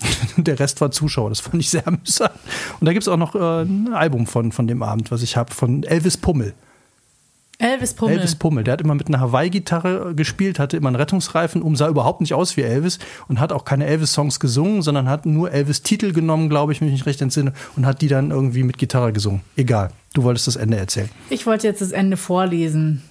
der 0.36 0.58
Rest 0.58 0.80
war 0.80 0.90
Zuschauer. 0.90 1.28
Das 1.30 1.40
fand 1.40 1.62
ich 1.62 1.70
sehr 1.70 1.86
amüsant. 1.86 2.32
Und 2.78 2.86
da 2.86 2.92
gibt 2.92 3.02
es 3.02 3.08
auch 3.08 3.16
noch 3.16 3.34
äh, 3.34 3.62
ein 3.62 3.94
Album 3.94 4.26
von, 4.26 4.52
von 4.52 4.66
dem 4.66 4.82
Abend, 4.82 5.10
was 5.10 5.22
ich 5.22 5.36
habe, 5.36 5.54
von 5.54 5.82
Elvis 5.82 6.18
Pummel. 6.18 6.54
Elvis 7.60 7.92
Pummel. 7.94 8.16
Elvis 8.16 8.34
Pummel. 8.36 8.64
Der 8.64 8.72
hat 8.72 8.80
immer 8.80 8.94
mit 8.94 9.08
einer 9.08 9.20
Hawaii-Gitarre 9.20 10.14
gespielt, 10.14 10.58
hatte 10.58 10.78
immer 10.78 10.88
einen 10.88 10.96
Rettungsreifen 10.96 11.60
um, 11.60 11.76
sah 11.76 11.88
überhaupt 11.88 12.22
nicht 12.22 12.32
aus 12.32 12.56
wie 12.56 12.62
Elvis 12.62 12.98
und 13.28 13.38
hat 13.38 13.52
auch 13.52 13.66
keine 13.66 13.86
Elvis-Songs 13.86 14.40
gesungen, 14.40 14.80
sondern 14.80 15.08
hat 15.08 15.26
nur 15.26 15.52
Elvis-Titel 15.52 16.12
genommen, 16.12 16.48
glaube 16.48 16.72
ich, 16.72 16.80
wenn 16.80 16.88
ich 16.88 16.94
mich 16.94 17.06
recht 17.06 17.20
entsinne, 17.20 17.52
und 17.76 17.84
hat 17.84 18.00
die 18.00 18.08
dann 18.08 18.30
irgendwie 18.30 18.62
mit 18.62 18.78
Gitarre 18.78 19.12
gesungen. 19.12 19.42
Egal. 19.56 19.90
Du 20.14 20.22
wolltest 20.22 20.46
das 20.46 20.56
Ende 20.56 20.78
erzählen. 20.78 21.10
Ich 21.28 21.46
wollte 21.46 21.66
jetzt 21.66 21.82
das 21.82 21.92
Ende 21.92 22.16
vorlesen. 22.16 23.02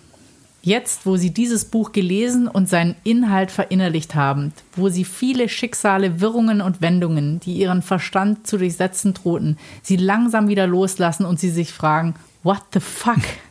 Jetzt, 0.61 1.05
wo 1.05 1.15
Sie 1.15 1.29
dieses 1.29 1.65
Buch 1.65 1.93
gelesen 1.93 2.47
und 2.47 2.67
seinen 2.67 2.95
Inhalt 3.05 3.51
verinnerlicht 3.51 4.15
haben, 4.15 4.51
wo 4.75 4.89
Sie 4.89 5.05
viele 5.05 5.47
Schicksale, 5.47 6.19
Wirrungen 6.19 6.59
und 6.59 6.81
Wendungen, 6.81 7.39
die 7.39 7.53
Ihren 7.53 7.81
Verstand 7.81 8.45
zu 8.45 8.57
durchsetzen 8.57 9.13
drohten, 9.13 9.57
Sie 9.83 9.95
langsam 9.95 10.49
wieder 10.49 10.67
loslassen 10.67 11.25
und 11.25 11.39
Sie 11.39 11.49
sich 11.49 11.71
fragen, 11.71 12.15
What 12.41 12.61
the 12.73 12.79
fuck? 12.79 13.17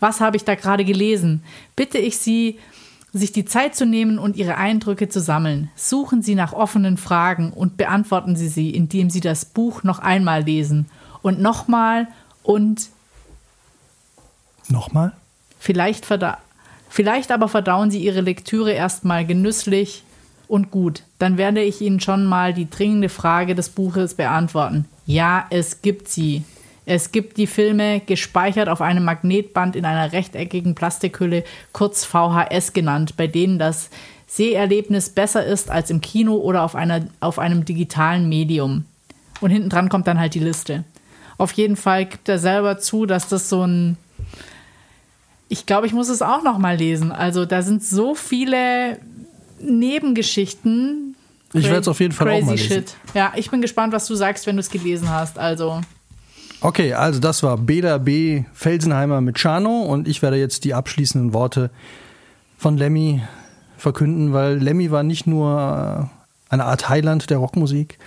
Was 0.00 0.20
habe 0.20 0.36
ich 0.36 0.44
da 0.44 0.54
gerade 0.54 0.84
gelesen? 0.84 1.42
Bitte 1.76 1.98
ich 1.98 2.18
Sie, 2.18 2.58
sich 3.12 3.32
die 3.32 3.44
Zeit 3.44 3.74
zu 3.74 3.86
nehmen 3.86 4.18
und 4.18 4.36
Ihre 4.36 4.56
Eindrücke 4.56 5.08
zu 5.08 5.20
sammeln. 5.20 5.70
Suchen 5.76 6.22
Sie 6.22 6.34
nach 6.34 6.52
offenen 6.52 6.96
Fragen 6.96 7.52
und 7.52 7.76
beantworten 7.76 8.36
Sie 8.36 8.48
sie, 8.48 8.70
indem 8.70 9.10
Sie 9.10 9.20
das 9.20 9.44
Buch 9.44 9.82
noch 9.82 9.98
einmal 9.98 10.42
lesen. 10.42 10.86
Und 11.22 11.40
nochmal 11.40 12.08
und 12.42 12.88
Nochmal? 14.68 15.12
Vielleicht, 15.58 16.06
verda 16.06 16.38
vielleicht 16.88 17.32
aber 17.32 17.48
verdauen 17.48 17.90
Sie 17.90 17.98
Ihre 17.98 18.20
Lektüre 18.20 18.72
erstmal 18.72 19.26
genüsslich 19.26 20.04
und 20.48 20.70
gut. 20.70 21.02
Dann 21.18 21.36
werde 21.36 21.62
ich 21.62 21.80
Ihnen 21.80 22.00
schon 22.00 22.24
mal 22.24 22.54
die 22.54 22.70
dringende 22.70 23.08
Frage 23.08 23.54
des 23.54 23.68
Buches 23.68 24.14
beantworten. 24.14 24.86
Ja, 25.06 25.46
es 25.50 25.82
gibt 25.82 26.08
sie. 26.08 26.44
Es 26.92 27.12
gibt 27.12 27.36
die 27.36 27.46
Filme 27.46 28.00
gespeichert 28.00 28.68
auf 28.68 28.80
einem 28.80 29.04
Magnetband 29.04 29.76
in 29.76 29.84
einer 29.84 30.10
rechteckigen 30.10 30.74
Plastikhülle, 30.74 31.44
kurz 31.72 32.04
VHS 32.04 32.72
genannt, 32.72 33.16
bei 33.16 33.28
denen 33.28 33.60
das 33.60 33.90
Seherlebnis 34.26 35.08
besser 35.08 35.46
ist 35.46 35.70
als 35.70 35.90
im 35.90 36.00
Kino 36.00 36.34
oder 36.34 36.64
auf, 36.64 36.74
einer, 36.74 37.06
auf 37.20 37.38
einem 37.38 37.64
digitalen 37.64 38.28
Medium. 38.28 38.86
Und 39.40 39.50
hinten 39.50 39.68
dran 39.68 39.88
kommt 39.88 40.08
dann 40.08 40.18
halt 40.18 40.34
die 40.34 40.40
Liste. 40.40 40.82
Auf 41.38 41.52
jeden 41.52 41.76
Fall 41.76 42.06
gibt 42.06 42.28
er 42.28 42.40
selber 42.40 42.80
zu, 42.80 43.06
dass 43.06 43.28
das 43.28 43.48
so 43.48 43.64
ein 43.64 43.96
ich 45.48 45.66
glaube, 45.66 45.86
ich 45.86 45.92
muss 45.92 46.08
es 46.08 46.22
auch 46.22 46.42
noch 46.42 46.58
mal 46.58 46.76
lesen. 46.76 47.12
Also 47.12 47.44
da 47.44 47.62
sind 47.62 47.84
so 47.84 48.16
viele 48.16 48.98
Nebengeschichten. 49.60 51.14
Ich 51.52 51.66
werde 51.66 51.78
es 51.78 51.88
auf 51.88 52.00
jeden 52.00 52.12
Fall 52.12 52.26
Crazy 52.26 52.42
auch 52.42 52.46
mal 52.46 52.56
lesen. 52.56 52.68
Shit. 52.68 52.96
Ja, 53.14 53.32
ich 53.36 53.48
bin 53.48 53.62
gespannt, 53.62 53.92
was 53.92 54.08
du 54.08 54.16
sagst, 54.16 54.48
wenn 54.48 54.56
du 54.56 54.60
es 54.60 54.70
gelesen 54.70 55.08
hast. 55.08 55.38
Also 55.38 55.80
Okay, 56.62 56.92
also 56.92 57.20
das 57.20 57.42
war 57.42 57.56
Bela 57.56 57.96
B. 57.96 58.44
Felsenheimer 58.52 59.22
mit 59.22 59.38
Chano 59.38 59.80
und 59.80 60.06
ich 60.06 60.20
werde 60.20 60.36
jetzt 60.36 60.64
die 60.64 60.74
abschließenden 60.74 61.32
Worte 61.32 61.70
von 62.58 62.76
Lemmy 62.76 63.22
verkünden, 63.78 64.34
weil 64.34 64.58
Lemmy 64.58 64.90
war 64.90 65.02
nicht 65.02 65.26
nur 65.26 66.10
äh, 66.10 66.52
eine 66.52 66.66
Art 66.66 66.90
Heiland 66.90 67.30
der 67.30 67.38
Rockmusik, 67.38 67.98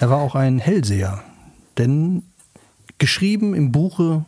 er 0.00 0.08
war 0.08 0.18
auch 0.18 0.34
ein 0.34 0.58
Hellseher. 0.58 1.22
Denn 1.76 2.22
geschrieben 2.96 3.54
im 3.54 3.72
Buche 3.72 4.24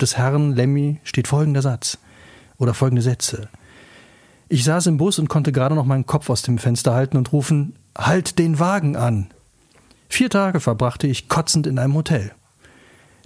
des 0.00 0.16
Herrn 0.16 0.56
Lemmy 0.56 0.98
steht 1.04 1.28
folgender 1.28 1.62
Satz 1.62 1.98
oder 2.58 2.74
folgende 2.74 3.02
Sätze. 3.02 3.48
Ich 4.48 4.64
saß 4.64 4.88
im 4.88 4.96
Bus 4.96 5.20
und 5.20 5.28
konnte 5.28 5.52
gerade 5.52 5.76
noch 5.76 5.84
meinen 5.84 6.06
Kopf 6.06 6.28
aus 6.28 6.42
dem 6.42 6.58
Fenster 6.58 6.92
halten 6.92 7.16
und 7.16 7.32
rufen, 7.32 7.76
Halt 7.96 8.38
den 8.38 8.58
Wagen 8.58 8.96
an. 8.96 9.30
Vier 10.08 10.30
Tage 10.30 10.60
verbrachte 10.60 11.06
ich 11.06 11.28
kotzend 11.28 11.66
in 11.66 11.78
einem 11.78 11.94
Hotel. 11.94 12.32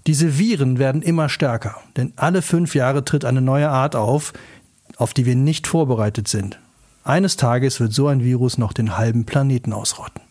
Diese 0.07 0.39
Viren 0.39 0.79
werden 0.79 1.01
immer 1.01 1.29
stärker, 1.29 1.77
denn 1.97 2.13
alle 2.17 2.43
fünf 2.43 2.75
Jahre 2.75 3.05
tritt 3.05 3.25
eine 3.25 3.41
neue 3.41 3.71
Art 3.71 3.97
auf, 3.97 4.35
auf 4.97 5.15
die 5.15 5.25
wir 5.25 5.35
nicht 5.35 5.67
vorbereitet 5.67 6.29
sind. 6.29 6.59
Eines 7.05 7.37
Tages 7.37 7.81
wird 7.81 7.93
so 7.93 8.09
ein 8.09 8.23
Virus 8.23 8.59
noch 8.59 8.73
den 8.73 8.97
halben 8.97 9.25
Planeten 9.25 9.73
ausrotten. 9.73 10.23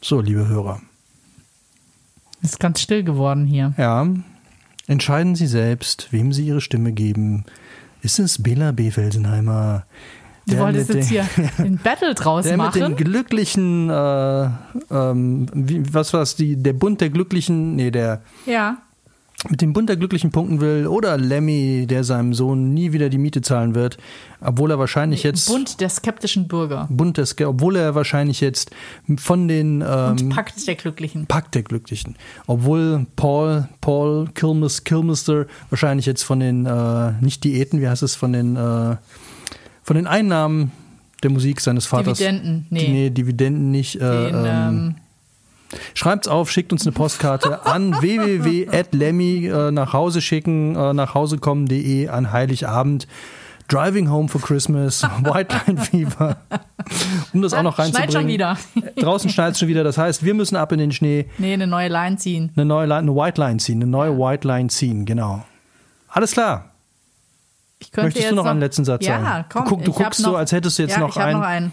So, 0.00 0.20
liebe 0.20 0.48
Hörer. 0.48 0.80
ist 2.42 2.58
ganz 2.58 2.80
still 2.80 3.04
geworden 3.04 3.46
hier. 3.46 3.72
Ja, 3.78 4.06
entscheiden 4.88 5.36
Sie 5.36 5.46
selbst, 5.46 6.08
wem 6.10 6.32
Sie 6.32 6.46
Ihre 6.46 6.60
Stimme 6.60 6.92
geben. 6.92 7.44
Ist 8.02 8.18
es 8.18 8.42
Bela 8.42 8.72
B. 8.72 8.90
Felsenheimer? 8.90 9.84
Du 10.46 10.58
wolltest 10.58 10.92
jetzt 10.92 11.10
den- 11.10 11.24
hier 11.24 11.48
einen 11.58 11.78
Battle 11.78 12.14
draus 12.14 12.44
Der 12.44 12.56
mit 12.56 12.74
den 12.74 12.82
machen. 12.82 12.96
glücklichen, 12.96 13.90
äh, 13.90 14.48
ähm, 14.90 15.46
wie, 15.54 15.82
was 15.94 16.12
war's, 16.12 16.34
die, 16.36 16.56
der 16.56 16.72
Bund 16.72 17.00
der 17.00 17.10
Glücklichen, 17.10 17.76
nee, 17.76 17.90
der 17.90 18.22
Ja. 18.46 18.78
mit 19.48 19.60
dem 19.60 19.72
Bund 19.72 19.88
der 19.88 19.96
Glücklichen 19.96 20.30
punkten 20.32 20.60
will, 20.60 20.86
oder 20.86 21.16
Lemmy, 21.16 21.86
der 21.88 22.04
seinem 22.04 22.32
Sohn 22.34 22.74
nie 22.74 22.92
wieder 22.92 23.08
die 23.08 23.18
Miete 23.18 23.40
zahlen 23.40 23.74
wird, 23.74 23.98
obwohl 24.40 24.70
er 24.72 24.78
wahrscheinlich 24.78 25.22
jetzt 25.22 25.46
Bund 25.48 25.80
der 25.80 25.88
skeptischen 25.88 26.48
Bürger. 26.48 26.86
Bund 26.90 27.18
des, 27.18 27.36
obwohl 27.40 27.76
er 27.76 27.94
wahrscheinlich 27.94 28.40
jetzt 28.40 28.70
von 29.16 29.46
den 29.48 29.82
Und 29.82 30.20
ähm, 30.22 30.28
Pakt 30.28 30.66
der 30.66 30.74
Glücklichen. 30.74 31.26
Pakt 31.26 31.54
der 31.54 31.62
Glücklichen, 31.62 32.16
obwohl 32.46 33.06
Paul 33.16 33.68
Paul 33.80 34.28
Kilmis, 34.34 34.82
Kilmister 34.84 35.46
wahrscheinlich 35.70 36.06
jetzt 36.06 36.22
von 36.24 36.40
den 36.40 36.66
äh, 36.66 37.12
nicht 37.20 37.42
Diäten, 37.44 37.80
wie 37.80 37.88
heißt 37.88 38.02
es, 38.02 38.14
von 38.16 38.32
den 38.32 38.56
äh, 38.56 38.96
von 39.82 39.96
den 39.96 40.06
Einnahmen 40.06 40.72
der 41.22 41.30
Musik 41.30 41.60
seines 41.60 41.86
Vaters 41.86 42.18
Dividenden, 42.18 42.66
nee. 42.70 42.88
nee 42.88 43.10
Dividenden 43.10 43.70
nicht 43.70 43.96
äh, 43.96 43.98
Den, 43.98 44.34
ähm, 44.34 44.44
ähm, 44.44 44.94
Schreibt's 45.94 46.28
auf, 46.28 46.50
schickt 46.50 46.72
uns 46.72 46.86
eine 46.86 46.92
Postkarte 46.92 47.66
an 47.66 47.94
www.lemmy 48.00 49.46
äh, 49.46 49.70
nach 49.70 49.92
Hause 49.92 50.20
schicken, 50.20 50.76
äh, 50.76 50.92
nach 50.92 51.14
Hause 51.14 51.38
kommen.de 51.38 52.08
an 52.08 52.32
Heiligabend. 52.32 53.06
Driving 53.68 54.10
Home 54.10 54.28
for 54.28 54.40
Christmas, 54.40 55.02
White 55.22 55.56
Line 55.66 55.80
Fever. 55.80 56.36
Um 57.32 57.40
das 57.40 57.54
auch 57.54 57.62
noch 57.62 57.76
Schneit 57.76 57.94
reinzubringen. 57.94 58.12
schon 58.12 58.28
wieder. 58.28 58.58
Draußen 58.96 59.30
schneit 59.30 59.56
schon 59.56 59.68
wieder. 59.68 59.82
Das 59.82 59.96
heißt, 59.96 60.24
wir 60.24 60.34
müssen 60.34 60.56
ab 60.56 60.72
in 60.72 60.78
den 60.78 60.92
Schnee, 60.92 61.26
nee, 61.38 61.54
eine 61.54 61.66
neue 61.66 61.88
Line 61.88 62.16
ziehen. 62.16 62.50
eine 62.54 62.66
neue 62.66 62.86
Line, 62.86 62.98
eine 62.98 63.14
White 63.14 63.40
Line 63.40 63.58
ziehen, 63.58 63.80
eine 63.80 63.90
neue 63.90 64.18
White 64.18 64.46
Line 64.46 64.68
ziehen, 64.68 65.06
genau. 65.06 65.44
Alles 66.08 66.32
klar. 66.32 66.71
Ich 67.82 67.90
könnte 67.92 68.06
Möchtest 68.06 68.30
du 68.30 68.34
noch 68.36 68.46
einen 68.46 68.60
letzten 68.60 68.84
Satz 68.84 69.04
ja, 69.04 69.20
sagen? 69.20 69.44
Komm, 69.48 69.64
Du 69.64 69.70
guck- 69.76 69.84
du 69.84 69.92
guckst 69.92 70.20
so, 70.20 70.36
als 70.36 70.52
hättest 70.52 70.78
du 70.78 70.82
jetzt 70.84 70.92
ja, 70.92 71.00
noch 71.00 71.16
einen. 71.16 71.38
noch 71.40 71.46
einen. 71.46 71.72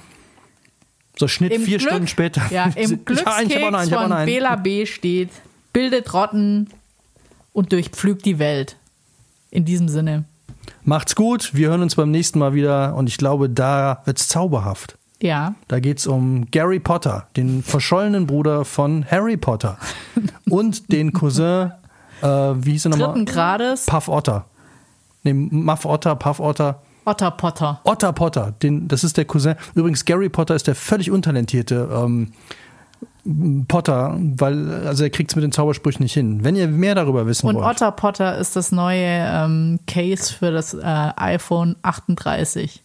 So 1.17 1.27
Schnitt 1.27 1.51
Im 1.53 1.61
vier 1.63 1.77
Glück- 1.77 1.89
Stunden 1.89 2.07
später. 2.07 2.41
Ja, 2.49 2.65
im 2.75 3.05
Glückskeks 3.05 3.25
noch 3.55 3.73
einen, 3.79 3.89
noch 3.89 4.07
von. 4.07 4.25
Bela 4.25 4.55
B. 4.55 4.85
steht, 4.85 5.29
bildet 5.73 6.13
Rotten 6.13 6.69
und 7.53 7.71
durchpflügt 7.71 8.25
die 8.25 8.39
Welt. 8.39 8.75
In 9.51 9.65
diesem 9.65 9.87
Sinne. 9.89 10.25
Macht's 10.83 11.15
gut. 11.15 11.51
Wir 11.53 11.69
hören 11.69 11.81
uns 11.81 11.95
beim 11.95 12.09
nächsten 12.11 12.39
Mal 12.39 12.53
wieder 12.53 12.95
und 12.95 13.07
ich 13.07 13.17
glaube, 13.17 13.49
da 13.49 14.01
wird's 14.05 14.27
zauberhaft. 14.29 14.97
Ja. 15.21 15.55
Da 15.67 15.79
geht's 15.79 16.07
um 16.07 16.49
Gary 16.51 16.79
Potter, 16.79 17.27
den 17.35 17.61
verschollenen 17.63 18.25
Bruder 18.25 18.63
von 18.65 19.05
Harry 19.11 19.35
Potter. 19.37 19.77
Und 20.49 20.91
den 20.93 21.11
Cousin, 21.11 21.73
äh, 22.21 22.25
wie 22.25 22.71
hieß 22.71 22.85
er 22.85 22.89
nochmal? 22.91 23.07
Dritten 23.09 23.25
Grades, 23.25 23.85
Puff 23.85 24.07
Otter. 24.07 24.45
Nee, 25.23 25.33
Muff 25.33 25.85
Otter, 25.85 26.15
Puff 26.15 26.39
Otter. 26.39 26.81
Otter 27.05 27.31
Potter. 27.31 27.81
Otter 27.83 28.13
Potter, 28.13 28.53
den, 28.61 28.87
das 28.87 29.03
ist 29.03 29.17
der 29.17 29.25
Cousin. 29.25 29.55
Übrigens, 29.73 30.05
Gary 30.05 30.29
Potter 30.29 30.55
ist 30.55 30.67
der 30.67 30.75
völlig 30.75 31.09
untalentierte 31.11 31.89
ähm, 31.91 32.33
Potter, 33.67 34.17
weil 34.19 34.85
also 34.85 35.03
er 35.03 35.09
kriegt 35.09 35.31
es 35.31 35.35
mit 35.35 35.43
den 35.43 35.51
Zaubersprüchen 35.51 36.03
nicht 36.03 36.13
hin. 36.13 36.43
Wenn 36.43 36.55
ihr 36.55 36.67
mehr 36.67 36.95
darüber 36.95 37.25
wissen 37.27 37.47
Und 37.47 37.55
wollt, 37.55 37.65
Otter 37.65 37.91
Potter 37.91 38.37
ist 38.37 38.55
das 38.55 38.71
neue 38.71 39.05
ähm, 39.05 39.79
Case 39.87 40.33
für 40.33 40.51
das 40.51 40.73
äh, 40.73 40.79
iPhone 40.83 41.75
38. 41.81 42.83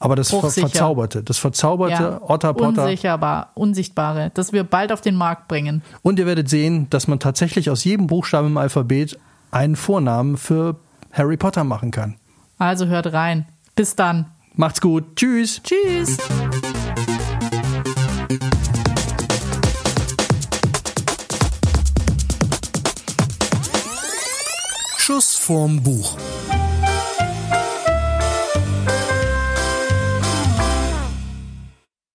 aber 0.00 0.16
das 0.16 0.30
ver. 0.30 0.50
Verzauberte, 0.50 1.22
das 1.22 1.38
verzauberte 1.38 2.02
Ja, 2.02 2.20
Otter 2.22 2.52
Potter. 2.52 2.82
unsicherbar, 2.84 3.50
unsichtbare, 3.54 4.30
das 4.34 4.52
wir 4.52 4.64
bald 4.64 4.92
auf 4.92 5.00
den 5.00 5.14
Markt 5.16 5.48
bringen. 5.48 5.82
Und 6.02 6.18
ihr 6.18 6.26
werdet 6.26 6.48
sehen, 6.48 6.88
dass 6.90 7.08
man 7.08 7.20
tatsächlich 7.20 7.70
aus 7.70 7.84
jedem 7.84 8.06
Buchstaben 8.06 8.48
im 8.48 8.56
Alphabet 8.56 9.18
einen 9.50 9.76
Vornamen 9.76 10.36
für 10.36 10.76
Harry 11.14 11.36
Potter 11.36 11.62
machen 11.64 11.90
kann. 11.92 12.16
Also 12.58 12.86
hört 12.86 13.12
rein. 13.12 13.46
Bis 13.76 13.94
dann. 13.96 14.26
Macht's 14.54 14.80
gut. 14.80 15.16
Tschüss. 15.16 15.62
Tschüss. 15.62 16.18
Schuss 24.98 25.36
vorm 25.36 25.82
Buch. 25.82 26.16